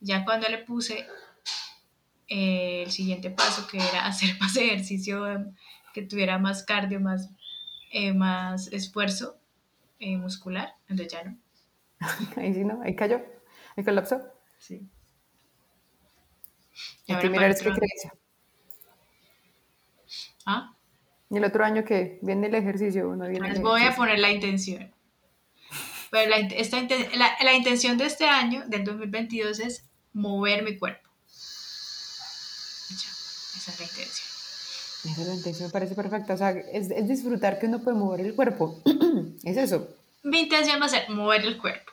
Ya 0.00 0.24
cuando 0.24 0.48
le 0.48 0.58
puse 0.58 1.06
eh, 2.28 2.82
el 2.84 2.90
siguiente 2.90 3.30
paso, 3.30 3.66
que 3.68 3.76
era 3.76 4.06
hacer 4.06 4.30
más 4.40 4.56
ejercicio, 4.56 5.24
que 5.92 6.02
tuviera 6.02 6.38
más 6.38 6.64
cardio, 6.64 7.00
más, 7.00 7.30
eh, 7.92 8.12
más 8.12 8.72
esfuerzo 8.72 9.38
eh, 10.00 10.16
muscular, 10.16 10.74
entonces 10.88 11.12
ya 11.12 11.24
no. 11.24 11.36
Ahí 12.36 12.54
sí, 12.54 12.64
¿no? 12.64 12.80
Ahí 12.82 12.96
cayó, 12.96 13.22
ahí 13.76 13.84
colapsó. 13.84 14.20
Sí. 14.58 14.88
Que 17.06 17.28
mirar 17.28 17.50
esta 17.50 17.64
creencia. 17.74 18.14
¿Ah? 20.46 20.74
Y 21.30 21.36
el 21.36 21.44
otro 21.44 21.64
año 21.64 21.84
que 21.84 22.18
viene 22.22 22.48
el 22.48 22.54
ejercicio, 22.54 23.16
no 23.16 23.26
viene 23.28 23.58
voy 23.60 23.82
a 23.82 23.94
poner 23.94 24.18
la 24.18 24.30
intención. 24.30 24.92
Pero 26.10 26.28
la, 26.28 26.36
esta, 26.36 26.80
la, 27.16 27.36
la, 27.42 27.54
intención 27.54 27.96
de 27.96 28.04
este 28.04 28.26
año, 28.26 28.64
del 28.66 28.84
2022, 28.84 29.60
es 29.60 29.86
mover 30.12 30.62
mi 30.62 30.76
cuerpo. 30.76 31.08
Esa 33.56 33.70
es 33.72 33.78
la 33.78 33.86
intención. 33.86 34.28
Esa 35.04 35.22
es 35.22 35.28
la 35.28 35.34
intención, 35.34 35.68
me 35.68 35.72
parece 35.72 35.94
perfecta. 35.94 36.34
O 36.34 36.36
sea, 36.36 36.50
es, 36.50 36.90
es 36.90 37.08
disfrutar 37.08 37.58
que 37.58 37.66
uno 37.66 37.78
puede 37.80 37.96
mover 37.96 38.20
el 38.20 38.34
cuerpo. 38.34 38.82
es 39.44 39.56
eso. 39.56 39.88
Mi 40.22 40.40
intención 40.40 40.80
va 40.80 40.86
a 40.86 40.90
ser 40.90 41.08
mover 41.08 41.46
el 41.46 41.56
cuerpo 41.56 41.92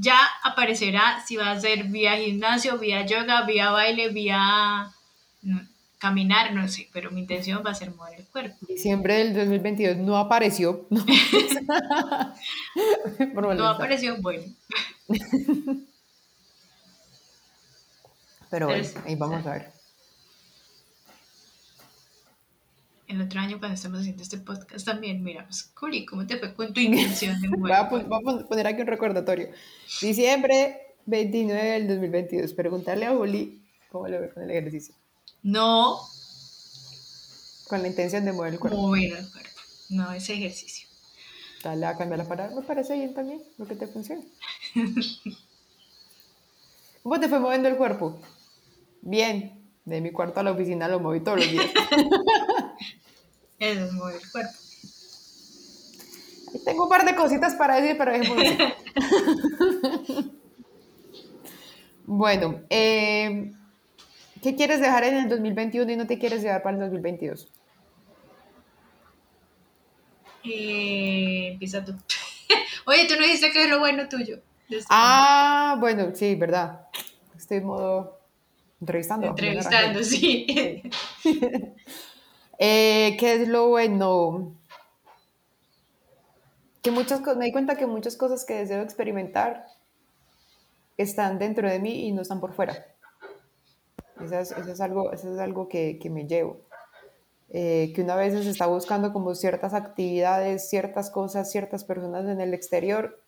ya 0.00 0.18
aparecerá 0.42 1.22
si 1.26 1.36
va 1.36 1.50
a 1.50 1.60
ser 1.60 1.84
vía 1.84 2.16
gimnasio, 2.16 2.78
vía 2.78 3.04
yoga, 3.06 3.42
vía 3.42 3.70
baile, 3.70 4.08
vía 4.10 4.92
caminar, 5.98 6.54
no 6.54 6.66
sé, 6.68 6.88
pero 6.92 7.10
mi 7.10 7.20
intención 7.20 7.62
va 7.66 7.70
a 7.70 7.74
ser 7.74 7.94
mover 7.94 8.20
el 8.20 8.26
cuerpo. 8.26 8.56
Diciembre 8.66 9.18
del 9.18 9.34
2022 9.34 9.96
no 9.98 10.16
apareció. 10.16 10.86
No, 13.34 13.66
apareció, 13.66 14.16
bueno. 14.20 14.42
Pero 18.50 18.66
bueno, 18.66 18.88
ahí 19.04 19.16
vamos 19.16 19.46
a 19.46 19.52
ver. 19.52 19.78
el 23.08 23.22
otro 23.22 23.40
año 23.40 23.58
cuando 23.58 23.74
estamos 23.74 24.00
haciendo 24.00 24.22
este 24.22 24.38
podcast 24.38 24.84
también 24.84 25.22
miramos, 25.22 25.64
Curi, 25.74 26.04
¿cómo 26.04 26.26
te 26.26 26.36
fue 26.36 26.54
con 26.54 26.74
tu 26.74 26.80
intención 26.80 27.40
de 27.40 27.48
Voy 27.58 27.72
a, 27.72 27.88
poner 27.88 28.66
aquí 28.66 28.82
un 28.82 28.86
recordatorio. 28.86 29.48
Diciembre 30.00 30.94
29 31.06 31.68
del 31.68 31.88
2022. 31.88 32.52
Preguntarle 32.52 33.06
a 33.06 33.14
Juli 33.14 33.62
cómo 33.90 34.06
le 34.08 34.20
ve 34.20 34.30
con 34.30 34.42
el 34.42 34.50
ejercicio. 34.50 34.94
No. 35.42 36.00
Con 37.68 37.82
la 37.82 37.88
intención 37.88 38.24
de 38.24 38.32
mover 38.32 38.54
el 38.54 38.60
cuerpo. 38.60 38.78
Mover 38.78 39.12
el 39.12 39.30
cuerpo. 39.30 39.60
No, 39.90 40.12
ese 40.12 40.34
ejercicio. 40.34 40.88
Dale 41.62 41.86
a 41.86 41.96
cambiar 41.96 42.18
la 42.18 42.28
palabra. 42.28 42.54
Me 42.54 42.62
parece 42.62 42.94
bien 42.94 43.14
también 43.14 43.42
lo 43.58 43.66
que 43.66 43.74
te 43.74 43.86
funciona. 43.86 44.22
¿Cómo 47.02 47.20
te 47.20 47.28
fue 47.28 47.40
moviendo 47.40 47.68
el 47.68 47.76
cuerpo? 47.76 48.18
Bien. 49.02 49.54
De 49.84 50.00
mi 50.02 50.12
cuarto 50.12 50.40
a 50.40 50.42
la 50.42 50.52
oficina 50.52 50.86
lo 50.86 51.00
moví 51.00 51.20
todos 51.20 51.38
los 51.38 51.50
días. 51.50 51.64
Eso 53.58 53.84
es 53.84 53.92
mover 53.92 54.16
el 54.16 54.30
cuerpo. 54.30 54.52
Tengo 56.64 56.84
un 56.84 56.88
par 56.88 57.04
de 57.04 57.14
cositas 57.14 57.54
para 57.54 57.80
decir, 57.80 57.96
pero 57.96 58.12
bueno, 62.06 62.60
eh, 62.70 63.52
¿qué 64.42 64.54
quieres 64.54 64.80
dejar 64.80 65.04
en 65.04 65.16
el 65.16 65.28
2021 65.28 65.92
y 65.92 65.96
no 65.96 66.06
te 66.06 66.18
quieres 66.18 66.42
llevar 66.42 66.62
para 66.62 66.76
el 66.76 66.82
2022? 66.82 67.48
Eh, 70.44 71.48
empieza 71.52 71.84
tú. 71.84 71.92
Oye, 72.86 73.06
tú 73.06 73.14
no 73.16 73.22
dijiste 73.22 73.50
que 73.50 73.64
es 73.64 73.70
lo 73.70 73.78
bueno 73.78 74.08
tuyo. 74.08 74.40
Ah, 74.90 75.76
bueno, 75.78 76.14
sí, 76.14 76.34
verdad. 76.34 76.86
Estoy 77.36 77.58
en 77.58 77.66
modo 77.66 78.18
entrevistando. 78.80 79.28
Entrevistando, 79.28 80.02
sí. 80.02 80.82
Eh, 82.60 83.16
¿Qué 83.20 83.34
es 83.34 83.46
lo 83.46 83.68
bueno? 83.68 84.52
Que 86.82 86.90
muchas 86.90 87.20
me 87.36 87.44
di 87.44 87.52
cuenta 87.52 87.76
que 87.76 87.86
muchas 87.86 88.16
cosas 88.16 88.44
que 88.44 88.54
deseo 88.54 88.82
experimentar 88.82 89.66
están 90.96 91.38
dentro 91.38 91.70
de 91.70 91.78
mí 91.78 92.08
y 92.08 92.10
no 92.10 92.22
están 92.22 92.40
por 92.40 92.52
fuera. 92.52 92.84
Eso 94.20 94.38
es, 94.38 94.80
algo, 94.80 95.12
eso 95.12 95.32
es 95.32 95.38
algo 95.38 95.68
que, 95.68 95.98
que 95.98 96.10
me 96.10 96.26
llevo. 96.26 96.60
Eh, 97.50 97.92
que 97.94 98.02
una 98.02 98.14
vez 98.14 98.34
se 98.34 98.50
está 98.50 98.66
buscando 98.66 99.12
como 99.12 99.34
ciertas 99.34 99.72
actividades, 99.72 100.68
ciertas 100.68 101.10
cosas, 101.10 101.50
ciertas 101.50 101.84
personas 101.84 102.26
en 102.26 102.40
el 102.40 102.52
exterior 102.52 103.22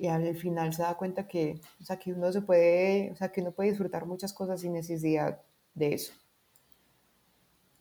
y 0.00 0.06
al 0.06 0.34
final 0.34 0.72
se 0.72 0.82
da 0.82 0.94
cuenta 0.94 1.28
que, 1.28 1.60
o 1.78 1.84
sea, 1.84 1.98
que 1.98 2.14
uno 2.14 2.32
se 2.32 2.40
puede, 2.40 3.10
o 3.12 3.16
sea, 3.16 3.30
que 3.30 3.42
uno 3.42 3.52
puede 3.52 3.68
disfrutar 3.68 4.06
muchas 4.06 4.32
cosas 4.32 4.62
sin 4.62 4.72
necesidad 4.72 5.42
de 5.74 5.92
eso. 5.92 6.14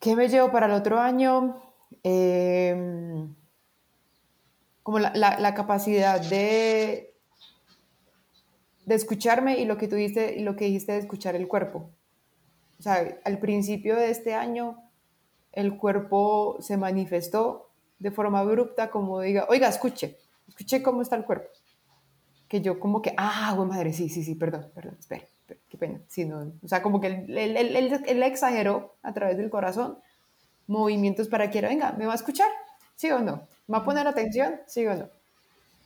¿Qué 0.02 0.18
me 0.18 0.28
llevo 0.28 0.52
para 0.52 0.66
el 0.66 0.74
otro 0.74 1.00
año? 1.00 1.62
Em, 2.04 3.34
como 4.84 5.00
la, 5.00 5.54
capacidad 5.54 6.20
de, 6.20 7.09
de 8.90 8.96
escucharme 8.96 9.60
y 9.60 9.66
lo 9.66 9.78
que 9.78 9.88
tú 9.88 9.98
y 9.98 10.40
lo 10.40 10.56
que 10.56 10.66
dijiste 10.66 10.94
de 10.94 10.98
escuchar 10.98 11.36
el 11.36 11.48
cuerpo. 11.48 11.92
O 12.80 12.82
sea, 12.82 13.20
al 13.24 13.38
principio 13.38 13.96
de 13.96 14.10
este 14.10 14.34
año 14.34 14.82
el 15.52 15.78
cuerpo 15.78 16.58
se 16.60 16.76
manifestó 16.76 17.70
de 18.00 18.10
forma 18.10 18.40
abrupta, 18.40 18.90
como 18.90 19.22
diga, 19.22 19.46
oiga, 19.48 19.70
escuche, 19.70 20.18
escuche 20.48 20.82
cómo 20.82 21.04
está 21.04 21.16
el 21.16 21.24
cuerpo. 21.24 21.50
Que 22.48 22.62
yo 22.62 22.80
como 22.80 23.00
que, 23.04 23.14
ah, 23.16 23.54
güey 23.56 23.70
madre, 23.70 23.94
sí, 23.94 24.10
sí, 24.10 24.24
sí, 24.24 24.34
perdón, 24.34 24.72
perdón, 24.74 24.96
espera, 24.98 25.24
qué 25.70 25.78
pena. 25.78 26.02
Sí, 26.08 26.26
no, 26.26 26.52
o 26.64 26.68
sea, 26.68 26.82
como 26.82 27.00
que 27.00 27.08
él, 27.08 27.38
él, 27.38 27.58
él, 27.58 28.04
él, 28.08 28.24
exageró 28.24 28.96
a 29.04 29.14
través 29.14 29.38
del 29.38 29.52
corazón 29.52 30.00
movimientos 30.66 31.28
para 31.28 31.52
que, 31.52 31.62
venga, 31.62 31.92
¿me 31.92 32.08
va 32.08 32.14
a 32.14 32.16
escuchar? 32.16 32.50
¿Sí 32.96 33.12
o 33.12 33.20
no? 33.20 33.48
¿Me 33.68 33.74
va 33.74 33.78
a 33.80 33.86
poner 33.86 34.08
atención? 34.08 34.56
¿Sí 34.66 34.88
o 34.88 34.96
no? 34.96 35.10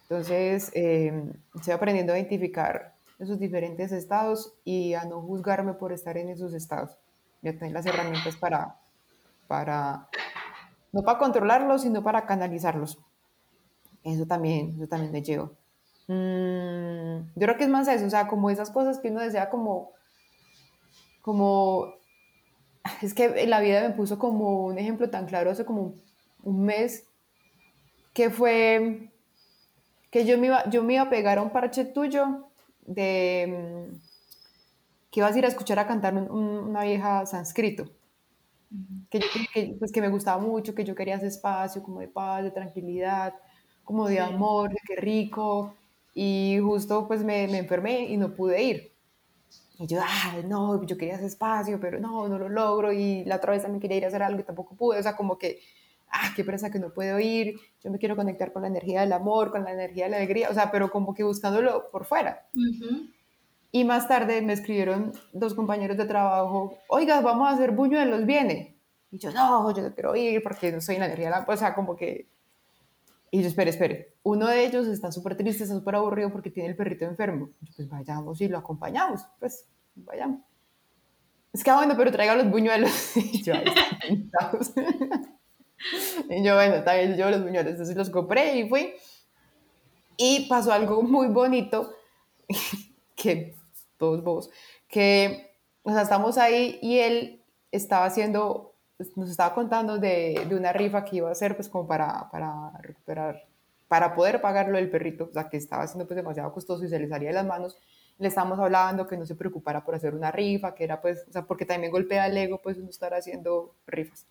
Entonces, 0.03 0.71
eh, 0.73 1.33
estoy 1.55 1.73
aprendiendo 1.73 2.13
a 2.13 2.17
identificar 2.17 2.92
esos 3.23 3.39
diferentes 3.39 3.91
estados 3.91 4.53
y 4.63 4.93
a 4.93 5.05
no 5.05 5.21
juzgarme 5.21 5.73
por 5.73 5.91
estar 5.91 6.17
en 6.17 6.29
esos 6.29 6.53
estados. 6.53 6.97
Ya 7.41 7.53
tener 7.53 7.71
las 7.71 7.85
herramientas 7.85 8.35
para, 8.35 8.79
para, 9.47 10.07
no 10.91 11.01
para 11.03 11.19
controlarlos, 11.19 11.81
sino 11.81 12.03
para 12.03 12.25
canalizarlos. 12.25 12.99
Eso 14.03 14.25
también, 14.25 14.75
eso 14.77 14.87
también 14.87 15.11
me 15.11 15.21
llevo. 15.21 15.51
Mm, 16.07 17.31
yo 17.35 17.47
creo 17.47 17.57
que 17.57 17.63
es 17.63 17.69
más 17.69 17.87
eso, 17.87 18.05
o 18.05 18.09
sea, 18.09 18.27
como 18.27 18.49
esas 18.49 18.69
cosas 18.69 18.99
que 18.99 19.09
uno 19.09 19.21
desea 19.21 19.49
como, 19.49 19.91
como, 21.21 21.93
es 23.01 23.13
que 23.13 23.47
la 23.47 23.61
vida 23.61 23.81
me 23.87 23.95
puso 23.95 24.19
como 24.19 24.65
un 24.65 24.77
ejemplo 24.77 25.09
tan 25.09 25.25
claro 25.25 25.51
hace 25.51 25.63
como 25.63 25.93
un 26.43 26.65
mes, 26.65 27.05
que 28.13 28.29
fue 28.29 29.09
que 30.11 30.25
yo 30.25 30.37
me 30.37 30.47
iba, 30.47 30.69
yo 30.69 30.83
me 30.83 30.93
iba 30.95 31.03
a 31.03 31.09
pegar 31.09 31.37
a 31.37 31.41
un 31.41 31.49
parche 31.49 31.85
tuyo 31.85 32.49
de 32.85 33.87
mm, 33.91 33.95
que 35.11 35.19
ibas 35.19 35.35
a 35.35 35.39
ir 35.39 35.45
a 35.45 35.49
escuchar 35.49 35.79
a 35.79 35.87
cantar 35.87 36.13
una 36.15 36.83
vieja 36.83 37.25
sánscrito. 37.25 37.85
Que, 39.09 39.19
que, 39.53 39.75
pues 39.77 39.91
que 39.91 40.01
me 40.01 40.09
gustaba 40.09 40.41
mucho, 40.41 40.73
que 40.73 40.83
yo 40.83 40.95
quería 40.95 41.15
ese 41.15 41.27
espacio 41.27 41.83
como 41.83 41.99
de 41.99 42.07
paz, 42.07 42.43
de 42.43 42.49
tranquilidad, 42.51 43.35
como 43.83 44.07
de 44.07 44.19
amor, 44.19 44.71
de 44.71 44.79
qué 44.87 44.95
rico. 44.95 45.75
Y 46.15 46.57
justo 46.61 47.07
pues 47.07 47.23
me, 47.23 47.47
me 47.47 47.59
enfermé 47.59 48.05
y 48.11 48.17
no 48.17 48.33
pude 48.33 48.63
ir. 48.63 48.93
Y 49.79 49.87
yo, 49.87 49.99
ah, 50.03 50.37
no, 50.45 50.85
yo 50.85 50.97
quería 50.97 51.15
ese 51.15 51.27
espacio, 51.27 51.79
pero 51.79 51.99
no, 51.99 52.27
no 52.29 52.39
lo 52.39 52.49
logro. 52.49 52.91
Y 52.93 53.25
la 53.25 53.37
otra 53.37 53.51
vez 53.53 53.63
también 53.63 53.81
quería 53.81 53.97
ir 53.97 54.05
a 54.05 54.07
hacer 54.09 54.23
algo 54.23 54.39
y 54.39 54.43
tampoco 54.43 54.75
pude. 54.75 54.99
O 54.99 55.03
sea, 55.03 55.15
como 55.15 55.37
que 55.37 55.59
ah, 56.13 56.31
qué 56.35 56.43
presa 56.43 56.71
que 56.71 56.79
no 56.79 56.93
puedo 56.93 57.19
ir, 57.19 57.59
yo 57.83 57.91
me 57.91 57.97
quiero 57.97 58.15
conectar 58.15 58.53
con 58.53 58.61
la 58.61 58.67
energía 58.67 59.01
del 59.01 59.11
amor, 59.11 59.51
con 59.51 59.63
la 59.63 59.73
energía 59.73 60.05
de 60.05 60.11
la 60.11 60.17
alegría, 60.17 60.49
o 60.49 60.53
sea, 60.53 60.71
pero 60.71 60.89
como 60.89 61.13
que 61.13 61.23
buscándolo 61.23 61.89
por 61.91 62.05
fuera. 62.05 62.47
Y 63.71 63.83
más 63.83 64.07
tarde 64.07 64.41
me 64.41 64.53
escribieron 64.53 65.11
dos 65.33 65.55
compañeros 65.55 65.97
de 65.97 66.05
trabajo, 66.05 66.77
oiga, 66.87 67.19
vamos 67.21 67.47
a 67.49 67.55
hacer 67.55 67.71
buñuelos, 67.71 68.25
¿viene? 68.25 68.77
Y 69.09 69.17
yo, 69.17 69.31
no, 69.31 69.75
yo 69.75 69.81
no 69.81 69.93
quiero 69.93 70.15
ir 70.15 70.41
porque 70.43 70.71
no 70.71 70.79
soy 70.79 70.95
en 70.95 71.01
la 71.01 71.07
energía 71.07 71.25
del 71.25 71.35
amor, 71.35 71.53
o 71.53 71.57
sea, 71.57 71.73
como 71.73 71.95
que... 71.95 72.29
Y 73.31 73.41
yo, 73.41 73.47
espere, 73.47 73.71
espere, 73.71 74.13
uno 74.21 74.47
de 74.47 74.63
ellos 74.63 74.85
está 74.85 75.11
súper 75.11 75.35
triste, 75.35 75.63
está 75.63 75.75
súper 75.75 75.95
aburrido 75.95 76.31
porque 76.31 76.51
tiene 76.51 76.69
el 76.69 76.75
perrito 76.75 77.05
enfermo. 77.05 77.49
Yo, 77.61 77.73
pues 77.75 77.89
vayamos 77.89 78.39
y 78.41 78.47
lo 78.47 78.59
acompañamos, 78.59 79.25
pues 79.39 79.67
vayamos. 79.95 80.41
Es 81.51 81.63
que, 81.63 81.71
ah, 81.71 81.77
bueno, 81.77 81.95
pero 81.97 82.11
traiga 82.11 82.35
los 82.35 82.49
buñuelos. 82.51 83.17
y 83.17 83.41
yo, 83.41 83.55
ahí 83.55 83.65
Y 86.29 86.43
yo, 86.43 86.55
bueno, 86.55 86.83
también 86.83 87.17
yo 87.17 87.29
los 87.29 87.43
buñuelos, 87.43 87.71
entonces 87.71 87.95
los 87.95 88.09
compré 88.09 88.57
y 88.57 88.69
fui. 88.69 88.93
Y 90.17 90.47
pasó 90.47 90.71
algo 90.71 91.01
muy 91.01 91.27
bonito, 91.27 91.93
que 93.15 93.55
todos 93.97 94.23
vos, 94.23 94.49
que, 94.87 95.51
o 95.83 95.91
sea, 95.91 96.03
estamos 96.03 96.37
ahí 96.37 96.79
y 96.81 96.99
él 96.99 97.41
estaba 97.71 98.05
haciendo, 98.05 98.75
nos 99.15 99.29
estaba 99.29 99.55
contando 99.55 99.97
de, 99.97 100.45
de, 100.47 100.55
una 100.55 100.71
rifa 100.71 101.03
que 101.03 101.17
iba 101.17 101.29
a 101.29 101.31
hacer, 101.31 101.55
pues 101.55 101.67
como 101.67 101.87
para, 101.87 102.29
para 102.29 102.71
recuperar, 102.79 103.47
para 103.87 104.13
poder 104.13 104.39
pagarlo 104.39 104.77
el 104.77 104.89
perrito, 104.89 105.27
o 105.29 105.33
sea, 105.33 105.49
que 105.49 105.57
estaba 105.57 105.83
haciendo 105.83 106.05
pues 106.05 106.15
demasiado 106.15 106.53
costoso 106.53 106.85
y 106.85 106.89
se 106.89 106.99
le 106.99 107.07
salía 107.07 107.29
de 107.29 107.35
las 107.35 107.45
manos. 107.45 107.77
Le 108.19 108.27
estábamos 108.27 108.59
hablando 108.59 109.07
que 109.07 109.17
no 109.17 109.25
se 109.25 109.35
preocupara 109.35 109.83
por 109.83 109.95
hacer 109.95 110.13
una 110.13 110.31
rifa, 110.31 110.75
que 110.75 110.83
era 110.83 111.01
pues, 111.01 111.25
o 111.27 111.31
sea, 111.31 111.45
porque 111.45 111.65
también 111.65 111.91
golpea 111.91 112.27
el 112.27 112.37
ego, 112.37 112.61
pues 112.61 112.77
uno 112.77 112.89
estar 112.89 113.13
haciendo 113.15 113.73
rifas 113.87 114.27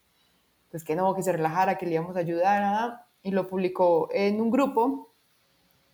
pues 0.72 0.84
que 0.84 0.96
no, 0.96 1.14
que 1.14 1.22
se 1.22 1.32
relajara, 1.32 1.76
que 1.76 1.84
le 1.84 1.92
íbamos 1.92 2.16
a 2.16 2.20
ayudar, 2.20 2.62
nada, 2.62 3.06
y 3.22 3.30
lo 3.30 3.46
publicó 3.46 4.08
en 4.10 4.40
un 4.40 4.50
grupo. 4.50 5.14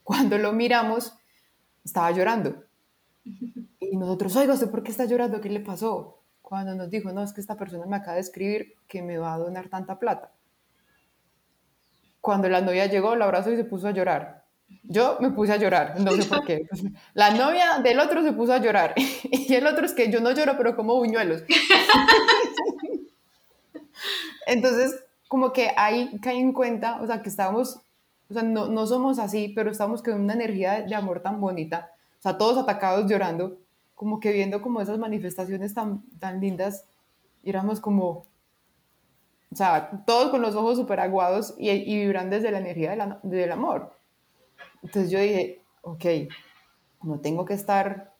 Cuando 0.04 0.38
lo 0.38 0.52
miramos, 0.52 1.14
estaba 1.84 2.10
llorando. 2.12 2.64
Y 3.80 3.96
nosotros, 3.96 4.36
oiga, 4.36 4.52
¿usted 4.52 4.70
por 4.70 4.82
qué 4.82 4.90
está 4.90 5.06
llorando? 5.06 5.40
¿Qué 5.40 5.48
le 5.48 5.60
pasó? 5.60 6.20
Cuando 6.42 6.74
nos 6.74 6.90
dijo, 6.90 7.10
no, 7.10 7.22
es 7.22 7.32
que 7.32 7.40
esta 7.40 7.56
persona 7.56 7.86
me 7.86 7.96
acaba 7.96 8.16
de 8.16 8.20
escribir 8.20 8.74
que 8.86 9.00
me 9.00 9.16
va 9.16 9.32
a 9.32 9.38
donar 9.38 9.68
tanta 9.68 9.98
plata. 9.98 10.34
Cuando 12.20 12.50
la 12.50 12.60
novia 12.60 12.84
llegó, 12.84 13.16
la 13.16 13.24
abrazó 13.24 13.50
y 13.50 13.56
se 13.56 13.64
puso 13.64 13.88
a 13.88 13.92
llorar. 13.92 14.44
Yo 14.82 15.16
me 15.20 15.30
puse 15.30 15.54
a 15.54 15.56
llorar, 15.56 15.98
no 16.00 16.10
sé 16.12 16.24
por 16.24 16.44
qué. 16.44 16.68
La 17.14 17.30
novia 17.30 17.78
del 17.82 17.98
otro 17.98 18.22
se 18.22 18.32
puso 18.32 18.52
a 18.52 18.58
llorar. 18.58 18.94
Y 19.30 19.54
el 19.54 19.66
otro 19.66 19.86
es 19.86 19.94
que 19.94 20.10
yo 20.10 20.20
no 20.20 20.32
lloro, 20.32 20.54
pero 20.58 20.76
como 20.76 20.96
buñuelos. 20.96 21.44
Entonces, 24.46 24.94
como 25.28 25.52
que 25.52 25.72
ahí 25.76 26.18
caí 26.20 26.38
en 26.38 26.52
cuenta, 26.52 27.00
o 27.02 27.06
sea, 27.06 27.22
que 27.22 27.28
estamos, 27.28 27.80
o 28.30 28.34
sea, 28.34 28.42
no, 28.42 28.68
no 28.68 28.86
somos 28.86 29.18
así, 29.18 29.52
pero 29.54 29.70
estamos 29.70 30.02
con 30.02 30.20
una 30.20 30.34
energía 30.34 30.82
de 30.82 30.94
amor 30.94 31.20
tan 31.20 31.40
bonita, 31.40 31.90
o 32.18 32.22
sea, 32.22 32.38
todos 32.38 32.58
atacados 32.58 33.10
llorando, 33.10 33.58
como 33.94 34.20
que 34.20 34.32
viendo 34.32 34.62
como 34.62 34.80
esas 34.80 34.98
manifestaciones 34.98 35.74
tan, 35.74 36.02
tan 36.18 36.40
lindas, 36.40 36.84
y 37.42 37.50
éramos 37.50 37.80
como, 37.80 38.26
o 39.52 39.56
sea, 39.56 40.02
todos 40.06 40.30
con 40.30 40.42
los 40.42 40.54
ojos 40.54 40.78
súper 40.78 41.00
aguados 41.00 41.54
y, 41.58 41.70
y 41.70 41.98
vibran 41.98 42.30
desde 42.30 42.50
la 42.50 42.58
energía 42.58 43.18
del 43.22 43.52
amor. 43.52 43.92
Entonces 44.82 45.10
yo 45.10 45.18
dije, 45.18 45.62
ok, 45.82 46.04
no 47.02 47.20
tengo 47.20 47.44
que 47.44 47.54
estar 47.54 48.12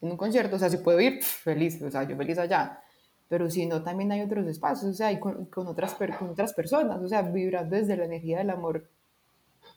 en 0.00 0.10
un 0.10 0.16
concierto, 0.16 0.56
o 0.56 0.58
sea, 0.58 0.70
si 0.70 0.78
puedo 0.78 1.00
ir, 1.00 1.22
feliz, 1.22 1.80
o 1.82 1.90
sea, 1.90 2.04
yo 2.04 2.16
feliz 2.16 2.38
allá, 2.38 2.82
pero 3.28 3.50
si 3.50 3.66
no, 3.66 3.82
también 3.82 4.12
hay 4.12 4.22
otros 4.22 4.46
espacios, 4.46 4.90
o 4.90 4.94
sea, 4.94 5.10
y 5.12 5.18
con, 5.18 5.46
con, 5.46 5.66
otras, 5.66 5.94
con 5.94 6.30
otras 6.30 6.52
personas, 6.54 7.02
o 7.02 7.08
sea, 7.08 7.22
vibrando 7.22 7.76
desde 7.76 7.96
la 7.96 8.04
energía 8.04 8.38
del 8.38 8.50
amor. 8.50 8.88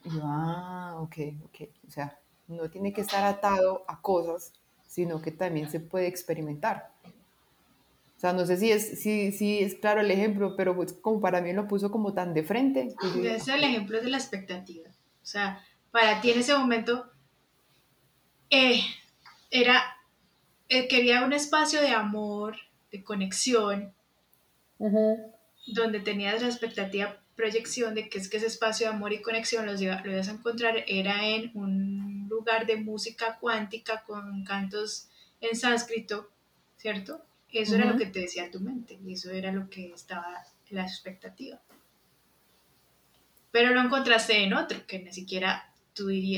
Y 0.06 0.10
yo, 0.16 0.22
ah, 0.24 0.95
ok, 1.00 1.18
ok, 1.45 1.70
o 1.88 1.91
sea, 1.91 2.20
no 2.47 2.70
tiene 2.70 2.93
que 2.93 3.02
estar 3.02 3.24
atado 3.24 3.84
a 3.88 4.02
cosas, 4.02 4.54
sino 4.88 5.22
que 5.22 5.32
también 5.32 5.70
se 5.70 5.80
puede 5.80 6.08
experimentar. 6.08 6.91
O 8.18 8.20
sea, 8.20 8.34
no 8.34 8.45
sé 8.45 8.58
si 8.58 8.72
es, 8.72 9.02
si, 9.02 9.32
si 9.32 9.60
es 9.60 9.76
claro 9.76 10.02
el 10.02 10.12
ejemplo, 10.12 10.56
pero 10.58 10.76
pues 10.76 10.91
como 10.91 11.22
para 11.22 11.39
mí 11.39 11.54
lo 11.54 11.68
puso 11.68 11.89
como 11.89 12.14
tan 12.14 12.34
de 12.34 12.43
frente. 12.43 12.93
Ese 13.02 13.36
es 13.36 13.47
el 13.47 13.64
ejemplo 13.64 14.02
de 14.02 14.10
la 14.10 14.18
expectativa. 14.18 14.89
O 14.89 15.26
sea, 15.26 15.64
para 15.91 16.20
ti 16.20 16.32
en 16.32 16.39
ese 16.39 16.54
momento 16.58 17.10
eh, 18.50 18.82
era, 19.52 19.82
eh, 20.68 20.88
quería 20.88 21.24
un 21.24 21.32
espacio 21.32 21.82
de 21.82 21.91
amor, 21.91 22.58
de 22.92 23.04
conexión, 23.04 23.94
donde 25.68 26.00
tenías 26.00 26.42
la 26.42 26.48
expectativa, 26.48 27.20
proyección 27.36 27.96
de 27.96 28.10
que 28.10 28.18
es 28.18 28.30
que 28.30 28.38
ese 28.38 28.48
espacio 28.48 28.88
de 28.88 28.94
amor 28.94 29.14
y 29.14 29.22
conexión 29.22 29.66
los 29.66 29.82
iba, 29.82 30.02
lo 30.02 30.12
ibas 30.12 30.28
a 30.28 30.34
encontrar, 30.34 30.84
era 30.88 31.26
en 31.26 31.52
un 31.54 32.28
lugar 32.30 32.66
de 32.66 32.76
música 32.78 33.38
cuántica 33.40 34.04
con 34.06 34.44
cantos 34.44 35.08
en 35.42 35.56
sánscrito, 35.56 36.30
¿cierto? 36.78 37.24
Eso 37.52 37.76
era 37.76 37.86
lo 37.86 37.98
que 37.98 38.06
te 38.06 38.20
decía 38.20 38.52
tu 38.52 38.60
mente 38.60 39.00
y 39.06 39.14
eso 39.14 39.32
era 39.32 39.52
lo 39.52 39.70
que 39.70 39.92
estaba 39.92 40.44
la 40.70 40.84
expectativa. 40.84 41.60
Pero 43.52 43.74
lo 43.74 43.82
encontraste 43.82 44.44
en 44.44 44.54
otro, 44.54 44.86
que 44.86 45.00
ni 45.00 45.12
siquiera 45.12 45.68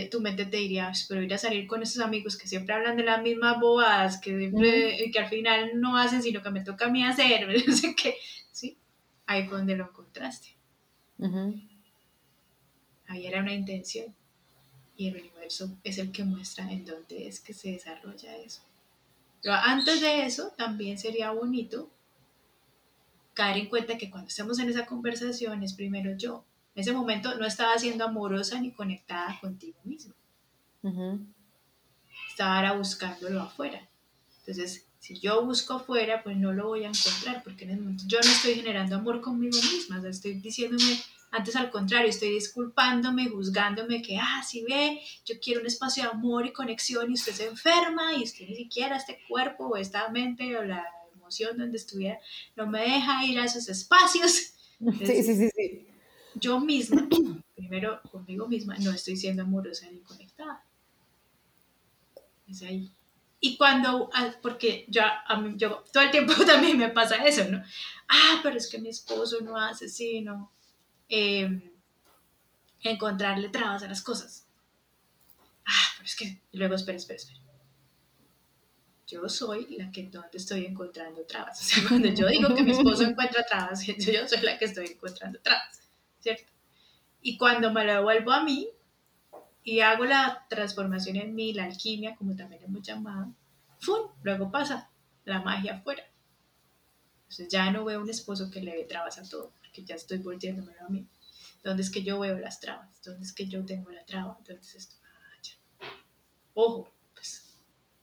tu 0.10 0.22
mente 0.22 0.46
te 0.46 0.58
diría, 0.58 0.92
pero 1.08 1.22
ir 1.22 1.34
a 1.34 1.38
salir 1.38 1.68
con 1.68 1.82
esos 1.82 2.04
amigos 2.04 2.38
que 2.38 2.48
siempre 2.48 2.74
hablan 2.74 2.98
de 2.98 3.04
las 3.04 3.22
mismas 3.22 3.60
bobadas, 3.60 4.20
que, 4.20 5.12
que 5.14 5.20
al 5.20 5.30
final 5.30 5.80
no 5.80 5.98
hacen 5.98 6.22
sino 6.22 6.42
que 6.42 6.50
me 6.50 6.64
toca 6.64 6.86
a 6.86 6.90
mí 6.90 7.04
hacer, 7.04 7.48
no 7.68 7.74
sé 7.76 7.96
qué, 7.96 8.16
¿sí? 8.52 8.78
Ahí 9.26 9.48
fue 9.48 9.58
donde 9.58 9.76
lo 9.76 9.86
encontraste. 9.86 10.50
Ahí 13.08 13.28
era 13.28 13.42
una 13.42 13.54
intención. 13.54 14.14
Y 14.98 15.08
el 15.08 15.18
universo 15.18 15.78
es 15.84 15.98
el 15.98 16.12
que 16.12 16.24
muestra 16.24 16.72
en 16.72 16.86
dónde 16.86 17.28
es 17.28 17.40
que 17.40 17.54
se 17.54 17.72
desarrolla 17.72 18.38
eso. 18.38 18.62
Pero 19.42 19.56
antes 19.56 20.02
de 20.02 20.26
eso, 20.26 20.54
también 20.58 20.98
sería 20.98 21.32
bonito 21.32 21.90
caer 23.34 23.58
en 23.58 23.70
cuenta 23.70 23.98
que 23.98 24.10
cuando 24.10 24.28
estemos 24.28 24.60
en 24.60 24.70
esa 24.70 24.86
conversación 24.86 25.64
es 25.64 25.74
primero 25.74 26.16
yo, 26.18 26.46
en 26.74 26.82
ese 26.82 26.94
momento 26.94 27.36
no 27.38 27.46
estaba 27.46 27.78
siendo 27.78 28.06
amorosa 28.06 28.60
ni 28.60 28.72
conectada 28.72 29.38
contigo 29.40 29.78
mismo. 29.84 30.14
Estaba 32.30 32.58
ahora 32.58 32.74
buscándolo 32.74 33.42
afuera. 33.42 33.88
Entonces, 34.40 34.88
si 35.00 35.20
yo 35.20 35.44
busco 35.46 35.74
afuera, 35.74 36.24
pues 36.24 36.38
no 36.38 36.54
lo 36.54 36.68
voy 36.68 36.86
a 36.86 36.90
encontrar, 36.90 37.44
porque 37.44 37.66
en 37.66 37.72
ese 37.72 37.82
momento 37.82 38.04
yo 38.08 38.20
no 38.24 38.30
estoy 38.30 38.56
generando 38.56 38.96
amor 38.96 39.20
conmigo 39.20 39.58
misma. 39.58 39.98
O 39.98 40.02
sea, 40.02 40.10
estoy 40.10 40.36
diciéndome, 40.36 40.98
antes 41.32 41.56
al 41.56 41.72
contrario, 41.72 42.10
estoy 42.10 42.30
disculpándome, 42.30 43.28
juzgándome 43.28 44.02
que, 44.02 44.18
ah, 44.18 44.42
si 44.48 44.64
ve, 44.64 45.02
yo 45.26 45.36
quiero 45.42 45.60
un 45.60 45.68
espacio 45.68 46.04
de 46.04 46.10
amor 46.10 46.46
y 46.46 46.54
conexión 46.54 47.10
y 47.12 47.16
usted 47.16 47.34
se 47.34 47.48
enferma 47.48 48.16
y 48.16 48.24
usted 48.24 48.48
ni 48.48 48.56
siquiera 48.56 48.96
este 48.96 49.20
cuerpo 49.28 49.68
o 49.68 49.78
esta 49.78 50.08
mente 50.10 50.58
o 50.58 50.64
la 50.64 50.86
emoción 51.16 51.58
donde 51.58 51.78
estuviera, 51.78 52.20
no 52.56 52.68
me 52.68 52.82
deja 52.82 53.26
ir 53.26 53.40
a 53.40 53.46
esos 53.46 53.68
espacios. 53.68 54.54
Sí, 54.98 55.22
sí, 55.22 55.36
sí, 55.36 55.50
sí. 55.56 55.91
Yo 56.36 56.60
misma, 56.60 57.08
primero 57.56 58.02
conmigo 58.12 58.48
misma, 58.48 58.78
no 58.78 58.92
estoy 58.92 59.18
siendo 59.18 59.44
amorosa 59.44 59.90
ni 59.92 60.00
conectada. 60.00 60.64
Es 62.48 62.62
ahí. 62.64 62.92
Y 63.44 63.58
cuando, 63.58 64.10
ah, 64.14 64.34
porque 64.42 64.86
yo, 64.88 65.02
a 65.04 65.38
mí, 65.38 65.56
yo 65.58 65.84
todo 65.92 66.04
el 66.04 66.12
tiempo 66.12 66.34
también 66.46 66.78
me 66.78 66.90
pasa 66.90 67.26
eso, 67.26 67.46
¿no? 67.46 67.64
Ah, 68.08 68.40
pero 68.44 68.56
es 68.56 68.70
que 68.70 68.78
mi 68.78 68.90
esposo 68.90 69.42
no 69.42 69.58
hace 69.58 69.86
así, 69.86 70.22
¿no? 70.22 70.52
Eh, 71.10 71.72
encontrarle 72.84 73.50
trabas 73.50 73.84
a 73.84 73.88
las 73.88 74.02
cosas. 74.02 74.46
Ah, 75.66 75.88
pero 75.98 76.06
es 76.06 76.16
que, 76.16 76.42
luego, 76.54 76.76
espera, 76.76 76.98
espera, 76.98 77.18
espera. 77.18 77.40
Yo 79.08 79.28
soy 79.28 79.76
la 79.76 79.92
que 79.92 80.04
no 80.04 80.24
te 80.32 80.38
estoy 80.38 80.66
encontrando 80.66 81.24
trabas. 81.24 81.60
O 81.62 81.64
sea, 81.64 81.88
cuando 81.88 82.08
yo 82.10 82.28
digo 82.28 82.54
que 82.56 82.64
mi 82.64 82.72
esposo 82.72 83.04
encuentra 83.04 83.46
trabas, 83.46 83.86
yo 83.86 84.28
soy 84.28 84.42
la 84.42 84.58
que 84.58 84.66
estoy 84.66 84.86
encontrando 84.88 85.40
trabas, 85.42 85.81
¿cierto? 86.22 86.52
Y 87.22 87.38
cuando 87.38 87.72
me 87.72 87.86
lo 87.86 87.94
devuelvo 87.94 88.32
a 88.32 88.44
mí 88.44 88.70
y 89.64 89.82
hago 89.82 90.06
la 90.06 90.46
transformación 90.50 91.18
en 91.18 91.36
mí, 91.36 91.54
la 91.54 91.66
alquimia, 91.66 92.16
como 92.16 92.36
también 92.36 92.64
hemos 92.64 92.82
llamado, 92.82 93.34
¡fum! 93.80 94.10
Luego 94.24 94.50
pasa 94.52 94.90
la 95.26 95.42
magia 95.42 95.76
afuera. 95.76 96.04
Entonces 97.24 97.48
ya 97.50 97.72
no 97.72 97.86
veo 97.86 98.02
un 98.02 98.10
esposo 98.10 98.52
que 98.52 98.62
le 98.62 98.72
ve 98.72 98.84
trabas 98.84 99.18
a 99.18 99.24
todo, 99.24 99.54
porque 99.60 99.84
ya 99.84 99.96
estoy 99.96 100.18
volteándomelo 100.18 100.86
a 100.86 100.90
mí. 100.90 101.08
¿Dónde 101.64 101.84
es 101.84 101.90
que 101.90 102.04
yo 102.04 102.20
veo 102.20 102.38
las 102.40 102.60
trabas? 102.60 103.02
¿Dónde 103.04 103.24
es 103.24 103.34
que 103.34 103.48
yo 103.48 103.64
tengo 103.66 103.90
la 103.92 104.04
traba? 104.04 104.36
Entonces 104.40 104.76
esto, 104.76 104.96
ah, 105.04 105.42
ya. 105.42 105.88
Ojo, 106.56 106.92
pues 107.14 107.56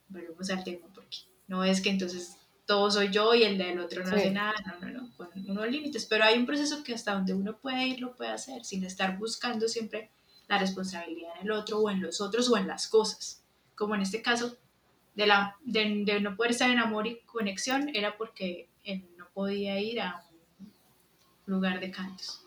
volvemos 0.08 0.48
al 0.48 0.64
tema, 0.64 0.86
porque 0.94 1.18
no 1.46 1.62
es 1.62 1.82
que 1.82 1.90
entonces 1.90 2.37
todo 2.68 2.90
soy 2.90 3.08
yo 3.10 3.34
y 3.34 3.44
el 3.44 3.56
del 3.56 3.80
otro 3.80 4.04
no 4.04 4.10
Sí. 4.10 4.16
hace 4.16 4.30
nada, 4.30 4.52
no, 4.66 4.86
no, 4.86 5.00
no, 5.00 5.16
con 5.16 5.28
unos 5.48 5.68
límites, 5.68 6.04
pero 6.04 6.24
hay 6.24 6.38
un 6.38 6.44
proceso 6.44 6.84
que 6.84 6.94
hasta 6.94 7.14
donde 7.14 7.32
uno 7.32 7.56
puede 7.56 7.86
ir 7.86 7.98
lo 8.00 8.14
puede 8.14 8.30
hacer, 8.30 8.62
sin 8.64 8.84
estar 8.84 9.16
buscando 9.18 9.66
siempre 9.68 10.10
la 10.48 10.58
responsabilidad 10.58 11.32
en 11.40 11.46
el 11.46 11.50
otro 11.52 11.78
o 11.78 11.88
en 11.90 12.02
los 12.02 12.20
otros 12.20 12.50
o 12.50 12.58
en 12.58 12.66
las 12.68 12.86
cosas, 12.86 13.42
como 13.74 13.94
en 13.94 14.02
este 14.02 14.20
caso 14.20 14.56
de, 15.14 15.26
la, 15.26 15.56
de, 15.64 16.02
de 16.04 16.20
no 16.20 16.36
poder 16.36 16.52
estar 16.52 16.68
en 16.70 16.78
amor 16.78 17.06
y 17.06 17.20
conexión 17.20 17.88
era 17.94 18.18
porque 18.18 18.68
él 18.84 19.02
no 19.16 19.26
podía 19.32 19.80
ir 19.80 20.00
a 20.02 20.22
un 21.46 21.54
lugar 21.54 21.80
de 21.80 21.90
cantos. 21.90 22.44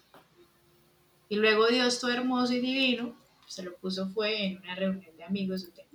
Y 1.30 1.38
luego 1.38 1.65
Dios, 1.67 1.99
todo 1.99 2.11
hermoso 2.11 2.53
y 2.53 2.59
divino, 2.59 3.15
se 3.47 3.63
lo 3.63 3.76
puso 3.78 4.07
fue 4.09 4.45
en 4.45 4.59
una 4.59 4.76
reunión 4.76 5.17
de 5.17 5.24
amigos 5.24 5.63
donde 5.65 5.86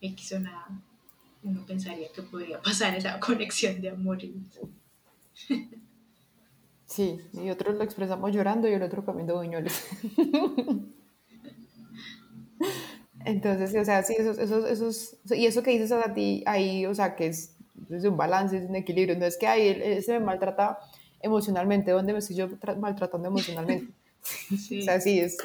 X 0.00 0.32
o 0.32 0.40
nada, 0.40 0.66
uno 1.48 1.64
pensaría 1.66 2.08
que 2.14 2.22
podría 2.22 2.60
pasar 2.60 2.94
esa 2.96 3.18
conexión 3.28 3.80
de 3.80 3.90
amor. 3.90 4.22
y- 4.22 4.34
Sí, 6.86 7.20
y 7.34 7.50
otros 7.50 7.76
lo 7.76 7.84
expresamos 7.84 8.32
llorando 8.32 8.66
y 8.68 8.72
el 8.72 8.82
otro 8.82 9.04
comiendo 9.04 9.36
buñuelos. 9.36 9.74
Entonces, 13.24 13.74
o 13.74 13.84
sea, 13.84 14.02
sí, 14.02 14.14
esos, 14.18 14.38
esos, 14.38 14.64
esos, 14.70 15.16
y 15.36 15.46
eso 15.46 15.62
que 15.62 15.72
dices 15.72 15.92
a 15.92 16.14
ti 16.14 16.42
ahí, 16.46 16.86
o 16.86 16.94
sea, 16.94 17.14
que 17.16 17.26
es, 17.26 17.56
es 17.90 18.04
un 18.04 18.16
balance, 18.16 18.56
es 18.56 18.68
un 18.68 18.76
equilibrio, 18.76 19.18
no 19.18 19.26
es 19.26 19.36
que 19.36 19.46
ahí 19.46 19.68
él, 19.68 20.02
se 20.02 20.12
me 20.12 20.20
maltrata 20.24 20.78
emocionalmente, 21.20 21.90
¿dónde 21.90 22.12
me 22.12 22.20
estoy 22.20 22.36
yo 22.36 22.48
tra- 22.48 22.76
maltratando 22.76 23.28
emocionalmente? 23.28 23.92
Sí. 24.58 24.80
O 24.80 24.82
sea, 24.82 25.00
sí, 25.00 25.20
es 25.20 25.38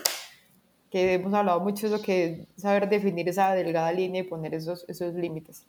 que 0.92 1.14
hemos 1.14 1.34
hablado 1.34 1.60
mucho 1.62 1.88
de 1.90 1.96
eso, 1.96 2.04
que 2.04 2.48
saber 2.58 2.90
definir 2.90 3.30
esa 3.30 3.54
delgada 3.54 3.92
línea 3.94 4.22
y 4.22 4.26
poner 4.26 4.54
esos, 4.56 4.86
esos 4.90 5.14
límites. 5.14 5.64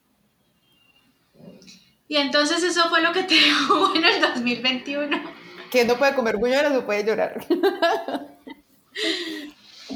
Y 2.08 2.16
entonces 2.16 2.62
eso 2.62 2.88
fue 2.88 3.00
lo 3.02 3.12
que 3.12 3.22
te 3.24 3.34
dejó 3.40 3.94
en 3.96 4.04
el 4.04 4.20
2021. 4.20 5.34
que 5.70 5.84
no 5.84 5.96
puede 5.96 6.14
comer 6.14 6.36
buñuelos 6.36 6.72
o 6.74 6.84
puede 6.86 7.04
llorar. 7.04 7.44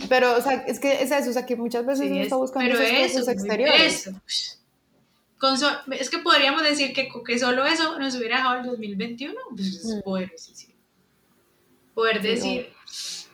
Pero, 0.09 0.37
o 0.37 0.41
sea, 0.43 0.65
es 0.67 0.79
que 0.81 1.03
es 1.03 1.11
eso, 1.11 1.31
o 1.31 1.33
sea, 1.33 1.47
que 1.47 1.57
muchas 1.57 1.85
veces 1.87 2.05
Sí, 2.07 2.11
uno 2.11 2.17
es- 2.21 2.25
está 2.25 2.37
buscando 2.37 2.71
pero 2.71 2.83
esos 2.83 3.23
eso, 3.23 3.31
exteriores. 3.31 4.07
eso. 4.07 4.21
Con 5.39 5.57
so- 5.59 5.71
es 5.93 6.11
que 6.11 6.19
podríamos 6.19 6.63
decir 6.63 6.93
que, 6.93 7.09
que 7.25 7.39
solo 7.39 7.65
eso 7.65 7.99
nos 7.99 8.15
hubiera 8.17 8.39
dejado 8.39 8.61
el 8.61 8.67
2021. 8.67 9.35
Pues 9.51 9.67
es 9.67 9.85
Mm. 9.85 10.01
poder, 10.03 10.33
sí, 10.37 10.53
sí. 10.55 10.75
Poder 11.95 12.21
decir, 12.23 12.69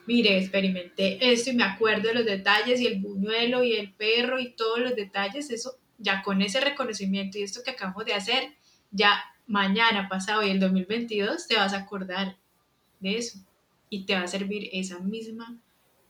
mire, 0.06 0.38
experimenté 0.38 1.18
esto 1.32 1.50
y 1.50 1.54
me 1.54 1.64
acuerdo 1.64 2.08
de 2.08 2.14
los 2.14 2.24
detalles 2.24 2.80
y 2.80 2.86
el 2.86 3.00
buñuelo 3.00 3.62
y 3.64 3.74
el 3.74 3.92
perro 3.94 4.38
y 4.38 4.52
todos 4.54 4.78
los 4.80 4.94
detalles, 4.94 5.50
eso 5.50 5.76
ya 5.98 6.22
con 6.22 6.42
ese 6.42 6.60
reconocimiento 6.60 7.38
y 7.38 7.42
esto 7.42 7.62
que 7.64 7.72
acabamos 7.72 8.04
de 8.04 8.14
hacer, 8.14 8.54
ya 8.90 9.22
mañana, 9.46 10.08
pasado 10.08 10.42
y 10.42 10.50
el 10.50 10.60
2022 10.60 11.46
te 11.46 11.56
vas 11.56 11.72
a 11.72 11.78
acordar 11.78 12.36
de 13.00 13.18
eso 13.18 13.38
y 13.90 14.04
te 14.06 14.14
va 14.14 14.22
a 14.22 14.28
servir 14.28 14.68
esa 14.72 14.98
misma 14.98 15.58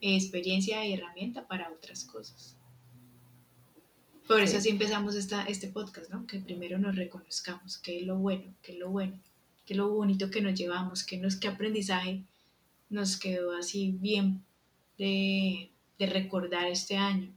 experiencia 0.01 0.85
y 0.87 0.93
herramienta 0.95 1.47
para 1.47 1.71
otras 1.71 2.05
cosas. 2.05 2.57
Por 4.27 4.41
eso 4.41 4.53
Sí. 4.53 4.57
así 4.59 4.69
empezamos 4.71 5.15
esta, 5.17 5.45
este 5.45 5.69
podcast, 5.69 6.11
¿no? 6.11 6.27
Que 6.27 6.39
primero 6.41 6.79
nos 6.79 6.97
reconozcamos, 6.97 7.79
qué 7.79 7.99
es 7.99 8.07
lo 8.07 8.17
bueno, 8.17 8.55
qué 8.63 8.73
es 8.73 8.79
lo 8.79 8.91
bueno, 8.91 9.19
qué 9.67 9.75
es 9.75 9.77
lo 9.77 9.89
bonito 9.91 10.31
que 10.31 10.41
nos 10.41 10.55
llevamos, 10.59 11.05
qué, 11.05 11.19
nos, 11.19 11.37
qué 11.37 11.49
aprendizaje 11.49 12.23
nos 12.89 13.17
quedó 13.19 13.55
así 13.57 13.93
bien 14.01 14.43
de, 14.99 15.71
de 15.99 16.07
recordar 16.07 16.67
este 16.69 16.97
año. 16.97 17.33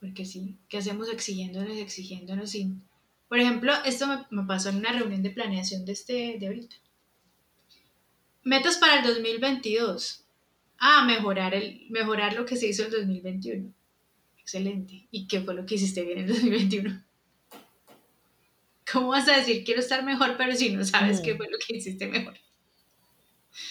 Porque 0.00 0.24
sí, 0.24 0.56
¿qué 0.68 0.78
hacemos 0.78 1.08
exigiéndonos, 1.10 1.76
exigiéndonos 1.76 2.50
sin... 2.50 2.82
Por 3.28 3.38
ejemplo, 3.38 3.72
esto 3.84 4.06
me, 4.06 4.24
me 4.30 4.46
pasó 4.46 4.70
en 4.70 4.76
una 4.76 4.92
reunión 4.92 5.22
de 5.22 5.30
planeación 5.30 5.84
de, 5.84 5.92
este, 5.92 6.36
de 6.40 6.46
ahorita. 6.46 6.76
Metas 8.42 8.78
para 8.78 8.98
el 9.00 9.04
2022. 9.06 10.24
Ah, 10.78 11.04
mejorar, 11.06 11.54
el, 11.54 11.86
mejorar 11.90 12.32
lo 12.34 12.46
que 12.46 12.56
se 12.56 12.68
hizo 12.68 12.82
en 12.82 12.88
el 12.88 13.00
2021. 13.00 13.72
Excelente. 14.40 15.06
¿Y 15.10 15.28
qué 15.28 15.40
fue 15.42 15.54
lo 15.54 15.66
que 15.66 15.74
hiciste 15.76 16.02
bien 16.02 16.18
en 16.18 16.24
el 16.24 16.32
2021? 16.32 17.04
¿Cómo 18.92 19.08
vas 19.08 19.28
a 19.28 19.36
decir 19.36 19.62
quiero 19.64 19.80
estar 19.80 20.02
mejor, 20.02 20.36
pero 20.36 20.52
si 20.56 20.70
no 20.70 20.84
sabes 20.84 21.20
Mm. 21.20 21.22
qué 21.22 21.36
fue 21.36 21.46
lo 21.48 21.58
que 21.64 21.76
hiciste 21.76 22.08
mejor? 22.08 22.34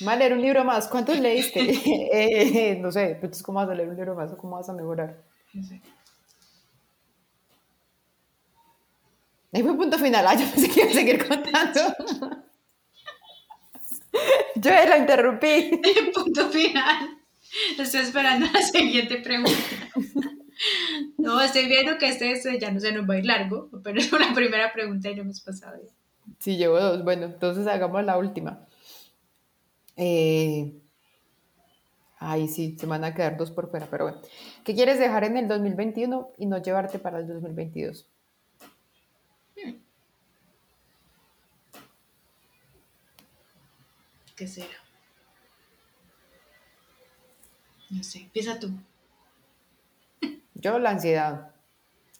Va 0.08 0.14
a 0.14 0.16
leer 0.16 0.34
un 0.34 0.42
libro 0.42 0.64
más. 0.64 0.88
¿Cuántos 0.88 1.20
leíste? 1.20 1.60
Eh, 2.14 2.78
no 2.80 2.92
sé, 2.92 3.06
pues 3.08 3.16
entonces, 3.16 3.44
¿cómo 3.44 3.60
vas 3.60 3.70
a 3.70 3.76
leer 3.76 3.90
un 3.90 3.96
libro 3.98 4.16
más 4.16 4.32
o 4.32 4.38
cómo 4.38 4.56
vas 4.56 4.70
a 4.70 4.74
mejorar? 4.74 5.22
No 5.54 5.64
Ahí 9.52 9.64
fue 9.64 9.76
punto 9.76 9.98
final. 9.98 10.26
Ah, 10.28 10.36
yo 10.36 10.46
pensé 10.52 10.70
que 10.70 10.82
iba 10.82 10.90
a 10.90 10.94
seguir 10.94 11.28
contando. 11.28 11.82
Yo 14.56 14.72
la 14.72 14.98
interrumpí. 14.98 15.80
Punto 16.14 16.50
final. 16.50 17.18
Estoy 17.78 18.02
esperando 18.02 18.48
la 18.52 18.62
siguiente 18.62 19.18
pregunta. 19.18 19.52
No, 21.18 21.42
estoy 21.42 21.68
viendo 21.68 21.98
que 21.98 22.10
este, 22.10 22.32
este 22.32 22.60
ya 22.60 22.70
no 22.72 22.80
se 22.80 22.92
nos 22.92 23.10
va 23.10 23.14
a 23.14 23.18
ir 23.20 23.26
largo, 23.26 23.70
pero 23.84 24.00
es 24.00 24.12
una 24.12 24.34
primera 24.34 24.74
pregunta 24.74 25.10
y 25.10 25.16
no 25.16 25.22
hemos 25.22 25.42
pasado. 25.42 25.78
ya. 25.82 25.92
Sí, 26.40 26.58
llevo 26.58 26.80
dos. 26.80 27.04
Bueno, 27.04 27.26
entonces 27.26 27.66
hagamos 27.68 28.04
la 28.04 28.18
última. 28.18 28.68
Eh, 29.96 30.74
Ay, 32.20 32.50
sí, 32.50 32.76
se 32.78 32.86
van 32.86 33.06
a 33.06 33.14
quedar 33.16 33.38
dos 33.38 33.50
por 33.52 33.70
fuera, 33.70 33.88
pero 33.90 34.04
bueno. 34.06 34.20
¿Qué 34.66 34.76
quieres 34.76 35.00
dejar 35.00 35.24
en 35.24 35.38
el 35.38 35.48
2021 35.48 36.34
y 36.38 36.46
no 36.48 36.58
llevarte 36.62 37.00
para 37.00 37.20
el 37.20 37.28
2022? 37.28 38.08
¿Qué? 44.40 44.46
No 47.90 48.04
sé, 48.04 48.20
empieza 48.20 48.58
tú. 48.58 48.70
Yo 50.54 50.80
la 50.80 50.92
ansiedad 50.92 51.52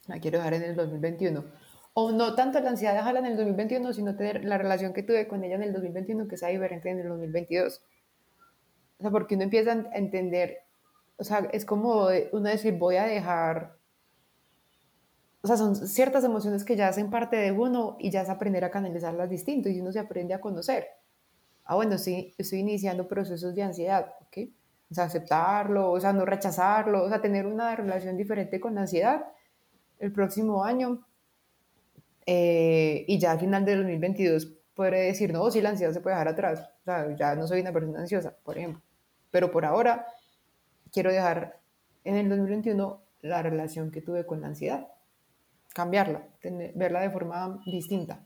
la 0.08 0.20
quiero 0.20 0.40
dejar 0.40 0.56
en 0.56 0.64
el 0.64 0.76
2021. 0.76 1.46
O 1.94 2.12
no 2.12 2.36
tanto 2.36 2.60
la 2.60 2.72
ansiedad 2.72 2.94
dejarla 2.94 3.20
en 3.20 3.28
el 3.28 3.38
2021, 3.38 3.94
sino 3.94 4.18
tener 4.18 4.44
la 4.44 4.58
relación 4.58 4.92
que 4.92 5.04
tuve 5.04 5.30
con 5.30 5.46
ella 5.46 5.56
en 5.56 5.64
el 5.64 5.72
2021 5.72 6.28
que 6.28 6.36
sea 6.36 6.50
diferente 6.50 6.90
en 6.90 7.00
el 7.00 7.08
2022. 7.08 7.82
O 8.98 9.02
sea, 9.02 9.12
porque 9.12 9.36
uno 9.36 9.46
empieza 9.46 9.72
a 9.72 9.98
entender, 9.98 10.64
o 11.16 11.24
sea, 11.24 11.48
es 11.54 11.64
como 11.64 12.10
uno 12.34 12.50
decir, 12.50 12.74
voy 12.74 12.98
a 12.98 13.06
dejar, 13.06 13.78
o 15.42 15.48
sea, 15.48 15.56
son 15.56 15.74
ciertas 15.76 16.26
emociones 16.26 16.66
que 16.66 16.76
ya 16.76 16.90
hacen 16.90 17.10
parte 17.10 17.38
de 17.38 17.54
uno 17.54 17.96
y 17.98 18.12
ya 18.12 18.24
es 18.24 18.30
aprender 18.30 18.66
a 18.66 18.72
canalizarlas 18.72 19.30
distinto 19.30 19.70
y 19.70 19.80
uno 19.80 19.94
se 19.94 20.00
aprende 20.00 20.34
a 20.34 20.42
conocer. 20.42 20.99
Ah, 21.70 21.76
bueno, 21.76 22.00
sí, 22.00 22.34
estoy 22.40 22.60
iniciando 22.60 23.08
procesos 23.08 23.54
de 23.54 23.62
ansiedad, 23.62 24.16
¿ok? 24.22 24.50
O 24.90 24.94
sea, 24.96 25.04
aceptarlo, 25.04 25.92
o 25.92 26.00
sea, 26.00 26.12
no 26.14 26.26
rechazarlo, 26.26 27.04
o 27.04 27.10
sea, 27.10 27.22
tener 27.22 27.46
una 27.46 27.76
relación 27.76 28.18
diferente 28.18 28.60
con 28.60 28.74
la 28.74 28.82
ansiedad 28.82 29.24
el 30.00 30.12
próximo 30.12 30.64
año. 30.64 31.06
eh, 32.26 33.06
y 33.08 33.20
ya 33.20 33.32
al 33.32 33.40
final 33.40 33.66
del 33.66 33.80
2022 33.80 34.46
podré 34.76 35.02
decir, 35.02 35.32
no, 35.34 35.50
sí, 35.52 35.62
la 35.62 35.70
ansiedad 35.70 35.94
se 35.94 36.02
puede 36.02 36.16
dejar 36.16 36.30
atrás. 36.30 36.60
O 36.82 36.84
sea, 36.86 37.16
ya 37.16 37.36
no 37.36 37.48
soy 37.48 37.62
una 37.62 37.72
persona 37.74 38.00
ansiosa, 38.00 38.36
por 38.44 38.58
ejemplo. 38.58 38.82
Pero 39.32 39.52
por 39.52 39.66
ahora 39.66 40.08
quiero 40.92 41.12
dejar 41.12 41.60
en 42.04 42.16
el 42.16 42.30
2021 42.30 43.02
la 43.22 43.42
relación 43.44 43.92
que 43.92 44.02
tuve 44.02 44.26
con 44.26 44.42
la 44.42 44.48
ansiedad. 44.48 44.88
cambiarla, 45.74 46.28
verla 46.76 47.02
de 47.02 47.10
forma 47.12 47.62
distinta. 47.66 48.26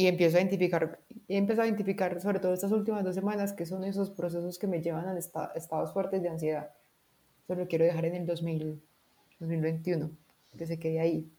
Y 0.00 0.06
empiezo 0.06 0.36
a 0.36 0.40
identificar, 0.40 1.00
y 1.26 1.36
empiezo 1.36 1.60
a 1.62 1.66
identificar 1.66 2.20
sobre 2.20 2.40
todo 2.40 2.54
estas 2.54 2.72
últimas 2.72 3.04
dos 3.04 3.14
semanas 3.14 3.52
que 3.52 3.66
son 3.66 3.84
esos 3.84 4.10
procesos 4.10 4.58
que 4.58 4.66
me 4.66 4.80
llevan 4.80 5.06
a 5.08 5.18
esta- 5.18 5.52
estados 5.56 5.92
fuertes 5.92 6.22
de 6.22 6.28
ansiedad. 6.30 6.70
Eso 7.44 7.54
lo 7.56 7.68
quiero 7.68 7.84
dejar 7.86 8.04
en 8.06 8.16
el 8.16 8.26
2000, 8.26 8.82
2021, 9.40 10.10
que 10.58 10.66
se 10.66 10.78
quede 10.80 11.00
ahí. 11.00 11.30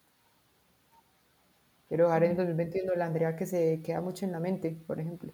Quiero 1.89 2.05
dejar 2.05 2.23
en 2.23 2.31
el 2.31 2.37
2021 2.37 2.95
la 2.95 3.07
Andrea 3.07 3.35
que 3.35 3.45
se 3.45 3.81
queda 3.83 3.99
mucho 3.99 4.23
en 4.25 4.31
la 4.31 4.39
mente, 4.39 4.77
por 4.87 4.97
ejemplo. 4.97 5.33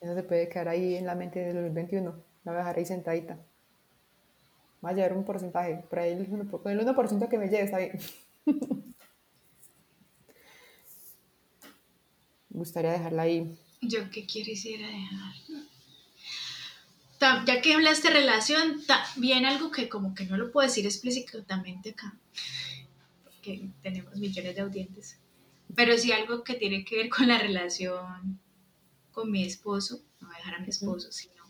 Eso 0.00 0.16
se 0.16 0.24
puede 0.24 0.48
quedar 0.48 0.66
ahí 0.68 0.96
en 0.96 1.06
la 1.06 1.14
mente 1.14 1.38
del 1.38 1.54
2021. 1.54 2.10
La 2.44 2.50
voy 2.50 2.56
a 2.56 2.58
dejar 2.58 2.78
ahí 2.78 2.84
sentadita. 2.84 3.38
Va 4.84 4.90
a 4.90 4.92
llevar 4.92 5.12
un 5.16 5.24
porcentaje. 5.24 5.84
Por 5.88 5.98
ahí 6.00 6.12
el 6.12 6.26
1%, 6.28 6.62
con 6.62 6.72
el 6.72 6.80
1% 6.80 7.28
que 7.28 7.38
me 7.38 7.48
lleve 7.48 7.64
está 7.64 7.78
bien. 7.78 7.92
gustaría 12.50 12.92
dejarla 12.92 13.22
ahí. 13.22 13.58
Yo 13.80 14.10
qué 14.10 14.26
quisiera 14.26 14.86
dejar. 14.86 15.34
Ya 17.46 17.60
que 17.60 17.74
hablaste 17.74 18.08
de 18.08 18.14
relación, 18.14 18.84
también 18.86 19.44
algo 19.44 19.70
que 19.70 19.88
como 19.88 20.14
que 20.14 20.24
no 20.24 20.38
lo 20.38 20.50
puedo 20.50 20.66
decir 20.66 20.86
explícitamente 20.86 21.90
acá, 21.90 22.16
porque 23.24 23.68
tenemos 23.82 24.16
millones 24.16 24.54
de 24.54 24.62
audientes, 24.62 25.18
pero 25.74 25.98
sí 25.98 26.12
algo 26.12 26.42
que 26.44 26.54
tiene 26.54 26.82
que 26.82 26.96
ver 26.96 27.08
con 27.10 27.28
la 27.28 27.36
relación 27.36 28.40
con 29.12 29.30
mi 29.30 29.44
esposo, 29.44 30.00
no 30.20 30.28
voy 30.28 30.36
a 30.36 30.38
dejar 30.38 30.54
a 30.54 30.60
mi 30.60 30.68
esposo, 30.68 31.12
sino 31.12 31.44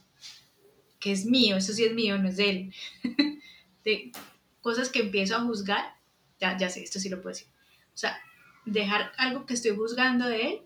que 0.99 1.13
es 1.13 1.25
mío, 1.25 1.57
eso 1.57 1.73
sí 1.73 1.85
es 1.85 1.95
mío, 1.95 2.19
no 2.19 2.29
es 2.29 2.37
de 2.37 2.51
él. 2.51 2.75
De 3.85 4.13
cosas 4.61 4.91
que 4.91 5.01
empiezo 5.01 5.37
a 5.37 5.41
juzgar, 5.41 5.95
ya, 6.39 6.59
ya 6.59 6.69
sé, 6.69 6.83
esto 6.83 7.01
sí 7.01 7.09
lo 7.09 7.23
puedo 7.23 7.35
decir. 7.35 7.49
O 7.95 7.97
sea, 7.97 8.21
dejar 8.67 9.13
algo 9.17 9.47
que 9.47 9.55
estoy 9.55 9.75
juzgando 9.75 10.29
de 10.29 10.49
él 10.49 10.61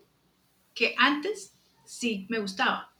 que 0.75 0.93
antes 0.97 1.53
sí 1.85 2.27
me 2.29 2.39
gustaba. 2.39 2.91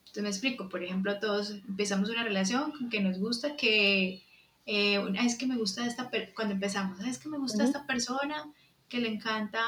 Entonces 0.00 0.22
me 0.22 0.28
explico, 0.28 0.68
por 0.68 0.82
ejemplo, 0.82 1.18
todos 1.20 1.50
empezamos 1.50 2.10
una 2.10 2.24
relación 2.24 2.72
con 2.72 2.90
que 2.90 3.00
nos 3.00 3.18
gusta 3.18 3.56
que, 3.56 4.22
eh, 4.66 4.98
una- 4.98 5.24
es 5.24 5.36
que 5.36 5.46
me 5.46 5.56
gusta 5.56 5.86
esta, 5.86 6.10
cuando 6.34 6.54
empezamos, 6.54 6.98
"Ah, 7.00 7.08
es 7.08 7.18
que 7.18 7.28
me 7.28 7.38
gusta 7.38 7.58
Ujú. 7.62 7.66
esta 7.66 7.86
persona 7.86 8.52
que 8.88 8.98
le 9.00 9.08
encanta, 9.08 9.62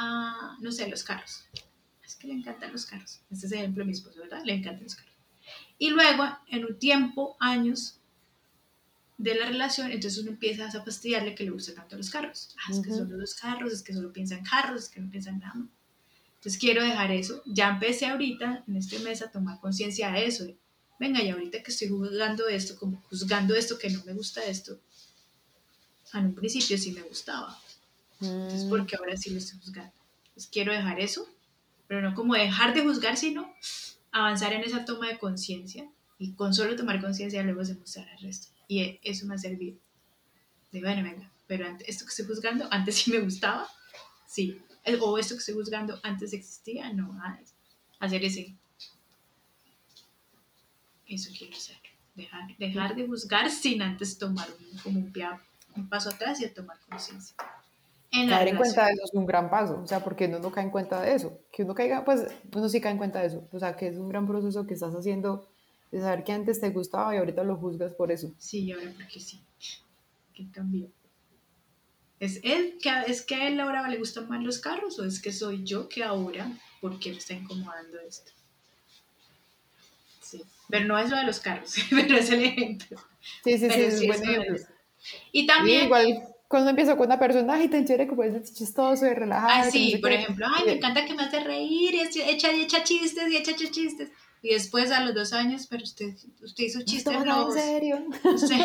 no 0.60 0.72
sé, 0.72 0.88
los 0.88 1.04
carros. 1.04 1.44
Es 2.04 2.16
que 2.16 2.26
le 2.26 2.34
encantan 2.34 2.72
los 2.72 2.86
carros. 2.86 3.20
Este 3.30 3.46
es 3.46 3.52
el 3.52 3.58
ejemplo 3.60 3.82
de 3.82 3.86
mi 3.86 3.92
esposo, 3.92 4.20
¿verdad? 4.20 4.42
Le 4.44 4.54
encantan 4.54 4.82
los 4.82 4.96
carros. 4.96 5.12
Y 5.78 5.90
luego, 5.90 6.24
en 6.48 6.64
un 6.64 6.78
tiempo, 6.78 7.36
años 7.38 8.00
de 9.18 9.36
la 9.36 9.46
relación, 9.46 9.92
entonces 9.92 10.18
uno 10.20 10.32
empieza 10.32 10.66
a 10.66 10.70
fastidiarle 10.84 11.36
que 11.36 11.44
le 11.44 11.50
gustan 11.50 11.76
tanto 11.76 11.96
los 11.96 12.10
carros. 12.10 12.54
Ah, 12.58 12.72
es 12.72 12.80
que 12.80 12.90
Ujú. 12.90 12.98
solo 12.98 13.16
los 13.16 13.34
carros, 13.36 13.72
es 13.72 13.82
que 13.82 13.94
solo 13.94 14.12
piensa 14.12 14.34
en 14.36 14.44
carros, 14.44 14.82
es 14.84 14.88
que 14.88 15.00
no 15.00 15.08
piensa 15.10 15.30
en 15.30 15.38
nada 15.38 15.54
más. 15.54 15.68
Entonces 16.42 16.60
quiero 16.60 16.82
dejar 16.82 17.12
eso. 17.12 17.40
Ya 17.46 17.68
empecé 17.70 18.06
ahorita, 18.06 18.64
en 18.66 18.76
este 18.76 18.98
mes, 18.98 19.22
a 19.22 19.30
tomar 19.30 19.60
conciencia 19.60 20.10
de 20.10 20.26
eso. 20.26 20.44
de, 20.44 20.58
Venga, 20.98 21.22
y 21.22 21.30
ahorita 21.30 21.62
que 21.62 21.70
estoy 21.70 21.88
juzgando 21.88 22.48
esto, 22.48 22.76
como 22.76 23.00
juzgando 23.08 23.54
esto, 23.54 23.78
que 23.78 23.90
no 23.90 24.02
me 24.04 24.12
gusta 24.12 24.44
esto, 24.44 24.80
en 26.14 26.26
un 26.26 26.34
principio 26.34 26.76
sí 26.78 26.92
me 26.92 27.02
gustaba. 27.02 27.58
Entonces, 28.20 28.64
Mm, 28.64 28.70
porque 28.70 28.96
ahora 28.96 29.16
sí 29.16 29.30
lo 29.30 29.38
estoy 29.38 29.58
juzgando. 29.60 29.92
Entonces 30.28 30.50
quiero 30.52 30.72
dejar 30.72 31.00
eso, 31.00 31.28
pero 31.88 32.02
no 32.02 32.14
como 32.14 32.34
dejar 32.34 32.74
de 32.74 32.82
juzgar, 32.82 33.16
sino 33.16 33.52
avanzar 34.12 34.52
en 34.52 34.62
esa 34.64 34.84
toma 34.84 35.08
de 35.08 35.18
conciencia. 35.18 35.90
Y 36.18 36.34
con 36.34 36.54
solo 36.54 36.76
tomar 36.76 37.00
conciencia 37.00 37.42
luego 37.42 37.64
se 37.64 37.74
mostrar 37.74 38.08
el 38.10 38.20
resto. 38.22 38.48
Y 38.68 38.80
e- 38.80 39.00
eso 39.04 39.26
me 39.26 39.34
ha 39.34 39.38
servido. 39.38 39.78
De, 40.72 40.80
bueno, 40.80 41.02
venga, 41.02 41.30
pero 41.46 41.66
antes, 41.66 41.88
esto 41.88 42.04
que 42.04 42.10
estoy 42.10 42.26
juzgando, 42.26 42.66
antes 42.70 42.96
sí 42.96 43.10
me 43.10 43.20
gustaba, 43.20 43.68
sí. 44.26 44.60
Eh, 44.84 44.98
O 45.00 45.18
esto 45.18 45.34
que 45.34 45.38
estoy 45.40 45.54
juzgando, 45.54 45.98
antes 46.02 46.32
existía, 46.32 46.92
no. 46.92 47.12
ah, 47.22 47.38
Hacer 48.00 48.24
ese. 48.24 48.54
Eso 51.06 51.30
quiero 51.36 51.56
hacer. 51.56 51.76
Dejar, 52.14 52.56
dejar 52.58 52.94
de 52.94 53.06
juzgar 53.06 53.50
sin 53.50 53.80
antes 53.82 54.18
tomar 54.18 54.48
un, 54.50 54.78
como 54.78 54.98
un, 55.00 55.12
pia- 55.12 55.40
un 55.76 55.88
paso 55.88 56.10
atrás 56.10 56.40
y 56.40 56.44
a 56.44 56.52
tomar 56.52 56.78
conciencia. 56.88 57.34
En 58.10 58.28
Caer 58.28 58.48
en 58.48 58.56
cuenta 58.56 58.86
de 58.86 58.92
eso 58.92 59.04
es 59.04 59.14
un 59.14 59.24
gran 59.24 59.48
paso, 59.48 59.80
o 59.82 59.86
sea, 59.86 60.04
porque 60.04 60.26
uno 60.26 60.38
no 60.38 60.50
cae 60.52 60.64
en 60.64 60.70
cuenta 60.70 61.00
de 61.00 61.14
eso. 61.14 61.38
Que 61.50 61.62
uno 61.62 61.74
caiga, 61.74 62.04
pues 62.04 62.26
uno 62.54 62.68
sí 62.68 62.78
cae 62.80 62.92
en 62.92 62.98
cuenta 62.98 63.20
de 63.20 63.28
eso. 63.28 63.48
O 63.52 63.58
sea, 63.58 63.74
que 63.74 63.88
es 63.88 63.96
un 63.96 64.08
gran 64.10 64.26
proceso 64.26 64.66
que 64.66 64.74
estás 64.74 64.94
haciendo 64.94 65.48
de 65.90 66.00
saber 66.00 66.22
que 66.22 66.32
antes 66.32 66.60
te 66.60 66.68
gustaba 66.70 67.14
y 67.14 67.18
ahorita 67.18 67.42
lo 67.42 67.56
juzgas 67.56 67.94
por 67.94 68.12
eso. 68.12 68.30
Sí, 68.36 68.70
ahora 68.72 68.92
porque 68.94 69.18
sí. 69.18 69.40
¿Qué 70.34 70.46
cambió? 70.50 70.88
¿Es 72.26 72.40
él 72.42 72.78
que 72.82 72.90
es 73.06 73.20
que 73.26 73.34
a 73.34 73.48
él 73.48 73.60
ahora 73.60 73.86
le 73.88 73.98
gustan 73.98 74.28
más 74.28 74.42
los 74.42 74.58
carros 74.60 74.98
o 74.98 75.04
es 75.04 75.20
que 75.20 75.30
soy 75.32 75.62
yo 75.64 75.88
que 75.90 76.02
ahora 76.04 76.44
porque 76.80 77.10
me 77.10 77.18
está 77.18 77.34
incomodando 77.34 78.00
esto? 78.00 78.32
Sí, 80.20 80.42
pero 80.68 80.86
no 80.86 80.98
es 80.98 81.10
lo 81.10 81.16
de 81.16 81.24
los 81.24 81.40
carros, 81.40 81.74
pero 81.90 82.16
es 82.16 82.30
el 82.30 82.44
ejemplo. 82.44 82.98
Sí, 83.44 83.58
sí, 83.58 83.70
sí, 83.70 83.80
Pero 83.80 83.86
es 83.86 83.98
sí 83.98 84.00
un 84.00 84.06
es 84.06 84.20
buen 84.20 84.22
ejemplo. 84.22 84.58
Y 85.32 85.46
Y 85.56 85.78
también, 85.78 85.80
igual 85.80 86.28
cuando 86.48 86.70
empiezo 86.70 86.96
con 86.96 87.06
una 87.06 87.18
persona, 87.18 87.54
ay, 87.54 87.68
tan 87.68 87.84
chévere, 87.86 88.06
como 88.08 88.22
es 88.24 88.52
chistoso 88.54 89.06
y 89.06 89.14
relajado. 89.14 89.64
ah, 89.64 89.64
no 89.64 89.70
sí, 89.70 89.90
sé 89.90 89.98
por 90.00 90.10
qué". 90.10 90.12
ejemplo, 90.12 90.46
ay, 90.54 90.64
me 90.66 90.72
encanta 90.72 91.04
que 91.04 91.14
me 91.14 91.22
hace 91.24 91.40
reír, 91.40 91.94
y 91.94 92.00
echa, 92.00 92.52
y 92.52 92.62
echa 92.62 92.82
chistes 92.84 93.30
y 93.30 93.36
echa 93.36 93.54
chistes. 93.56 94.10
Y 94.42 94.54
después 94.54 94.90
a 94.90 95.00
los 95.04 95.14
dos 95.14 95.32
años, 95.32 95.66
pero 95.68 95.82
usted, 95.84 96.14
usted 96.42 96.64
hizo 96.64 96.82
No 96.84 96.84
chistes 96.84 97.20
nada 97.24 97.42
en 97.42 97.50
serio. 97.50 98.06
Usted, 98.28 98.56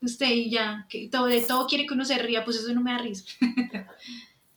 usted 0.00 0.30
y 0.30 0.50
ya, 0.50 0.86
que 0.88 1.08
todo, 1.08 1.26
de 1.26 1.40
todo 1.40 1.66
quiere 1.66 1.86
que 1.86 1.94
uno 1.94 2.04
se 2.04 2.18
ría, 2.18 2.44
pues 2.44 2.58
eso 2.58 2.72
no 2.72 2.82
me 2.82 2.92
da 2.92 2.98
risa. 2.98 3.24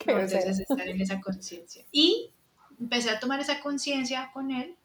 No, 0.07 0.17
entonces 0.17 0.61
estar 0.61 0.87
en 0.87 1.01
esa 1.01 1.19
conciencia. 1.19 1.85
Y 1.91 2.31
empecé 2.79 3.09
a 3.09 3.19
tomar 3.19 3.41
esa 3.41 3.59
conciencia 3.59 4.31
con 4.33 4.49
él 4.49 4.77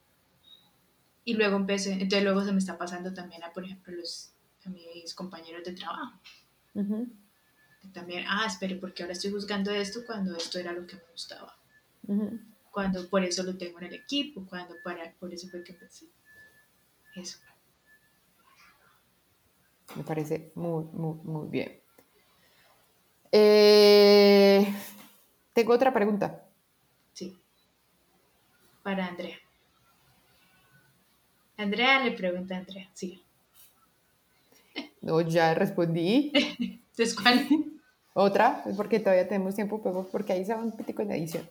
y 1.24 1.34
luego 1.34 1.56
empecé, 1.56 1.92
entonces 1.92 2.24
luego 2.24 2.44
se 2.44 2.52
me 2.52 2.58
está 2.58 2.76
pasando 2.76 3.14
también 3.14 3.42
a, 3.44 3.52
por 3.52 3.64
ejemplo, 3.64 3.94
los, 3.94 4.32
a 4.64 4.68
mis 4.68 5.14
compañeros 5.14 5.64
de 5.64 5.72
trabajo. 5.72 6.18
También, 7.92 8.24
ah, 8.28 8.44
espere, 8.46 8.76
porque 8.76 9.02
ahora 9.02 9.12
estoy 9.12 9.30
juzgando 9.30 9.70
esto 9.70 10.04
cuando 10.04 10.36
esto 10.36 10.58
era 10.58 10.72
lo 10.72 10.86
que 10.86 10.96
me 10.96 11.02
gustaba. 11.12 11.56
Cuando 12.70 13.08
por 13.08 13.22
eso 13.22 13.42
lo 13.44 13.56
tengo 13.56 13.78
en 13.78 13.84
el 13.86 13.94
equipo, 13.94 14.44
cuando 14.46 14.74
para, 14.82 15.12
por 15.12 15.32
eso 15.32 15.48
fue 15.48 15.62
que 15.62 15.72
empecé. 15.72 16.06
Eso. 17.14 17.38
Me 19.96 20.02
parece 20.02 20.52
muy, 20.54 20.84
muy, 20.92 21.14
muy 21.22 21.48
bien. 21.48 21.80
Eh, 23.30 24.66
tengo 25.52 25.72
otra 25.72 25.92
pregunta. 25.92 26.44
Sí. 27.12 27.38
Para 28.82 29.06
Andrea. 29.06 29.36
Andrea 31.56 32.00
le 32.00 32.12
pregunta 32.12 32.56
a 32.56 32.58
Andrea, 32.58 32.88
sí. 32.94 33.22
No, 35.00 35.20
ya 35.20 35.54
respondí. 35.54 36.32
Entonces, 36.58 37.14
¿cuál? 37.14 37.46
Otra, 38.14 38.64
porque 38.76 39.00
todavía 39.00 39.28
tenemos 39.28 39.54
tiempo, 39.54 39.80
porque 40.10 40.32
ahí 40.32 40.44
se 40.44 40.54
va 40.54 40.62
un 40.62 40.72
pitico 40.72 41.02
en 41.02 41.12
edición. 41.12 41.48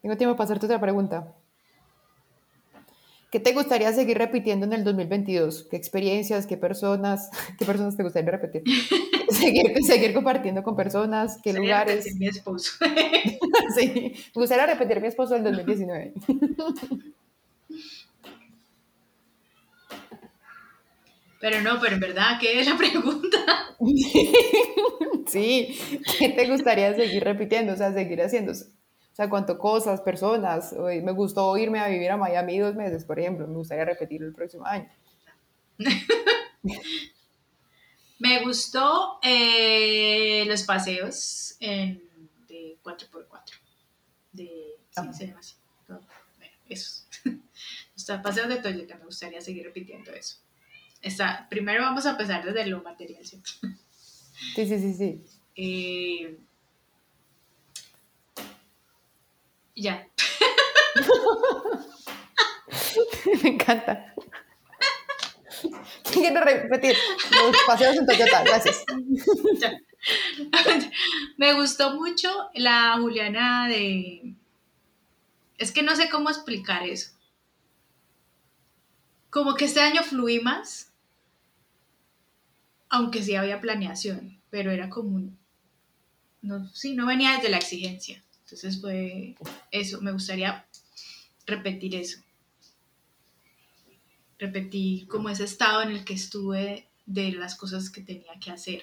Tengo 0.00 0.16
tiempo 0.16 0.36
para 0.36 0.44
hacerte 0.44 0.66
otra 0.66 0.80
pregunta. 0.80 1.34
¿Qué 3.34 3.40
te 3.40 3.52
gustaría 3.52 3.92
seguir 3.92 4.16
repitiendo 4.16 4.64
en 4.64 4.72
el 4.74 4.84
2022? 4.84 5.66
¿Qué 5.68 5.76
experiencias, 5.76 6.46
qué 6.46 6.56
personas, 6.56 7.30
qué 7.58 7.64
personas 7.64 7.96
te 7.96 8.04
gustaría 8.04 8.30
repetir? 8.30 8.62
seguir, 9.28 9.76
seguir 9.84 10.14
compartiendo 10.14 10.62
con 10.62 10.76
personas, 10.76 11.40
qué 11.42 11.50
Sería 11.50 11.60
lugares. 11.60 12.04
repetir 12.04 12.20
Mi 12.20 12.28
esposo. 12.28 12.70
Sí, 13.74 14.12
me 14.36 14.40
gustaría 14.40 14.66
repetir 14.66 15.00
mi 15.00 15.08
esposo 15.08 15.34
del 15.34 15.42
2019. 15.42 16.12
Pero 21.40 21.60
no, 21.60 21.80
pero 21.80 21.94
en 21.94 22.00
verdad, 22.00 22.38
¿qué 22.40 22.60
es 22.60 22.68
la 22.68 22.76
pregunta? 22.76 23.38
Sí, 25.26 25.76
¿qué 26.20 26.28
te 26.28 26.48
gustaría 26.48 26.94
seguir 26.94 27.24
repitiendo? 27.24 27.72
O 27.72 27.76
sea, 27.76 27.92
seguir 27.92 28.20
haciéndose. 28.20 28.66
O 29.14 29.16
sea, 29.16 29.30
cuánto 29.30 29.56
cosas, 29.60 30.00
personas. 30.00 30.72
Hoy 30.72 31.00
Me 31.00 31.12
gustó 31.12 31.56
irme 31.56 31.78
a 31.78 31.86
vivir 31.86 32.10
a 32.10 32.16
Miami 32.16 32.58
dos 32.58 32.74
meses, 32.74 33.04
por 33.04 33.20
ejemplo. 33.20 33.46
Me 33.46 33.54
gustaría 33.54 33.84
repetirlo 33.84 34.26
el 34.26 34.34
próximo 34.34 34.66
año. 34.66 34.90
Me 38.18 38.42
gustó 38.42 39.20
eh, 39.22 40.44
los 40.48 40.64
paseos 40.64 41.54
en, 41.60 42.02
de 42.48 42.76
4x4. 42.82 43.52
De, 44.32 44.74
sí, 44.90 45.02
se 45.12 45.26
llama 45.28 45.38
así. 45.38 45.54
No, 45.86 46.00
bueno, 46.38 46.54
esos. 46.68 47.06
Los 48.08 48.20
paseos 48.20 48.48
de 48.48 48.56
Toyota, 48.56 48.96
me 48.96 49.04
gustaría 49.04 49.40
seguir 49.40 49.64
repitiendo 49.64 50.10
eso. 50.12 50.38
Está, 51.00 51.46
primero 51.48 51.84
vamos 51.84 52.04
a 52.04 52.10
empezar 52.10 52.44
desde 52.44 52.66
lo 52.66 52.82
material, 52.82 53.24
¿cierto? 53.24 53.52
Sí, 54.56 54.66
sí, 54.66 54.78
sí, 54.80 54.94
sí. 54.94 55.24
Eh, 55.56 56.36
ya. 59.74 60.06
Me 63.42 63.50
encanta. 63.50 64.14
Quiero 66.12 66.42
repetir. 66.42 66.96
Los 67.30 67.56
paseos 67.66 67.96
en 67.96 68.06
Toyota, 68.06 68.44
gracias. 68.44 68.84
Me 71.38 71.54
gustó 71.54 71.94
mucho 71.94 72.28
la 72.54 72.96
Juliana 73.00 73.68
de... 73.68 74.34
Es 75.58 75.72
que 75.72 75.82
no 75.82 75.96
sé 75.96 76.10
cómo 76.10 76.30
explicar 76.30 76.86
eso. 76.86 77.12
Como 79.30 79.54
que 79.54 79.64
este 79.64 79.80
año 79.80 80.02
fluí 80.02 80.40
más, 80.40 80.92
aunque 82.88 83.22
sí 83.22 83.34
había 83.34 83.60
planeación, 83.60 84.40
pero 84.50 84.70
era 84.70 84.90
como 84.90 85.16
un... 85.16 85.38
No, 86.42 86.68
sí, 86.68 86.94
no 86.94 87.06
venía 87.06 87.32
desde 87.32 87.48
la 87.48 87.56
exigencia. 87.56 88.22
Entonces 88.44 88.80
fue 88.80 89.36
eso, 89.70 90.00
me 90.00 90.12
gustaría 90.12 90.66
repetir 91.46 91.96
eso. 91.96 92.20
Repetir 94.38 95.08
como 95.08 95.30
ese 95.30 95.44
estado 95.44 95.82
en 95.82 95.90
el 95.90 96.04
que 96.04 96.14
estuve 96.14 96.88
de 97.06 97.32
las 97.32 97.56
cosas 97.56 97.90
que 97.90 98.02
tenía 98.02 98.32
que 98.40 98.50
hacer. 98.50 98.82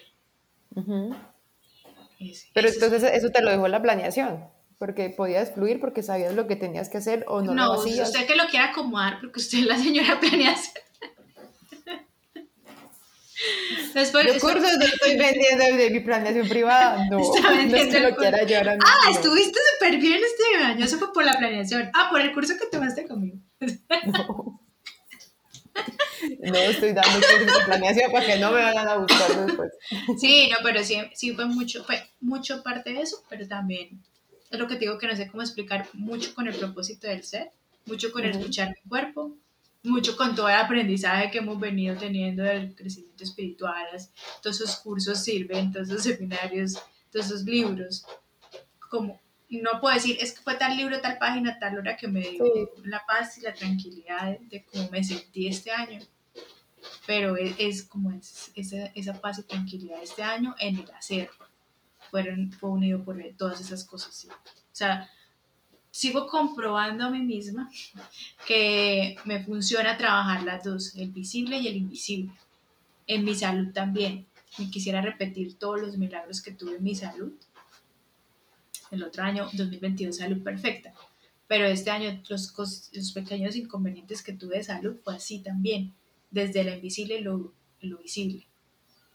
Pero 2.54 2.68
entonces 2.68 3.04
eso 3.04 3.30
te 3.30 3.42
lo 3.42 3.50
dejó 3.50 3.68
la 3.68 3.82
planeación, 3.82 4.44
porque 4.78 5.10
podías 5.10 5.52
fluir 5.52 5.80
porque 5.80 6.02
sabías 6.02 6.34
lo 6.34 6.46
que 6.46 6.56
tenías 6.56 6.88
que 6.88 6.98
hacer 6.98 7.24
o 7.28 7.40
no, 7.42 7.54
no 7.54 7.66
lo 7.66 7.72
hacías. 7.80 8.08
usted 8.08 8.26
que 8.26 8.36
lo 8.36 8.46
quiera 8.46 8.70
acomodar 8.70 9.20
porque 9.20 9.40
usted 9.40 9.58
es 9.58 9.66
la 9.66 9.78
señora 9.78 10.18
planeación. 10.20 10.82
Después, 13.94 14.26
Los 14.26 14.38
cursos 14.38 14.78
no 14.78 14.84
estoy 14.84 15.16
vendiendo 15.16 15.64
de 15.76 15.90
mi 15.90 16.00
planeación 16.00 16.48
privada, 16.48 17.06
no, 17.10 17.18
no 17.18 17.76
es 17.76 17.88
que 17.88 18.00
lo 18.00 18.16
quiera 18.16 18.44
yo 18.44 18.58
ahora 18.58 18.78
Ah, 18.84 19.10
estuviste 19.10 19.58
súper 19.74 19.98
bien 19.98 20.20
este 20.24 20.64
año, 20.64 20.84
eso 20.84 20.98
fue 20.98 21.12
por 21.12 21.24
la 21.24 21.36
planeación. 21.36 21.90
Ah, 21.94 22.08
por 22.10 22.20
el 22.20 22.32
curso 22.32 22.54
que 22.58 22.66
tomaste 22.66 23.06
conmigo. 23.06 23.38
No. 24.06 24.60
No 26.38 26.56
estoy 26.56 26.92
dando 26.92 27.18
cursos 27.26 27.58
de 27.58 27.64
planeación 27.64 28.12
para 28.12 28.26
que 28.26 28.38
no 28.38 28.52
me 28.52 28.62
vayan 28.62 28.86
a 28.86 28.96
buscar 28.96 29.46
después. 29.46 29.72
Sí, 30.20 30.48
no, 30.50 30.56
pero 30.62 30.84
sí, 30.84 30.98
sí 31.14 31.32
fue 31.32 31.46
mucho, 31.46 31.82
fue 31.84 32.00
mucho 32.20 32.62
parte 32.62 32.92
de 32.92 33.00
eso, 33.00 33.24
pero 33.28 33.48
también 33.48 34.02
es 34.50 34.58
lo 34.58 34.68
que 34.68 34.74
te 34.74 34.80
digo 34.80 34.98
que 34.98 35.06
no 35.06 35.16
sé 35.16 35.28
cómo 35.28 35.42
explicar, 35.42 35.88
mucho 35.94 36.34
con 36.34 36.46
el 36.46 36.54
propósito 36.54 37.08
del 37.08 37.24
ser, 37.24 37.50
mucho 37.86 38.12
con 38.12 38.24
el 38.24 38.32
escuchar 38.32 38.68
mi 38.68 38.88
cuerpo, 38.88 39.36
mucho 39.82 40.16
con 40.16 40.34
todo 40.34 40.48
el 40.48 40.54
aprendizaje 40.54 41.30
que 41.30 41.38
hemos 41.38 41.58
venido 41.58 41.96
teniendo 41.96 42.42
del 42.42 42.74
crecimiento 42.74 43.24
espiritual, 43.24 43.86
todos 44.42 44.60
esos 44.60 44.76
cursos 44.76 45.18
sirven, 45.18 45.72
todos 45.72 45.88
esos 45.88 46.02
seminarios, 46.02 46.74
todos 47.10 47.26
esos 47.26 47.42
libros, 47.42 48.06
como 48.88 49.20
no 49.60 49.80
puedo 49.80 49.94
decir, 49.94 50.16
es 50.20 50.32
que 50.32 50.42
fue 50.42 50.54
tal 50.54 50.76
libro, 50.76 51.00
tal 51.00 51.18
página, 51.18 51.58
tal 51.58 51.78
hora 51.78 51.96
que 51.96 52.08
me 52.08 52.20
dio 52.20 52.72
la 52.84 53.04
paz 53.04 53.36
y 53.38 53.42
la 53.42 53.52
tranquilidad 53.52 54.38
de, 54.38 54.64
cómo 54.64 54.88
me 54.90 55.04
sentí 55.04 55.46
este 55.46 55.70
año, 55.70 56.00
pero 57.06 57.36
es, 57.36 57.82
como 57.82 58.10
esa, 58.12 58.86
esa, 58.94 59.20
paz 59.20 59.40
y 59.40 59.42
tranquilidad 59.42 60.02
este 60.02 60.22
año 60.22 60.54
en 60.58 60.78
el 60.78 60.90
hacer, 60.92 61.30
fueron, 62.10 62.52
fue 62.52 62.70
unido 62.70 63.04
por 63.04 63.22
todas 63.36 63.60
esas 63.60 63.84
cosas, 63.84 64.26
o 64.30 64.34
sea, 64.72 65.10
sigo 65.92 66.26
comprobando 66.26 67.04
a 67.04 67.10
mí 67.10 67.20
misma 67.20 67.70
que 68.46 69.14
me 69.26 69.44
funciona 69.44 69.98
trabajar 69.98 70.42
las 70.42 70.64
dos, 70.64 70.96
el 70.96 71.10
visible 71.10 71.58
y 71.58 71.68
el 71.68 71.76
invisible. 71.76 72.32
En 73.06 73.24
mi 73.24 73.34
salud 73.34 73.72
también. 73.72 74.26
Me 74.58 74.70
quisiera 74.70 75.00
repetir 75.00 75.58
todos 75.58 75.80
los 75.80 75.96
milagros 75.96 76.42
que 76.42 76.52
tuve 76.52 76.76
en 76.76 76.82
mi 76.82 76.94
salud. 76.94 77.32
El 78.90 79.02
otro 79.02 79.22
año, 79.22 79.48
2022, 79.52 80.16
salud 80.16 80.42
perfecta. 80.42 80.92
Pero 81.46 81.66
este 81.66 81.90
año 81.90 82.22
los, 82.28 82.54
los 82.92 83.12
pequeños 83.12 83.54
inconvenientes 83.56 84.22
que 84.22 84.32
tuve 84.32 84.58
de 84.58 84.64
salud 84.64 84.96
fue 85.04 85.16
así 85.16 85.40
también, 85.40 85.92
desde 86.30 86.64
lo 86.64 86.74
invisible 86.74 87.20
lo, 87.20 87.52
lo 87.80 87.98
visible. 87.98 88.46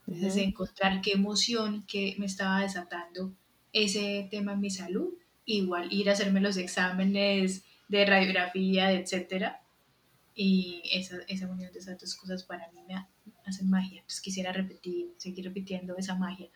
Desde 0.05 0.43
encontrar 0.43 1.01
qué 1.01 1.13
emoción 1.13 1.83
que 1.87 2.15
me 2.17 2.27
estaba 2.27 2.61
desatando 2.61 3.33
ese 3.73 4.27
tema 4.31 4.53
en 4.53 4.61
mi 4.61 4.69
salud 4.69 5.13
igual 5.47 5.91
ir 5.91 6.09
a 6.09 6.13
hacerme 6.13 6.41
los 6.41 6.57
exámenes 6.57 7.63
de 7.87 8.05
radiografía, 8.05 8.91
etcétera. 8.91 9.61
Y 10.35 10.83
esa, 10.93 11.17
esa 11.27 11.47
unión 11.47 11.73
de 11.73 11.79
esas 11.79 11.97
dos 11.97 12.13
cosas 12.15 12.43
para 12.43 12.69
mí 12.71 12.81
me 12.87 13.07
hacen 13.45 13.69
magia. 13.69 14.01
Entonces 14.01 14.21
quisiera 14.21 14.51
repetir, 14.51 15.15
seguir 15.17 15.45
repitiendo 15.45 15.97
esa 15.97 16.13
magia. 16.13 16.49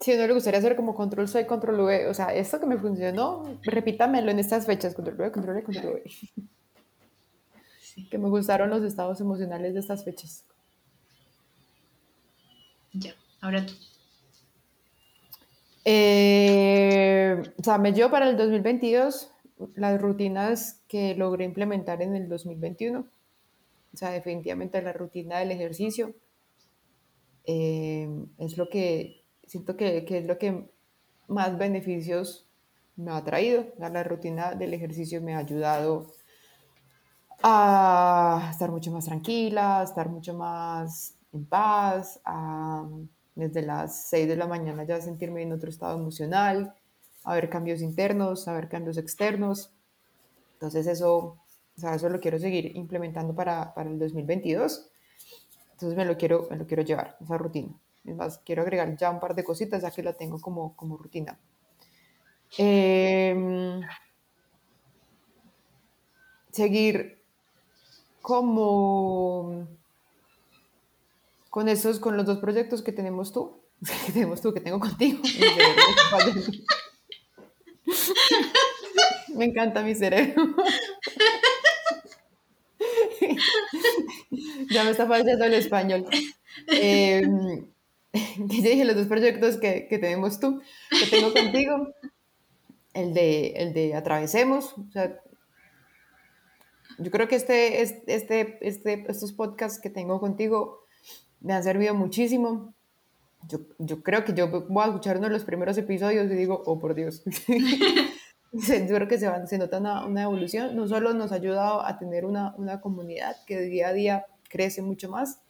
Si 0.00 0.12
a 0.12 0.16
uno 0.16 0.26
le 0.26 0.34
gustaría 0.34 0.58
hacer 0.58 0.76
como 0.76 0.94
control 0.94 1.28
soy, 1.28 1.46
control 1.46 1.80
V, 1.80 2.08
o 2.08 2.14
sea, 2.14 2.34
esto 2.34 2.60
que 2.60 2.66
me 2.66 2.76
funcionó, 2.76 3.58
repítamelo 3.62 4.30
en 4.30 4.38
estas 4.38 4.66
fechas, 4.66 4.94
control 4.94 5.16
V, 5.16 5.32
control 5.32 5.56
V, 5.56 5.62
control 5.62 6.02
V. 6.04 6.10
Que 8.10 8.18
me 8.18 8.28
gustaron 8.28 8.68
los 8.68 8.82
estados 8.82 9.20
emocionales 9.20 9.72
de 9.72 9.80
estas 9.80 10.04
fechas. 10.04 10.44
Ya, 12.92 13.14
ahora 13.40 13.64
tú. 13.64 13.72
Eh, 15.84 17.42
o 17.58 17.62
sea, 17.62 17.78
me 17.78 17.92
dio 17.92 18.10
para 18.10 18.28
el 18.28 18.36
2022 18.36 19.30
las 19.74 20.00
rutinas 20.00 20.82
que 20.88 21.14
logré 21.14 21.44
implementar 21.44 22.02
en 22.02 22.16
el 22.16 22.28
2021. 22.28 23.00
O 23.00 23.96
sea, 23.96 24.10
definitivamente 24.10 24.80
la 24.82 24.92
rutina 24.92 25.38
del 25.38 25.52
ejercicio 25.52 26.14
eh, 27.44 28.08
es 28.38 28.56
lo 28.56 28.68
que 28.68 29.22
siento 29.46 29.76
que, 29.76 30.04
que, 30.04 30.18
es 30.18 30.26
lo 30.26 30.38
que 30.38 30.68
más 31.28 31.56
beneficios 31.58 32.48
me 32.96 33.12
ha 33.12 33.22
traído. 33.22 33.66
la 33.78 34.02
rutina 34.02 34.54
del 34.54 34.74
ejercicio 34.74 35.20
me 35.20 35.34
ha 35.34 35.38
ayudado 35.38 36.12
a 37.42 38.48
estar 38.50 38.70
mucho 38.70 38.90
más 38.90 39.04
tranquila, 39.04 39.80
a 39.80 39.84
estar 39.84 40.08
mucho 40.08 40.34
más 40.34 41.14
en 41.32 41.44
paz, 41.44 42.20
a 42.24 42.88
desde 43.34 43.62
las 43.62 44.08
6 44.08 44.28
de 44.28 44.36
la 44.36 44.46
mañana 44.46 44.84
ya 44.84 45.00
sentirme 45.00 45.42
en 45.42 45.52
otro 45.52 45.70
estado 45.70 45.98
emocional, 45.98 46.74
a 47.24 47.40
cambios 47.48 47.80
internos, 47.80 48.48
a 48.48 48.68
cambios 48.68 48.98
externos. 48.98 49.72
Entonces 50.54 50.86
eso, 50.86 51.38
eso 51.76 52.08
lo 52.08 52.20
quiero 52.20 52.38
seguir 52.38 52.76
implementando 52.76 53.34
para, 53.34 53.74
para 53.74 53.90
el 53.90 53.98
2022. 53.98 54.90
Entonces 55.72 55.96
me 55.96 56.04
lo 56.04 56.16
quiero, 56.16 56.46
me 56.50 56.56
lo 56.56 56.66
quiero 56.66 56.82
llevar, 56.82 57.16
esa 57.20 57.36
rutina. 57.36 57.74
Es 58.04 58.14
más, 58.14 58.38
quiero 58.38 58.62
agregar 58.62 58.96
ya 58.96 59.10
un 59.10 59.18
par 59.18 59.34
de 59.34 59.44
cositas 59.44 59.82
ya 59.82 59.90
que 59.90 60.02
la 60.02 60.12
tengo 60.12 60.40
como, 60.40 60.76
como 60.76 60.96
rutina. 60.96 61.38
Em, 62.56 63.80
seguir 66.52 67.20
como 68.20 69.66
con 71.54 71.68
esos, 71.68 72.00
con 72.00 72.16
los 72.16 72.26
dos 72.26 72.38
proyectos 72.38 72.82
que 72.82 72.90
tenemos 72.90 73.32
tú, 73.32 73.62
que 74.06 74.12
tenemos 74.12 74.40
tú, 74.40 74.52
que 74.52 74.58
tengo 74.58 74.80
contigo. 74.80 75.20
Me 79.36 79.44
encanta 79.44 79.84
mi 79.84 79.94
cerebro. 79.94 80.46
ya 84.68 84.82
me 84.82 84.90
está 84.90 85.06
fallando 85.06 85.44
el 85.44 85.54
español. 85.54 86.06
Eh, 86.66 87.22
dije 88.38 88.84
los 88.84 88.96
dos 88.96 89.06
proyectos 89.06 89.56
que, 89.56 89.86
que, 89.86 89.98
tenemos 89.98 90.40
tú, 90.40 90.60
que 90.90 91.06
tengo 91.06 91.32
contigo. 91.32 91.94
El 92.94 93.14
de, 93.14 93.52
el 93.56 93.72
de 93.74 93.94
Atravesemos. 93.94 94.72
O 94.72 94.90
sea, 94.92 95.20
yo 96.98 97.12
creo 97.12 97.28
que 97.28 97.36
este, 97.36 97.80
este, 97.80 98.58
este, 98.60 99.04
estos 99.08 99.32
podcasts 99.32 99.80
que 99.80 99.90
tengo 99.90 100.18
contigo 100.18 100.83
me 101.44 101.52
han 101.52 101.62
servido 101.62 101.94
muchísimo. 101.94 102.74
Yo, 103.46 103.58
yo, 103.78 104.02
creo 104.02 104.24
que 104.24 104.32
yo 104.32 104.48
voy 104.48 104.82
a 104.82 104.86
escuchar 104.86 105.18
uno 105.18 105.26
de 105.26 105.34
los 105.34 105.44
primeros 105.44 105.76
episodios 105.76 106.30
y 106.32 106.34
digo, 106.34 106.62
oh 106.64 106.80
por 106.80 106.94
Dios. 106.94 107.22
yo 108.52 108.94
creo 108.94 109.06
que 109.06 109.18
se, 109.18 109.28
va, 109.28 109.46
se 109.46 109.58
nota 109.58 109.78
una, 109.78 110.06
una, 110.06 110.22
evolución. 110.22 110.74
No 110.74 110.88
solo 110.88 111.12
nos 111.12 111.32
ha 111.32 111.36
ayudado 111.36 111.84
a 111.84 111.98
tener 111.98 112.24
una, 112.24 112.54
una 112.56 112.80
comunidad 112.80 113.36
que 113.46 113.60
día 113.60 113.88
a 113.88 113.92
día 113.92 114.26
crece 114.48 114.80
mucho 114.80 115.10
más, 115.10 115.40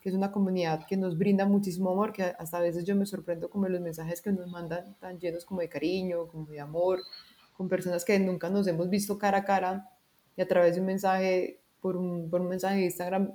que 0.00 0.08
es 0.08 0.14
una 0.14 0.32
comunidad 0.32 0.86
que 0.86 0.96
nos 0.96 1.18
brinda 1.18 1.44
muchísimo 1.44 1.90
amor, 1.90 2.12
que 2.14 2.22
hasta 2.22 2.56
a 2.56 2.60
veces 2.60 2.86
yo 2.86 2.96
me 2.96 3.04
sorprendo 3.04 3.50
como 3.50 3.68
los 3.68 3.80
mensajes 3.82 4.22
que 4.22 4.32
nos 4.32 4.50
mandan 4.50 4.96
tan 5.00 5.18
llenos 5.18 5.44
como 5.44 5.60
de 5.60 5.68
cariño, 5.68 6.28
como 6.28 6.46
de 6.46 6.60
amor, 6.60 7.00
con 7.52 7.68
personas 7.68 8.06
que 8.06 8.18
nunca 8.18 8.48
nos 8.48 8.66
hemos 8.66 8.88
visto 8.88 9.18
cara 9.18 9.38
a 9.38 9.44
cara 9.44 9.90
y 10.34 10.40
a 10.40 10.48
través 10.48 10.76
de 10.76 10.80
un 10.80 10.86
mensaje, 10.86 11.60
por 11.82 11.96
un, 11.96 12.30
por 12.30 12.40
un 12.40 12.48
mensaje 12.48 12.76
de 12.76 12.84
Instagram, 12.84 13.32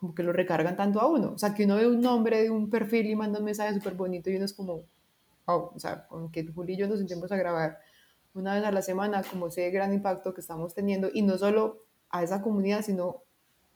como 0.00 0.14
que 0.14 0.22
lo 0.22 0.32
recargan 0.32 0.76
tanto 0.76 0.98
a 0.98 1.06
uno. 1.06 1.32
O 1.32 1.38
sea, 1.38 1.54
que 1.54 1.66
uno 1.66 1.76
ve 1.76 1.86
un 1.86 2.00
nombre 2.00 2.42
de 2.42 2.50
un 2.50 2.70
perfil 2.70 3.06
y 3.06 3.14
manda 3.14 3.38
un 3.38 3.44
mensaje 3.44 3.74
súper 3.74 3.94
bonito 3.94 4.30
y 4.30 4.36
uno 4.36 4.46
es 4.46 4.54
como, 4.54 4.84
oh, 5.44 5.72
o 5.74 5.78
sea, 5.78 6.06
con 6.06 6.32
que 6.32 6.46
Juli 6.46 6.72
y 6.72 6.76
yo 6.78 6.88
nos 6.88 6.98
sentimos 6.98 7.30
a 7.30 7.36
grabar 7.36 7.78
una 8.32 8.54
vez 8.54 8.64
a 8.64 8.72
la 8.72 8.80
semana, 8.80 9.22
como 9.22 9.48
ese 9.48 9.70
gran 9.70 9.92
impacto 9.92 10.32
que 10.32 10.40
estamos 10.40 10.72
teniendo, 10.72 11.10
y 11.12 11.20
no 11.20 11.36
solo 11.36 11.84
a 12.08 12.22
esa 12.22 12.40
comunidad, 12.40 12.82
sino 12.82 13.24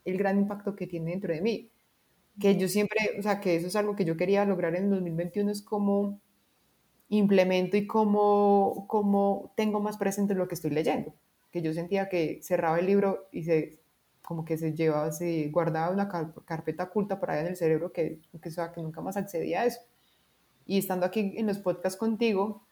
el 0.07 0.17
gran 0.17 0.39
impacto 0.39 0.75
que 0.75 0.87
tiene 0.87 1.11
dentro 1.11 1.35
de 1.35 1.43
mí. 1.43 1.71
Que 2.41 2.57
yo 2.57 2.69
siempre, 2.69 2.99
o 3.19 3.23
sea, 3.23 3.41
que 3.41 3.57
eso 3.57 3.67
es 3.67 3.77
algo 3.77 3.95
que 3.95 4.07
yo 4.07 4.17
quería 4.17 4.47
lograr 4.47 4.75
en 4.77 4.85
el 4.85 4.91
2021, 4.91 5.51
es 5.51 5.61
como 5.61 6.21
implemento 7.11 7.77
y 7.77 7.87
cómo, 7.87 8.87
cómo 8.89 9.53
tengo 9.57 9.81
más 9.81 9.99
presente 9.99 10.35
lo 10.35 10.49
que 10.49 10.55
estoy 10.55 10.71
leyendo. 10.71 11.15
Que 11.53 11.61
yo 11.61 11.75
sentía 11.75 12.09
que 12.09 12.41
cerraba 12.43 12.79
el 12.79 12.87
libro 12.87 13.29
y 13.31 13.43
se 13.45 13.84
como 14.25 14.45
que 14.45 14.57
se 14.57 14.73
lleva, 14.73 15.13
se 15.13 15.49
guardaba 15.51 15.91
una 15.91 16.09
carpeta 16.45 16.85
oculta 16.85 17.21
por 17.21 17.31
ahí 17.31 17.41
en 17.41 17.49
el 17.49 17.57
cerebro 17.57 17.93
que, 17.93 18.21
que, 18.43 18.51
sea, 18.51 18.73
que 18.73 18.81
nunca 18.81 19.01
más 19.01 19.17
accedía 19.17 19.61
a 19.61 19.67
eso. 19.67 19.81
Y 20.67 20.79
estando 20.79 21.05
aquí 21.05 21.35
en 21.37 21.47
los 21.47 21.59
podcasts 21.59 21.99
contigo, 21.99 22.63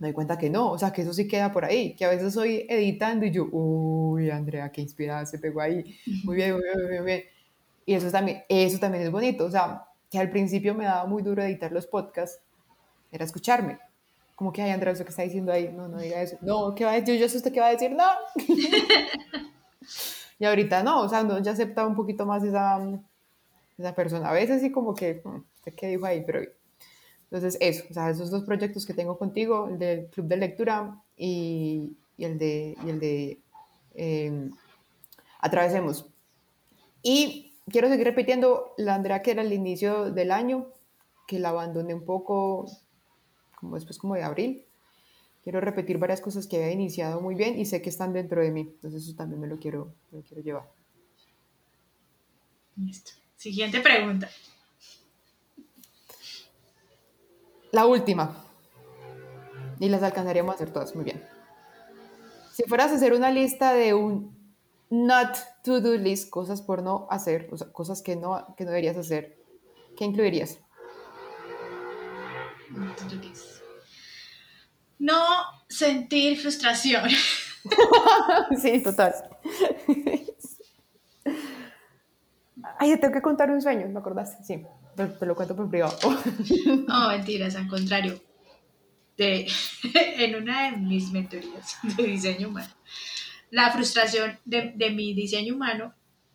me 0.00 0.08
doy 0.08 0.14
cuenta 0.14 0.36
que 0.36 0.50
no, 0.50 0.72
o 0.72 0.78
sea, 0.78 0.92
que 0.92 1.02
eso 1.02 1.12
sí 1.12 1.28
queda 1.28 1.52
por 1.52 1.64
ahí, 1.64 1.94
que 1.94 2.04
a 2.04 2.08
veces 2.08 2.28
estoy 2.28 2.66
editando 2.68 3.26
y 3.26 3.30
yo, 3.30 3.46
uy, 3.50 4.30
Andrea, 4.30 4.70
qué 4.72 4.80
inspirada 4.80 5.24
se 5.24 5.38
pegó 5.38 5.60
ahí, 5.60 5.96
muy 6.24 6.36
bien, 6.36 6.52
muy 6.52 6.62
bien, 6.62 6.96
muy 6.96 7.04
bien. 7.06 7.22
Y 7.86 7.94
eso 7.94 8.10
también, 8.10 8.42
eso 8.48 8.78
también 8.78 9.04
es 9.04 9.10
bonito, 9.10 9.44
o 9.44 9.50
sea, 9.50 9.84
que 10.10 10.18
al 10.18 10.30
principio 10.30 10.74
me 10.74 10.84
daba 10.84 11.06
muy 11.06 11.22
duro 11.22 11.42
editar 11.42 11.70
los 11.70 11.86
podcasts, 11.86 12.40
era 13.12 13.24
escucharme. 13.24 13.78
Como 14.34 14.52
que, 14.52 14.62
ay, 14.62 14.70
Andrea, 14.70 14.92
¿eso 14.92 15.04
que 15.04 15.10
está 15.10 15.22
diciendo 15.22 15.52
ahí? 15.52 15.72
No, 15.72 15.88
no 15.88 15.98
diga 15.98 16.22
eso. 16.22 16.36
No, 16.42 16.74
¿qué 16.74 16.84
va 16.84 16.92
a 16.92 16.94
decir? 16.94 17.14
Yo, 17.14 17.20
yo 17.22 17.28
sé 17.28 17.38
usted 17.38 17.52
qué 17.52 17.60
va 17.60 17.66
a 17.66 17.70
decir, 17.70 17.90
no. 17.90 18.04
Y 20.38 20.44
ahorita 20.44 20.82
no, 20.82 21.02
o 21.02 21.08
sea, 21.08 21.22
no, 21.24 21.38
ya 21.40 21.52
acepta 21.52 21.86
un 21.86 21.96
poquito 21.96 22.24
más 22.26 22.44
esa, 22.44 22.78
esa 23.76 23.94
persona. 23.94 24.30
A 24.30 24.32
veces 24.32 24.60
sí 24.60 24.70
como 24.70 24.94
que, 24.94 25.20
hmm, 25.24 25.70
¿qué 25.76 25.88
dijo 25.88 26.06
ahí? 26.06 26.22
Pero 26.24 26.42
entonces 27.24 27.58
eso, 27.60 27.84
o 27.90 27.92
sea, 27.92 28.10
esos 28.10 28.30
dos 28.30 28.44
proyectos 28.44 28.86
que 28.86 28.94
tengo 28.94 29.18
contigo, 29.18 29.68
el 29.68 29.78
del 29.78 30.06
club 30.06 30.26
de 30.26 30.36
lectura 30.36 31.02
y, 31.16 31.96
y 32.16 32.24
el 32.24 32.38
de, 32.38 32.76
y 32.84 32.88
el 32.88 33.00
de 33.00 33.40
em, 33.94 34.50
Atravesemos. 35.40 36.06
Y 37.02 37.54
quiero 37.70 37.88
seguir 37.88 38.06
repitiendo 38.06 38.74
la 38.76 38.94
Andrea 38.94 39.22
que 39.22 39.30
era 39.30 39.42
el 39.42 39.52
inicio 39.52 40.10
del 40.10 40.32
año, 40.32 40.68
que 41.26 41.38
la 41.38 41.50
abandoné 41.50 41.94
un 41.94 42.04
poco, 42.04 42.66
como 43.56 43.76
después 43.76 43.98
como 43.98 44.14
de 44.14 44.24
abril, 44.24 44.67
quiero 45.48 45.62
repetir 45.62 45.96
varias 45.96 46.20
cosas 46.20 46.46
que 46.46 46.56
había 46.58 46.72
iniciado 46.72 47.22
muy 47.22 47.34
bien 47.34 47.58
y 47.58 47.64
sé 47.64 47.80
que 47.80 47.88
están 47.88 48.12
dentro 48.12 48.42
de 48.42 48.50
mí. 48.50 48.60
Entonces 48.60 49.04
eso 49.04 49.16
también 49.16 49.40
me 49.40 49.46
lo 49.46 49.58
quiero, 49.58 49.94
me 50.10 50.18
lo 50.18 50.22
quiero 50.22 50.42
llevar. 50.42 50.70
Listo. 52.76 53.12
Siguiente 53.34 53.80
pregunta. 53.80 54.28
La 57.72 57.86
última. 57.86 58.44
Y 59.80 59.88
las 59.88 60.02
alcanzaríamos 60.02 60.52
a 60.52 60.56
hacer 60.56 60.70
todas. 60.70 60.94
Muy 60.94 61.06
bien. 61.06 61.24
Si 62.52 62.64
fueras 62.64 62.92
a 62.92 62.96
hacer 62.96 63.14
una 63.14 63.30
lista 63.30 63.72
de 63.72 63.94
un 63.94 64.36
not 64.90 65.34
to 65.64 65.80
do 65.80 65.94
list, 65.94 66.28
cosas 66.28 66.60
por 66.60 66.82
no 66.82 67.06
hacer, 67.08 67.48
o 67.50 67.56
sea, 67.56 67.72
cosas 67.72 68.02
que 68.02 68.16
no, 68.16 68.54
que 68.54 68.64
no 68.64 68.70
deberías 68.70 68.98
hacer, 68.98 69.38
¿qué 69.96 70.04
incluirías? 70.04 70.58
No 74.98 75.24
sentir 75.68 76.38
frustración. 76.40 77.08
sí, 78.62 78.82
total. 78.82 79.14
Ay, 82.78 82.96
tengo 82.98 83.14
que 83.14 83.22
contar 83.22 83.50
un 83.50 83.60
sueño, 83.60 83.88
¿me 83.88 83.98
acordaste? 83.98 84.44
Sí, 84.44 84.62
te, 84.96 85.26
lo 85.26 85.34
cuento 85.34 85.56
por 85.56 85.68
privado. 85.68 85.98
no, 86.88 87.08
mentiras, 87.08 87.56
al 87.56 87.68
contrario. 87.68 88.20
De, 89.16 89.48
en 89.94 90.36
una 90.36 90.70
de 90.70 90.76
mis 90.76 91.10
mentorías 91.10 91.76
de 91.82 92.04
diseño 92.04 92.48
humano, 92.48 92.72
la 93.50 93.72
frustración 93.72 94.38
de, 94.44 94.72
de 94.76 94.90
mi 94.90 95.12
diseño 95.12 95.54
humano, 95.54 95.92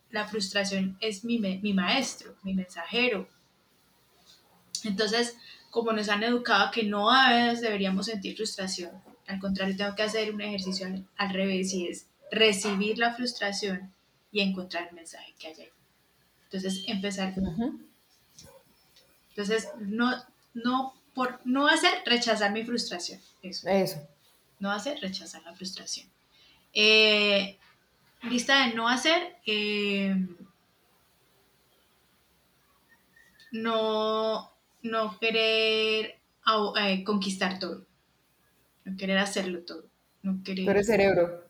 la 0.10 0.28
frustración 0.28 0.98
es 1.00 1.24
mi, 1.24 1.40
mi 1.40 1.74
maestro, 1.74 2.36
mi 2.44 2.54
mensajero. 2.54 3.28
Entonces, 4.84 5.38
como 5.74 5.92
nos 5.92 6.08
han 6.08 6.22
educado 6.22 6.70
que 6.70 6.84
no 6.84 7.10
a 7.10 7.34
veces 7.34 7.62
deberíamos 7.62 8.06
sentir 8.06 8.36
frustración. 8.36 8.92
Al 9.26 9.40
contrario, 9.40 9.76
tengo 9.76 9.96
que 9.96 10.04
hacer 10.04 10.32
un 10.32 10.40
ejercicio 10.40 10.88
al, 11.18 11.34
revés 11.34 11.74
y 11.74 11.88
es 11.88 12.06
recibir 12.32 13.00
la 13.00 13.16
frustración 13.16 13.92
y 14.32 14.42
encontrar 14.42 14.90
el 14.90 14.94
mensaje 14.94 15.34
que 15.40 15.48
hay 15.48 15.54
ahí. 15.62 15.70
Entonces, 16.44 16.84
empezar. 16.86 17.34
Entonces, 19.30 19.70
no, 19.80 20.16
no, 20.54 20.94
por 21.16 21.40
no 21.44 21.68
hacer, 21.68 22.04
rechazar 22.06 22.52
mi 22.52 22.64
frustración. 22.64 23.20
Eso. 23.42 23.68
Eso. 23.68 24.08
No 24.60 24.70
hacer, 24.70 25.00
rechazar 25.02 25.42
la 25.42 25.56
frustración. 25.56 26.08
Eh, 26.72 27.58
lista 28.22 28.68
de 28.68 28.76
no 28.76 28.88
hacer. 28.88 29.38
Eh, 29.48 30.16
no 33.52 34.53
no 34.84 35.18
querer 35.20 36.20
eh, 36.80 37.04
conquistar 37.04 37.58
todo, 37.58 37.86
no 38.86 38.96
querer 38.98 39.18
hacerlo 39.18 39.64
todo, 39.64 39.86
no 40.22 40.44
querer... 40.44 40.66
Tú 40.66 40.72
eres 40.72 40.88
cerebro. 40.88 41.44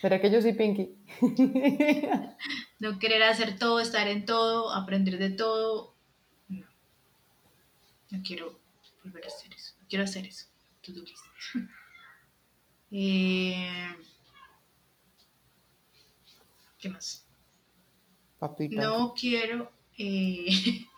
¿Será 0.00 0.20
que 0.20 0.30
yo 0.30 0.42
soy 0.42 0.54
Pinky? 0.54 0.96
no 2.80 2.98
querer 2.98 3.22
hacer 3.22 3.58
todo, 3.58 3.78
estar 3.78 4.08
en 4.08 4.24
todo, 4.24 4.72
aprender 4.72 5.18
de 5.18 5.30
todo. 5.30 5.94
No. 6.48 6.66
No 8.10 8.22
quiero 8.24 8.58
volver 9.04 9.24
a 9.24 9.28
hacer 9.28 9.52
eso. 9.54 9.74
No 9.80 9.86
quiero 9.88 10.04
hacer 10.04 10.26
eso. 10.26 10.46
Todo 10.80 11.04
eh, 12.90 13.96
¿Qué 16.80 16.88
más? 16.88 17.24
Papita. 18.40 18.82
No 18.82 19.14
quiero 19.14 19.70
eh, 19.96 20.46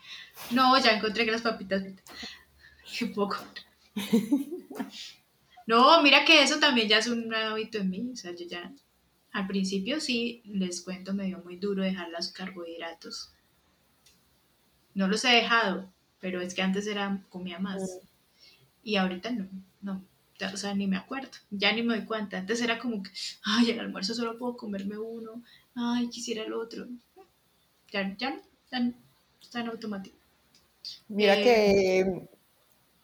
no, 0.50 0.78
ya 0.78 0.92
encontré 0.92 1.24
que 1.24 1.32
las 1.32 1.42
papitas. 1.42 1.82
Qué 2.98 3.06
poco. 3.06 3.36
No, 5.66 6.02
mira 6.02 6.24
que 6.24 6.42
eso 6.42 6.58
también 6.60 6.88
ya 6.88 6.98
es 6.98 7.06
un 7.06 7.32
hábito 7.34 7.78
en 7.78 7.90
mí. 7.90 8.10
O 8.12 8.16
sea, 8.16 8.32
yo 8.32 8.46
ya. 8.46 8.72
Al 9.32 9.46
principio 9.46 10.00
sí, 10.00 10.42
les 10.44 10.82
cuento, 10.82 11.14
me 11.14 11.24
dio 11.24 11.38
muy 11.38 11.56
duro 11.56 11.82
dejar 11.82 12.10
los 12.10 12.28
carbohidratos. 12.28 13.32
No 14.94 15.08
los 15.08 15.24
he 15.24 15.30
dejado, 15.30 15.92
pero 16.20 16.40
es 16.40 16.54
que 16.54 16.62
antes 16.62 16.86
era, 16.86 17.24
comía 17.30 17.58
más. 17.58 17.82
Mm. 17.82 18.06
Y 18.84 18.96
ahorita 18.96 19.30
no, 19.30 19.48
no. 19.80 20.04
O 20.52 20.56
sea, 20.56 20.74
ni 20.74 20.86
me 20.86 20.96
acuerdo, 20.98 21.30
ya 21.50 21.72
ni 21.72 21.82
me 21.82 21.96
doy 21.96 22.04
cuenta. 22.04 22.38
Antes 22.38 22.60
era 22.60 22.78
como 22.78 23.02
que, 23.02 23.10
ay, 23.44 23.70
el 23.70 23.80
almuerzo 23.80 24.14
solo 24.14 24.38
puedo 24.38 24.56
comerme 24.56 24.98
uno, 24.98 25.42
ay, 25.74 26.10
quisiera 26.10 26.42
el 26.42 26.52
otro. 26.52 26.86
Ya, 27.90 28.14
ya, 28.18 28.38
ya 28.70 28.92
está 29.40 29.60
en 29.60 29.68
automático. 29.68 30.13
Mira 31.08 31.36
que 31.36 32.00
eh, 32.00 32.28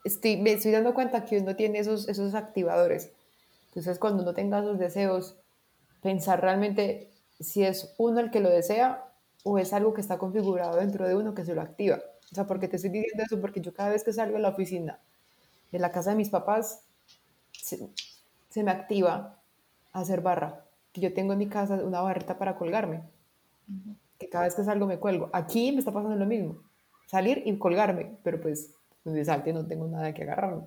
estoy, 0.04 0.36
me 0.36 0.52
estoy 0.52 0.72
dando 0.72 0.94
cuenta 0.94 1.24
que 1.24 1.38
uno 1.38 1.56
tiene 1.56 1.78
esos, 1.78 2.08
esos 2.08 2.34
activadores. 2.34 3.12
Entonces, 3.68 3.98
cuando 3.98 4.22
uno 4.22 4.34
tenga 4.34 4.60
esos 4.60 4.78
deseos, 4.78 5.36
pensar 6.02 6.40
realmente 6.40 7.10
si 7.38 7.64
es 7.64 7.94
uno 7.98 8.20
el 8.20 8.30
que 8.30 8.40
lo 8.40 8.50
desea 8.50 9.04
o 9.44 9.58
es 9.58 9.72
algo 9.72 9.94
que 9.94 10.00
está 10.00 10.18
configurado 10.18 10.76
dentro 10.76 11.06
de 11.06 11.14
uno 11.14 11.34
que 11.34 11.44
se 11.44 11.54
lo 11.54 11.62
activa. 11.62 12.00
O 12.30 12.34
sea, 12.34 12.46
porque 12.46 12.68
te 12.68 12.76
estoy 12.76 12.90
diciendo 12.90 13.24
eso 13.24 13.40
porque 13.40 13.60
yo 13.60 13.72
cada 13.72 13.90
vez 13.90 14.04
que 14.04 14.12
salgo 14.12 14.36
de 14.36 14.42
la 14.42 14.50
oficina, 14.50 14.98
de 15.72 15.78
la 15.78 15.92
casa 15.92 16.10
de 16.10 16.16
mis 16.16 16.30
papás, 16.30 16.82
se, 17.52 17.88
me 18.62 18.70
activa 18.70 19.40
hacer 19.92 20.20
barra. 20.20 20.64
Que 20.92 21.00
yo 21.00 21.14
tengo 21.14 21.32
en 21.32 21.38
mi 21.38 21.48
casa 21.48 21.74
una 21.74 22.00
barrita 22.00 22.38
para 22.38 22.56
colgarme. 22.56 23.02
Que 24.18 24.28
cada 24.28 24.44
vez 24.44 24.54
que 24.54 24.64
salgo 24.64 24.86
me 24.86 24.98
cuelgo. 24.98 25.30
Aquí 25.32 25.72
me 25.72 25.78
está 25.78 25.92
pasando 25.92 26.16
lo 26.16 26.26
mismo 26.26 26.69
salir 27.10 27.42
y 27.44 27.58
colgarme, 27.58 28.18
pero 28.22 28.40
pues 28.40 28.72
donde 29.04 29.24
salte 29.24 29.52
no 29.52 29.66
tengo 29.66 29.88
nada 29.88 30.14
que 30.14 30.22
agarrarme. 30.22 30.62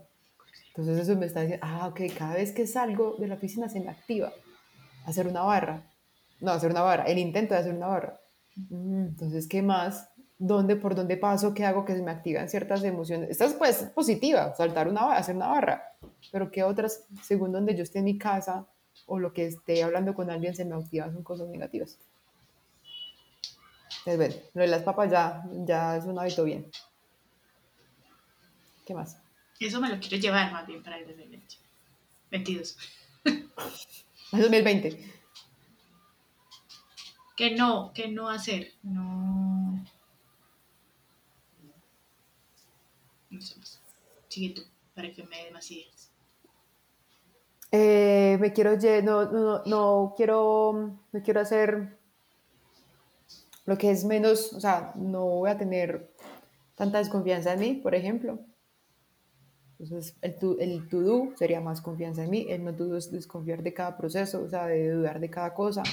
Entonces 0.68 0.98
eso 0.98 1.18
me 1.18 1.26
está 1.26 1.42
diciendo, 1.42 1.66
ah, 1.66 1.88
ok, 1.88 2.02
cada 2.18 2.34
vez 2.34 2.52
que 2.52 2.68
salgo 2.68 3.16
de 3.18 3.28
la 3.28 3.38
piscina 3.38 3.70
se 3.70 3.80
me 3.80 3.90
activa 3.90 4.34
hacer 5.06 5.26
una 5.28 5.44
barra. 5.44 5.84
No, 6.42 6.52
hacer 6.52 6.72
una 6.72 6.82
barra, 6.82 7.06
el 7.06 7.18
intento 7.18 7.54
de 7.54 7.62
hacer 7.62 7.74
una 7.74 7.88
barra. 7.88 8.20
Mm, 8.56 9.06
entonces, 9.06 9.48
¿qué 9.48 9.62
más? 9.62 10.10
¿Dónde, 10.38 10.76
por 10.76 10.96
dónde 10.96 11.16
paso? 11.16 11.54
¿Qué 11.54 11.64
hago 11.64 11.86
que 11.86 11.96
se 11.96 12.02
me 12.02 12.12
activan 12.12 12.50
ciertas 12.50 12.84
emociones? 12.84 13.30
Esta 13.30 13.46
es 13.46 13.54
pues 13.54 13.84
positiva, 13.96 14.54
saltar 14.56 14.90
una 14.90 15.06
barra, 15.06 15.20
hacer 15.20 15.38
una 15.38 15.48
barra. 15.48 15.84
Pero 16.30 16.52
¿qué 16.52 16.64
otras, 16.64 17.06
según 17.22 17.54
donde 17.54 17.74
yo 17.76 17.84
esté 17.84 18.00
en 18.00 18.06
mi 18.06 18.18
casa 18.18 18.68
o 19.06 19.18
lo 19.18 19.32
que 19.32 19.46
esté 19.46 19.82
hablando 19.82 20.14
con 20.14 20.30
alguien, 20.30 20.54
se 20.54 20.66
me 20.66 20.76
activan 20.76 21.14
son 21.14 21.24
cosas 21.24 21.48
negativas? 21.48 21.98
Es 24.06 24.18
ver, 24.18 24.50
lo 24.54 24.62
de 24.62 24.68
las 24.68 24.84
papas 24.84 25.10
ya, 25.10 25.44
ya 25.66 25.96
es 25.98 26.06
un 26.06 26.20
hábito 26.20 26.44
bien. 26.44 26.70
¿Qué 28.86 28.94
más? 28.94 29.18
Eso 29.60 29.80
me 29.80 29.88
lo 29.88 30.00
quiero 30.00 30.18
llevar 30.18 30.52
más 30.52 30.68
bien 30.68 30.84
para 30.84 30.98
el 30.98 31.08
2020. 31.08 31.56
22. 32.32 32.78
El 33.26 34.42
2020. 34.42 35.14
Que 37.38 37.52
no, 37.52 37.94
que 37.94 38.10
no 38.10 38.28
hacer. 38.28 38.74
No. 38.84 39.86
No 43.30 43.42
sé 43.42 43.58
más. 43.58 43.82
Sigue 44.28 44.54
tú, 44.54 44.64
para 44.94 45.12
que 45.14 45.24
me 45.24 45.46
dé 45.46 45.52
más 45.52 45.72
ideas. 45.72 46.12
Eh, 47.72 48.38
me 48.40 48.52
quiero, 48.54 48.76
no, 49.04 49.32
no, 49.32 49.64
no, 49.66 50.14
quiero, 50.16 51.00
no 51.12 51.24
quiero 51.24 51.40
hacer 51.40 51.98
lo 53.66 53.78
que 53.78 53.92
es 53.92 54.04
menos, 54.04 54.54
o 54.54 54.60
sea, 54.60 54.92
no 54.96 55.26
voy 55.26 55.50
a 55.50 55.58
tener 55.58 56.12
tanta 56.76 56.98
desconfianza 56.98 57.54
en 57.54 57.60
mí, 57.60 57.74
por 57.76 57.96
ejemplo. 57.96 58.40
Entonces, 59.80 60.16
el 60.22 60.36
to, 60.38 60.58
el 60.60 60.88
to 60.88 61.02
do 61.02 61.34
sería 61.38 61.60
más 61.60 61.82
confianza 61.82 62.24
en 62.24 62.30
mí, 62.30 62.46
el 62.50 62.64
no 62.64 62.74
to 62.76 62.86
do 62.86 62.98
es 62.98 63.12
desconfiar 63.12 63.64
de 63.64 63.74
cada 63.74 63.98
proceso, 63.98 64.44
o 64.44 64.50
sea, 64.50 64.68
de 64.68 64.92
dudar 64.92 65.20
de 65.20 65.30
cada 65.30 65.54
cosa. 65.54 65.84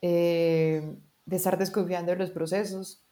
Eh, 0.00 0.96
de 1.26 1.36
estar 1.36 1.58
desconfiando 1.58 2.12
de 2.12 2.18
los 2.18 2.30
procesos, 2.30 3.02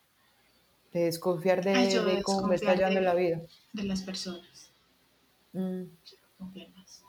de 0.92 1.04
desconfiar 1.04 1.62
de, 1.62 1.74
Ay, 1.74 1.90
yo 1.90 2.04
de 2.04 2.22
cómo 2.22 2.46
me 2.46 2.54
está 2.54 2.74
llevando 2.74 3.00
la 3.00 3.14
vida. 3.14 3.42
De 3.72 3.82
las 3.82 4.02
personas. 4.02 4.70
Mm, 5.52 5.82
Confiar 6.38 6.68
más. 6.70 7.02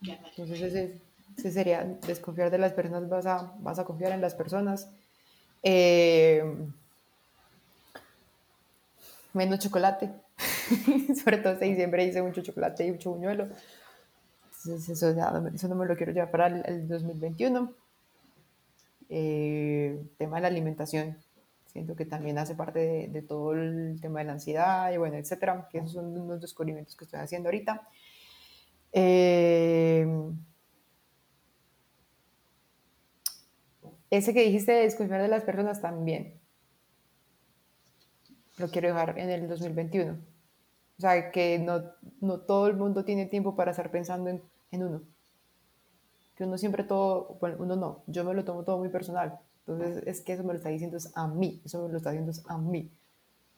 Ya, 0.00 0.16
vale. 0.16 0.28
Entonces 0.36 0.60
ese, 0.62 1.00
ese 1.38 1.52
sería 1.52 1.84
desconfiar 1.84 2.50
de 2.50 2.58
las 2.58 2.72
personas, 2.72 3.08
vas 3.08 3.26
a, 3.26 3.54
vas 3.60 3.78
a 3.78 3.84
confiar 3.84 4.10
en 4.10 4.20
las 4.20 4.34
personas. 4.34 4.90
Eh, 5.62 6.42
menos 9.32 9.60
chocolate. 9.60 10.10
Sobre 11.22 11.38
todo 11.38 11.52
este 11.52 11.66
diciembre 11.66 12.04
hice 12.04 12.22
mucho 12.22 12.42
chocolate 12.42 12.86
y 12.86 12.92
mucho 12.92 13.12
buñuelo. 13.12 13.48
Entonces 14.64 14.88
eso, 14.88 15.14
eso 15.54 15.68
no 15.68 15.76
me 15.76 15.86
lo 15.86 15.96
quiero 15.96 16.12
llevar 16.12 16.32
para 16.32 16.48
el, 16.48 16.62
el 16.66 16.88
2021. 16.88 17.72
Eh, 19.08 20.02
tema 20.18 20.36
de 20.38 20.42
la 20.42 20.48
alimentación. 20.48 21.18
Siento 21.66 21.94
que 21.94 22.04
también 22.04 22.38
hace 22.38 22.56
parte 22.56 22.80
de, 22.80 23.08
de 23.08 23.22
todo 23.22 23.52
el 23.52 23.98
tema 24.00 24.18
de 24.18 24.24
la 24.24 24.32
ansiedad 24.32 24.92
y 24.92 24.96
bueno, 24.96 25.16
etcétera. 25.16 25.68
Que 25.70 25.78
esos 25.78 25.92
son 25.92 26.18
unos 26.18 26.40
descubrimientos 26.40 26.96
que 26.96 27.04
estoy 27.04 27.20
haciendo 27.20 27.48
ahorita. 27.48 27.86
Eh, 28.92 30.04
ese 34.10 34.32
que 34.32 34.42
dijiste 34.42 34.72
de 34.72 34.82
desconfiar 34.82 35.22
de 35.22 35.28
las 35.28 35.44
personas 35.44 35.80
también. 35.80 36.34
Lo 38.58 38.68
quiero 38.68 38.88
dejar 38.88 39.18
en 39.18 39.30
el 39.30 39.48
2021. 39.48 40.12
O 40.12 41.00
sea, 41.00 41.30
que 41.30 41.58
no, 41.58 41.82
no 42.20 42.40
todo 42.40 42.66
el 42.66 42.76
mundo 42.76 43.04
tiene 43.04 43.26
tiempo 43.26 43.54
para 43.54 43.70
estar 43.70 43.90
pensando 43.90 44.30
en, 44.30 44.42
en 44.72 44.82
uno. 44.82 45.02
Que 46.34 46.44
uno 46.44 46.58
siempre 46.58 46.82
todo, 46.82 47.36
bueno, 47.40 47.56
uno 47.60 47.76
no, 47.76 48.02
yo 48.06 48.24
me 48.24 48.34
lo 48.34 48.44
tomo 48.44 48.64
todo 48.64 48.78
muy 48.78 48.88
personal. 48.88 49.38
Entonces 49.66 50.02
es 50.06 50.22
que 50.22 50.32
eso 50.32 50.42
me 50.42 50.52
lo 50.52 50.56
está 50.56 50.70
diciendo 50.70 50.96
a 51.14 51.28
mí, 51.28 51.60
eso 51.64 51.82
me 51.82 51.92
lo 51.92 51.98
está 51.98 52.10
diciendo 52.10 52.32
a 52.48 52.58
mí. 52.58 52.90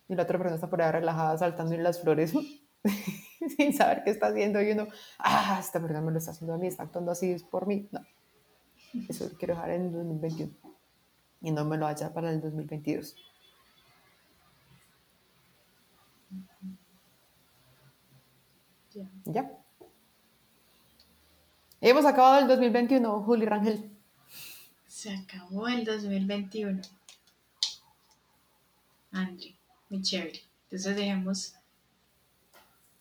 Y 0.09 0.14
la 0.14 0.24
otra 0.24 0.38
persona 0.38 0.57
está 0.57 0.68
por 0.68 0.82
ahí 0.82 0.90
relajada 0.90 1.38
saltando 1.38 1.74
en 1.74 1.84
las 1.84 2.01
flores 2.01 2.32
sin 3.57 3.72
saber 3.72 4.03
qué 4.03 4.11
está 4.11 4.26
haciendo 4.26 4.61
y 4.61 4.72
uno, 4.72 4.88
ah, 5.18 5.59
esta 5.61 5.80
persona 5.80 6.01
me 6.01 6.11
lo 6.11 6.18
está 6.18 6.32
haciendo 6.32 6.55
a 6.55 6.59
mí, 6.59 6.66
está 6.66 6.82
actuando 6.82 7.12
así, 7.12 7.30
es 7.30 7.44
por 7.44 7.66
mí. 7.66 7.88
No, 7.92 8.01
eso 9.09 9.28
lo 9.28 9.36
quiero 9.36 9.55
dejar 9.55 9.70
en 9.70 9.86
el 9.86 9.93
2021 9.93 10.53
y 11.43 11.51
no 11.51 11.64
me 11.64 11.76
lo 11.76 11.86
haya 11.86 12.12
para 12.12 12.30
el 12.30 12.41
2022. 12.41 13.16
Ya. 18.93 19.09
Ya. 19.24 19.51
Hemos 21.80 22.05
acabado 22.05 22.41
el 22.41 22.49
2021, 22.49 23.22
Juli 23.22 23.47
Rangel. 23.47 23.91
Se 24.86 25.14
acabó 25.14 25.68
el 25.68 25.84
2021. 25.84 26.82
Andri, 29.12 29.57
muy 29.88 30.03
chévere. 30.03 30.41
Entonces 30.64 30.97
dejemos. 30.97 31.55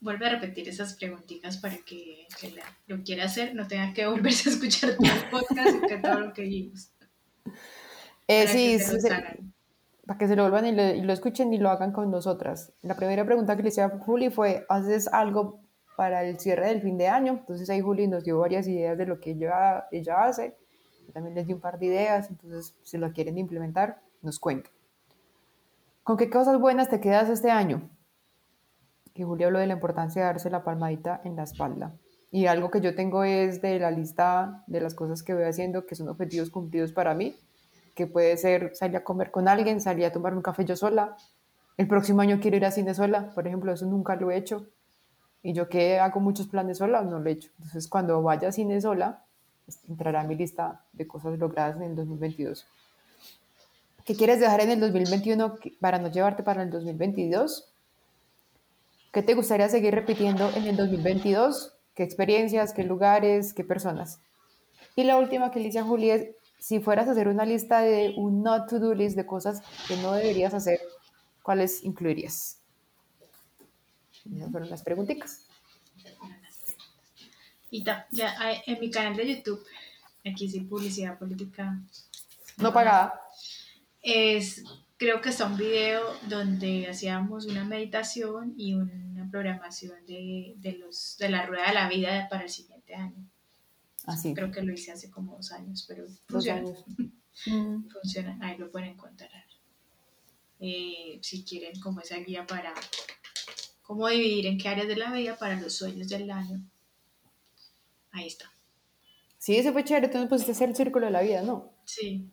Vuelve 0.02 0.28
a 0.28 0.30
repetir 0.30 0.70
esas 0.70 0.94
preguntitas 0.94 1.58
para 1.58 1.78
que 1.78 2.26
que 2.40 2.52
la- 2.52 2.64
lo 2.88 3.04
quiera 3.04 3.26
hacer 3.26 3.54
no 3.56 3.68
tenga 3.68 3.94
que 3.94 4.08
volverse 4.08 4.50
a 4.50 4.54
escuchar 4.54 4.96
todo 4.96 5.12
el 5.12 5.30
podcast 5.32 5.76
y 5.84 5.88
que 5.88 5.98
todo 5.98 6.20
lo 6.20 6.34
que 6.34 6.44
vimos. 6.44 6.92
Eh, 8.28 8.44
Para 8.46 8.54
sí, 8.54 8.78
que 8.78 8.80
se 8.80 9.00
sí, 9.02 9.08
para 10.06 10.18
que 10.18 10.28
se 10.28 10.36
lo 10.36 10.44
vuelvan 10.44 10.66
y 10.68 10.72
lo, 10.72 10.88
y 10.96 11.02
lo 11.02 11.14
escuchen 11.14 11.54
y 11.54 11.58
lo 11.58 11.70
hagan 11.70 11.92
con 11.92 12.10
nosotras. 12.10 12.72
La 12.82 12.96
primera 12.96 13.26
pregunta 13.26 13.56
que 13.58 13.64
le 13.64 13.70
hice 13.70 13.82
a 13.82 13.90
Juli 13.90 14.30
fue, 14.30 14.66
¿haces 14.70 15.08
algo 15.08 15.60
para 15.98 16.24
el 16.24 16.40
cierre 16.40 16.68
del 16.68 16.82
fin 16.82 16.98
de 16.98 17.08
año? 17.10 17.34
Entonces 17.34 17.70
ahí 17.70 17.82
Juli 17.82 18.08
nos 18.08 18.24
dio 18.24 18.40
varias 18.40 18.68
ideas 18.68 18.98
de 18.98 19.06
lo 19.06 19.20
que 19.20 19.32
ella, 19.32 19.88
ella 19.92 20.24
hace. 20.24 20.56
Yo 21.06 21.14
también 21.14 21.36
les 21.36 21.46
di 21.48 21.54
un 21.54 21.60
par 21.60 21.78
de 21.78 21.88
ideas, 21.88 22.30
entonces 22.30 22.74
si 22.84 22.98
lo 22.98 23.12
quieren 23.12 23.38
implementar, 23.38 24.00
nos 24.22 24.40
cuentan. 24.40 24.72
¿Con 26.04 26.18
qué 26.18 26.30
cosas 26.30 26.60
buenas 26.60 26.90
te 26.90 27.00
quedas 27.00 27.30
este 27.30 27.52
año? 27.52 27.90
Que 29.20 29.26
Juli 29.26 29.44
habló 29.44 29.60
de 29.60 29.68
la 29.68 29.74
importancia 29.74 30.22
de 30.22 30.28
darse 30.28 30.50
la 30.50 30.64
palmadita 30.64 31.20
en 31.26 31.36
la 31.36 31.44
espalda. 31.44 31.92
Y 32.32 32.46
algo 32.46 32.72
que 32.72 32.80
yo 32.80 32.96
tengo 32.96 33.26
es 33.26 33.62
de 33.62 33.78
la 33.78 33.92
lista 33.92 34.64
de 34.66 34.80
las 34.80 34.94
cosas 34.94 35.24
que 35.24 35.34
voy 35.34 35.44
haciendo, 35.44 35.86
que 35.86 35.96
son 35.96 36.08
objetivos 36.08 36.50
cumplidos 36.50 36.94
para 36.94 37.14
mí, 37.14 37.36
que 37.96 38.08
puede 38.08 38.38
ser 38.38 38.78
salir 38.78 38.96
a 38.96 39.04
comer 39.04 39.30
con 39.30 39.50
alguien, 39.50 39.82
salir 39.82 40.06
a 40.06 40.14
tomar 40.14 40.34
un 40.34 40.42
café 40.42 40.64
yo 40.64 40.78
sola. 40.78 41.18
El 41.76 41.90
próximo 41.90 42.22
año 42.22 42.40
quiero 42.40 42.56
ir 42.56 42.64
a 42.66 42.72
cine 42.72 42.94
sola, 42.94 43.30
por 43.36 43.46
ejemplo, 43.46 43.74
eso 43.74 43.86
nunca 43.88 44.16
lo 44.16 44.32
he 44.32 44.38
hecho. 44.38 44.68
Y 45.44 45.52
yo 45.52 45.68
que 45.68 46.00
hago 46.00 46.22
muchos 46.22 46.48
planes 46.48 46.78
sola, 46.78 47.02
no 47.02 47.20
lo 47.20 47.30
he 47.30 47.34
hecho. 47.34 47.50
Entonces, 47.58 47.90
cuando 47.90 48.22
vaya 48.24 48.48
a 48.48 48.52
cine 48.54 48.80
sola, 48.80 49.26
pues, 49.66 49.82
entrará 49.90 50.22
a 50.22 50.24
mi 50.24 50.36
lista 50.36 50.86
de 50.94 51.06
cosas 51.06 51.38
logradas 51.38 51.76
en 51.76 51.84
el 51.84 51.96
2022. 51.98 52.66
¿Qué 54.06 54.16
quieres 54.16 54.40
dejar 54.40 54.62
en 54.62 54.70
el 54.72 54.80
2021 54.80 55.56
que- 55.58 55.74
para 55.82 56.00
no 56.00 56.08
llevarte 56.08 56.42
para 56.42 56.64
el 56.64 56.70
2022? 56.70 57.69
¿Qué 59.12 59.24
te 59.24 59.34
gustaría 59.34 59.70
seguir 59.70 59.94
repitiendo 59.96 60.50
en 60.56 60.66
el 60.68 60.76
2022? 60.78 61.74
¿Qué 61.96 62.04
experiencias, 62.04 62.74
qué 62.74 62.84
lugares, 62.84 63.54
qué 63.54 63.64
personas? 63.64 64.22
Y 64.96 65.04
la 65.04 65.18
última 65.18 65.52
que 65.52 65.60
le 65.60 65.70
hice 65.70 65.80
a 65.80 65.84
Juli 65.84 66.12
es, 66.12 66.28
si 66.60 66.80
fueras 66.80 67.08
a 67.08 67.12
hacer 67.12 67.28
una 67.28 67.46
lista 67.46 67.82
de 67.82 68.14
un 68.18 68.44
not 68.44 68.70
to 68.70 68.80
do 68.80 68.94
list 68.94 69.16
de 69.16 69.26
cosas 69.26 69.62
que 69.88 69.96
no 69.98 70.14
deberías 70.14 70.54
hacer, 70.54 70.80
¿cuáles 71.42 71.84
incluirías? 71.84 72.60
Esas 74.36 74.52
fueron 74.52 74.70
las 74.70 74.84
preguntitas. 74.84 75.46
Y 77.72 77.84
ta- 77.84 78.08
ya 78.12 78.36
en 78.66 78.80
mi 78.80 78.90
canal 78.92 79.16
de 79.16 79.36
YouTube, 79.36 79.64
aquí 80.26 80.50
sí 80.50 80.62
publicidad 80.62 81.18
política, 81.18 81.80
No 82.58 82.74
pagada. 82.74 83.22
es, 84.02 84.64
creo 85.00 85.22
que 85.22 85.30
está 85.30 85.48
un 85.48 85.58
video 85.58 86.04
donde 86.28 86.88
hacíamos 86.88 87.46
una 87.46 87.64
meditación 87.64 88.54
y 88.58 88.74
una 88.74 89.28
programación 89.32 90.06
de, 90.06 90.56
de 90.58 90.74
los, 90.74 91.16
de 91.18 91.30
la 91.30 91.46
rueda 91.46 91.68
de 91.68 91.74
la 91.74 91.90
vida 91.90 92.28
para 92.30 92.44
el 92.44 92.50
siguiente 92.50 92.94
año. 92.94 93.26
Así. 94.06 94.34
Creo 94.34 94.52
que 94.52 94.62
lo 94.62 94.74
hice 94.74 94.92
hace 94.92 95.10
como 95.10 95.38
dos 95.38 95.52
años, 95.54 95.86
pero 95.88 96.06
funciona. 96.28 96.60
años. 96.60 96.86
Mm, 97.46 97.88
funciona, 97.88 98.38
ahí 98.42 98.58
lo 98.58 98.70
pueden 98.70 98.90
encontrar. 98.90 99.32
Eh, 100.60 101.20
si 101.22 101.46
quieren 101.46 101.80
como 101.80 102.02
esa 102.02 102.18
guía 102.18 102.46
para 102.46 102.74
cómo 103.82 104.10
dividir 104.10 104.48
en 104.48 104.58
qué 104.58 104.68
áreas 104.68 104.90
de 104.90 104.98
la 104.98 105.14
vida 105.14 105.38
para 105.38 105.58
los 105.58 105.74
sueños 105.74 106.10
del 106.10 106.30
año. 106.30 106.62
Ahí 108.12 108.28
está. 108.28 108.52
Sí, 109.38 109.56
ese 109.56 109.72
fue 109.72 109.86
chévere. 109.86 110.10
Tú 110.10 110.18
nos 110.18 110.28
pusiste 110.28 110.52
hacer 110.52 110.68
el 110.68 110.76
círculo 110.76 111.06
de 111.06 111.14
la 111.14 111.22
vida, 111.22 111.42
¿no? 111.44 111.72
Sí. 111.86 112.30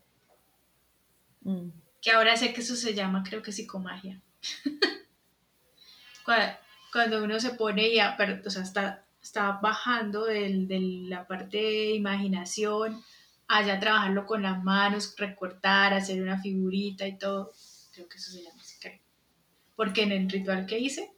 Mm. 1.43 1.68
Que 2.07 2.12
ahora 2.12 2.37
sé 2.37 2.53
que 2.55 2.61
eso 2.61 2.77
se 2.77 2.95
llama, 2.95 3.24
creo 3.28 3.43
que 3.43 3.51
psicomagia. 3.51 4.23
Cua- 6.24 6.57
Cuando 6.93 7.24
uno 7.24 7.41
se 7.41 7.51
pone 7.51 7.89
y 7.89 7.99
pero, 8.16 8.41
o 8.47 8.51
sea, 8.51 8.62
está, 8.62 9.05
está 9.20 9.59
bajando 9.61 10.24
del- 10.24 10.69
de 10.69 10.78
la 11.09 11.27
parte 11.27 11.57
de 11.57 11.95
imaginación, 11.97 13.03
allá 13.49 13.81
trabajarlo 13.81 14.24
con 14.24 14.43
las 14.45 14.62
manos, 14.62 15.15
recortar, 15.19 15.93
hacer 15.95 16.23
una 16.23 16.41
figurita 16.41 17.09
y 17.09 17.19
todo. 17.19 17.51
Creo 17.93 18.09
que 18.09 18.19
eso 18.19 18.31
se 18.31 18.45
llama 18.45 18.62
creo. 18.81 19.01
Porque 19.74 20.03
en 20.05 20.12
el 20.12 20.31
ritual 20.31 20.65
que 20.66 20.78
hice 20.78 21.11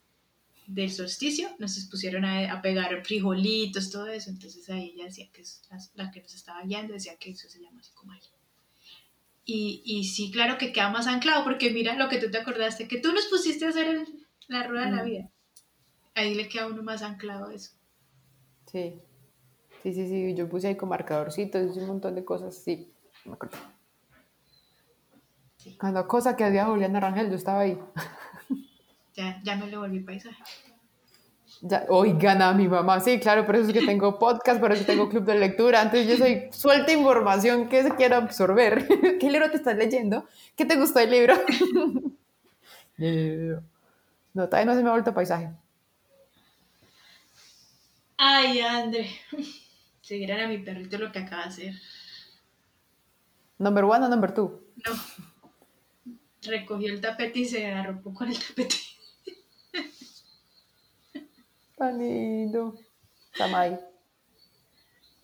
del 0.67 0.91
solsticio 0.91 1.55
nos 1.59 1.79
pusieron 1.91 2.25
a, 2.25 2.51
a 2.51 2.63
pegar 2.63 3.05
frijolitos, 3.05 3.91
todo 3.91 4.07
eso. 4.07 4.31
Entonces 4.31 4.69
ahí 4.71 4.93
ella 4.95 5.05
decía 5.05 5.29
que 5.33 5.43
es 5.43 5.63
la 5.97 6.11
que 6.11 6.23
nos 6.23 6.35
estaba 6.35 6.63
guiando, 6.63 6.95
decía 6.95 7.17
que 7.19 7.31
eso 7.33 7.47
se 7.51 7.61
llama 7.61 7.83
psicomagia. 7.83 8.31
Y, 9.51 9.81
y 9.83 10.05
sí, 10.05 10.31
claro 10.31 10.59
que 10.59 10.73
queda 10.75 10.91
más 10.91 11.07
anclado, 11.07 11.43
porque 11.43 11.71
mira 11.71 11.95
lo 11.95 12.11
que 12.11 12.19
tú 12.19 12.31
te 12.31 12.37
acordaste, 12.37 12.87
que 12.87 13.01
tú 13.01 13.13
nos 13.15 13.25
pusiste 13.29 13.65
a 13.65 13.71
hacer 13.71 13.87
el- 13.89 14.27
la 14.47 14.65
rueda 14.65 14.85
de 14.85 14.91
la 14.97 15.03
Mm. 15.03 15.07
vida. 15.07 15.31
Ahí 16.15 16.35
le 16.35 16.49
queda 16.51 16.67
uno 16.67 16.83
más 16.83 17.01
anclado 17.01 17.51
eso. 17.51 17.73
Sí. 18.71 19.01
Sí, 19.83 19.95
sí, 19.95 20.07
sí. 20.07 20.35
Yo 20.35 20.49
puse 20.51 20.69
ahí 20.69 20.77
con 20.77 20.91
marcadorcitos 20.91 21.77
un 21.79 21.87
montón 21.87 22.15
de 22.15 22.27
cosas. 22.27 22.57
Sí, 22.63 22.93
me 23.25 23.33
acuerdo. 23.33 23.57
Sí. 25.57 25.77
Cada 25.79 26.07
cosa 26.07 26.37
que 26.37 26.45
había 26.45 26.67
Juliana 26.67 27.01
Rangel, 27.01 27.31
yo 27.31 27.37
estaba 27.37 27.61
ahí. 27.61 27.79
Ya, 29.15 29.41
ya 29.43 29.57
me 29.57 29.69
lo 29.69 29.81
volví 29.81 30.01
paisaje. 30.01 30.43
Ya, 31.61 31.87
oigan 31.89 32.41
a 32.41 32.53
mi 32.53 32.69
mamá, 32.69 33.01
sí, 33.01 33.19
claro, 33.19 33.45
por 33.45 33.57
eso 33.57 33.67
es 33.67 33.73
que 33.73 33.85
tengo 33.85 34.19
podcast, 34.19 34.61
por 34.61 34.71
eso 34.71 34.85
tengo 34.85 35.09
club 35.09 35.25
de 35.25 35.35
lectura, 35.35 35.81
antes 35.81 36.07
yo 36.07 36.17
soy 36.17 36.49
suelta 36.53 36.93
información 36.93 37.69
que 37.69 37.83
se 37.83 37.95
quiera 37.97 38.19
absorber. 38.19 38.87
¿Qué 39.19 39.31
libro 39.31 39.51
te 39.51 39.57
estás 39.57 39.77
leyendo? 39.77 40.25
¿Qué 40.55 40.65
te 40.65 40.77
gustó 40.77 41.01
el 41.01 41.11
libro? 41.11 41.35
no, 44.35 44.47
todavía 44.47 44.67
no 44.67 44.75
se 44.75 44.83
me 44.83 44.89
ha 44.89 44.93
vuelto 44.93 45.13
paisaje. 45.13 45.51
Ay, 48.19 48.61
André. 48.61 49.09
Vieran 50.09 50.41
a 50.45 50.49
mi 50.49 50.59
perrito 50.59 50.99
lo 50.99 51.11
que 51.11 51.21
acaba 51.21 51.43
de 51.43 51.49
hacer. 51.49 51.75
Number 53.59 53.85
one 53.85 54.05
o 54.05 54.09
number 54.09 54.33
two. 54.33 54.61
No. 54.85 56.15
Recogió 56.43 56.93
el 56.93 57.01
tapete 57.01 57.41
y 57.41 57.45
se 57.45 57.67
arropó 57.67 58.15
con 58.15 58.29
el 58.29 58.39
tapete. 58.39 58.77
Tan 61.79 61.99
lindo. 61.99 62.77
Samai. 63.35 63.79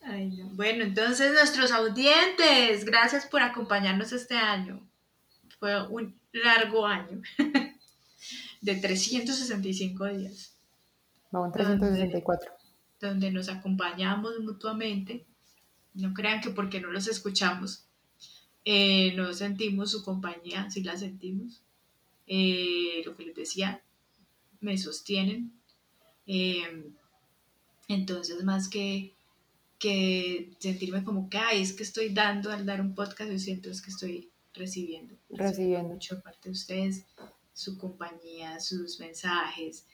Ay, 0.02 0.28
no. 0.36 0.46
Bueno, 0.50 0.84
entonces 0.84 1.32
nuestros 1.32 1.72
audientes, 1.72 2.84
gracias 2.84 3.26
por 3.26 3.42
acompañarnos 3.42 4.12
este 4.12 4.36
año. 4.36 4.86
Fue 5.58 5.86
un 5.88 6.18
largo 6.32 6.86
año 6.86 7.22
de 8.60 8.74
365 8.76 10.06
días. 10.06 10.54
Vamos, 11.30 11.52
364. 11.52 12.52
Donde 13.00 13.30
nos 13.32 13.48
acompañamos 13.48 14.38
mutuamente. 14.40 15.26
No 15.94 16.12
crean 16.14 16.40
que 16.40 16.50
porque 16.50 16.80
no 16.80 16.90
los 16.90 17.08
escuchamos, 17.08 17.86
eh, 18.64 19.14
no 19.14 19.32
sentimos 19.32 19.90
su 19.90 20.04
compañía, 20.04 20.70
sí 20.70 20.82
la 20.82 20.96
sentimos. 20.96 21.62
Eh, 22.26 23.02
lo 23.04 23.16
que 23.16 23.26
les 23.26 23.34
decía, 23.34 23.82
me 24.60 24.78
sostienen. 24.78 25.52
Eh, 26.26 26.90
entonces, 27.88 28.42
más 28.44 28.68
que, 28.68 29.14
que 29.78 30.50
sentirme 30.58 31.04
como 31.04 31.28
que, 31.28 31.38
ay, 31.38 31.62
es 31.62 31.72
que 31.72 31.82
estoy 31.82 32.10
dando 32.10 32.50
al 32.50 32.66
dar 32.66 32.80
un 32.80 32.94
podcast, 32.94 33.30
yo 33.30 33.38
siento 33.38 33.70
es 33.70 33.82
que 33.82 33.90
estoy 33.90 34.30
recibiendo. 34.54 35.14
Recibiendo. 35.30 35.94
Mucho 35.94 36.20
parte 36.22 36.48
de 36.48 36.52
ustedes, 36.52 37.04
su 37.52 37.76
compañía, 37.78 38.60
sus 38.60 39.00
mensajes, 39.00 39.86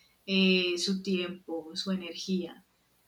su 0.77 1.03
tiempo, 1.03 1.71
su 1.75 1.91
energía. 1.91 2.65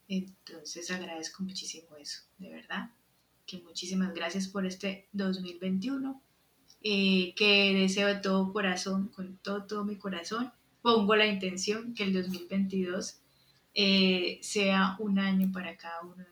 Entonces 0.07 0.91
agradezco 0.91 1.43
muchísimo 1.43 1.95
eso, 1.97 2.21
de 2.37 2.49
verdad. 2.49 2.89
Que 3.45 3.59
muchísimas 3.59 4.13
gracias 4.13 4.47
por 4.47 4.65
este 4.65 5.07
2021. 5.13 6.21
Eh, 6.85 7.33
que 7.35 7.73
deseo 7.73 8.09
de 8.09 8.15
todo 8.15 8.51
corazón, 8.51 9.07
con 9.07 9.37
todo, 9.37 9.63
todo 9.65 9.85
mi 9.85 9.95
corazón, 9.95 10.51
pongo 10.83 11.15
la 11.15 11.25
intención 11.25 11.95
que 11.95 12.03
el 12.03 12.13
2022 12.13 13.19
eh, 13.73 14.37
sea 14.43 14.97
un 14.99 15.17
año 15.17 15.51
para 15.51 15.75
cada 15.77 16.01
uno 16.01 16.23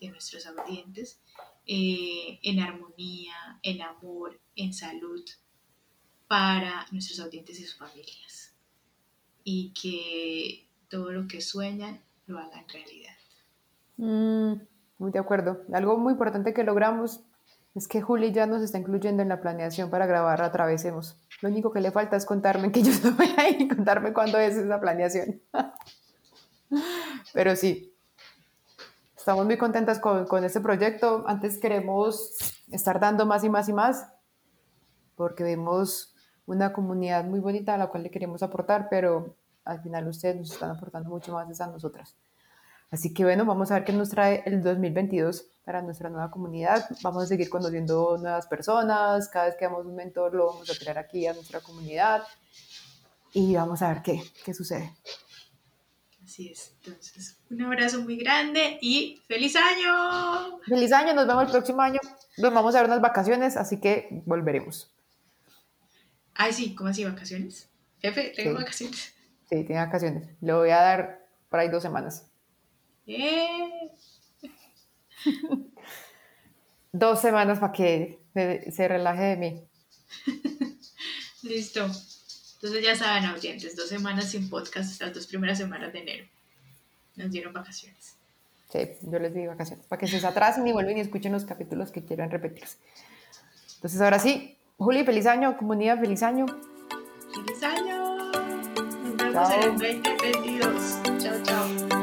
de 0.00 0.08
nuestros 0.08 0.46
audientes 0.46 1.22
eh, 1.66 2.40
en 2.42 2.60
armonía, 2.60 3.58
en 3.62 3.80
amor, 3.80 4.38
en 4.56 4.74
salud 4.74 5.24
para 6.26 6.86
nuestros 6.90 7.20
audientes 7.20 7.58
y 7.60 7.64
sus 7.64 7.76
familias. 7.76 8.54
Y 9.44 9.72
que 9.80 10.68
todo 10.88 11.12
lo 11.12 11.26
que 11.28 11.40
sueñan 11.40 12.02
lo 12.26 12.38
hagan 12.38 12.68
realidad. 12.68 13.14
Mm, 13.96 14.54
muy 14.98 15.10
de 15.12 15.18
acuerdo. 15.18 15.62
Algo 15.72 15.96
muy 15.96 16.12
importante 16.12 16.52
que 16.52 16.64
logramos 16.64 17.20
es 17.74 17.86
que 17.88 18.02
Juli 18.02 18.32
ya 18.32 18.46
nos 18.46 18.62
está 18.62 18.78
incluyendo 18.78 19.22
en 19.22 19.28
la 19.28 19.40
planeación 19.40 19.90
para 19.90 20.06
grabar 20.06 20.42
Atravesemos. 20.42 21.16
Lo 21.40 21.48
único 21.48 21.72
que 21.72 21.80
le 21.80 21.90
falta 21.90 22.16
es 22.16 22.26
contarme 22.26 22.72
que 22.72 22.82
yo 22.82 22.90
estoy 22.90 23.12
ahí 23.36 23.56
y 23.60 23.68
contarme 23.68 24.12
cuándo 24.12 24.38
es 24.38 24.56
esa 24.56 24.80
planeación. 24.80 25.40
Pero 27.32 27.56
sí, 27.56 27.94
estamos 29.16 29.46
muy 29.46 29.56
contentas 29.56 30.00
con, 30.00 30.26
con 30.26 30.44
este 30.44 30.60
proyecto. 30.60 31.24
Antes 31.26 31.58
queremos 31.58 32.36
estar 32.70 32.98
dando 33.00 33.26
más 33.26 33.44
y 33.44 33.48
más 33.48 33.68
y 33.68 33.72
más 33.72 34.06
porque 35.20 35.44
vemos 35.44 36.14
una 36.46 36.72
comunidad 36.72 37.26
muy 37.26 37.40
bonita 37.40 37.74
a 37.74 37.76
la 37.76 37.88
cual 37.88 38.04
le 38.04 38.10
queremos 38.10 38.42
aportar, 38.42 38.88
pero 38.88 39.36
al 39.66 39.82
final 39.82 40.08
ustedes 40.08 40.34
nos 40.34 40.50
están 40.50 40.70
aportando 40.70 41.10
mucho 41.10 41.34
más 41.34 41.60
a 41.60 41.66
nosotras. 41.66 42.16
Así 42.90 43.14
que 43.14 43.24
bueno, 43.24 43.44
vamos 43.44 43.70
a 43.70 43.74
ver 43.74 43.84
qué 43.84 43.92
nos 43.92 44.10
trae 44.10 44.42
el 44.46 44.62
2022 44.62 45.46
para 45.64 45.80
nuestra 45.82 46.10
nueva 46.10 46.30
comunidad. 46.30 46.88
Vamos 47.02 47.24
a 47.24 47.26
seguir 47.26 47.48
conociendo 47.48 48.18
nuevas 48.18 48.46
personas. 48.48 49.28
Cada 49.28 49.46
vez 49.46 49.56
que 49.56 49.66
damos 49.66 49.86
un 49.86 49.94
mentor 49.94 50.34
lo 50.34 50.46
vamos 50.46 50.68
a 50.68 50.74
traer 50.74 50.98
aquí 50.98 51.26
a 51.26 51.32
nuestra 51.32 51.60
comunidad. 51.60 52.22
Y 53.32 53.54
vamos 53.54 53.80
a 53.82 53.92
ver 53.92 54.02
qué, 54.02 54.20
qué 54.44 54.52
sucede. 54.52 54.92
Así 56.24 56.48
es. 56.48 56.74
Entonces, 56.84 57.38
un 57.48 57.62
abrazo 57.62 58.02
muy 58.02 58.16
grande 58.16 58.78
y 58.80 59.22
feliz 59.28 59.54
año. 59.56 60.60
Feliz 60.66 60.92
año, 60.92 61.14
nos 61.14 61.26
vemos 61.26 61.44
el 61.44 61.50
próximo 61.50 61.82
año. 61.82 62.00
Nos 62.38 62.52
vamos 62.52 62.74
a 62.74 62.80
ver 62.80 62.86
unas 62.88 63.00
vacaciones, 63.00 63.56
así 63.56 63.80
que 63.80 64.22
volveremos. 64.26 64.92
Ay, 66.34 66.52
sí, 66.52 66.74
¿cómo 66.74 66.90
así 66.90 67.04
vacaciones? 67.04 67.68
Jefe, 68.00 68.32
tengo 68.34 68.54
vacaciones. 68.54 69.14
Sí, 69.48 69.64
tiene 69.64 69.84
vacaciones. 69.84 70.28
Le 70.40 70.52
voy 70.52 70.70
a 70.70 70.80
dar 70.80 71.26
por 71.48 71.60
ahí 71.60 71.68
dos 71.68 71.82
semanas. 71.82 72.29
Eh. 73.10 73.90
Dos 76.92 77.20
semanas 77.20 77.58
para 77.58 77.72
que 77.72 78.20
se, 78.34 78.88
relaje 78.88 79.22
de 79.22 79.36
mí. 79.36 79.64
Listo. 81.42 81.80
Entonces 81.82 82.84
ya 82.84 82.94
saben, 82.94 83.24
audientes, 83.24 83.74
dos 83.74 83.88
semanas 83.88 84.30
sin 84.30 84.50
podcast, 84.50 85.00
las 85.00 85.14
dos 85.14 85.26
primeras 85.26 85.58
semanas 85.58 85.92
de 85.92 86.00
enero. 86.00 86.26
Nos 87.16 87.30
dieron 87.30 87.52
vacaciones. 87.52 88.16
Sí, 88.70 88.78
yo 89.02 89.18
les 89.18 89.34
di 89.34 89.46
vacaciones, 89.46 89.86
para 89.86 89.98
que 89.98 90.06
se 90.06 90.24
atrasen 90.24 90.66
y 90.66 90.72
vuelven 90.72 90.98
y 90.98 91.00
escuchen 91.00 91.32
los 91.32 91.44
capítulos 91.44 91.90
que 91.90 92.04
quieran 92.04 92.30
repetirse. 92.30 92.76
Entonces 93.76 94.00
ahora 94.00 94.18
sí, 94.18 94.56
Juli, 94.76 95.04
feliz 95.04 95.26
año, 95.26 95.56
comunidad, 95.56 95.98
feliz 95.98 96.22
año. 96.22 96.46
Feliz 97.34 97.62
año. 97.62 98.30
Nos 99.02 99.16
vemos 99.16 99.50
en 99.50 99.62
el 99.62 99.70
2022. 99.78 101.02
Chao, 101.18 101.42
chao. 101.42 101.99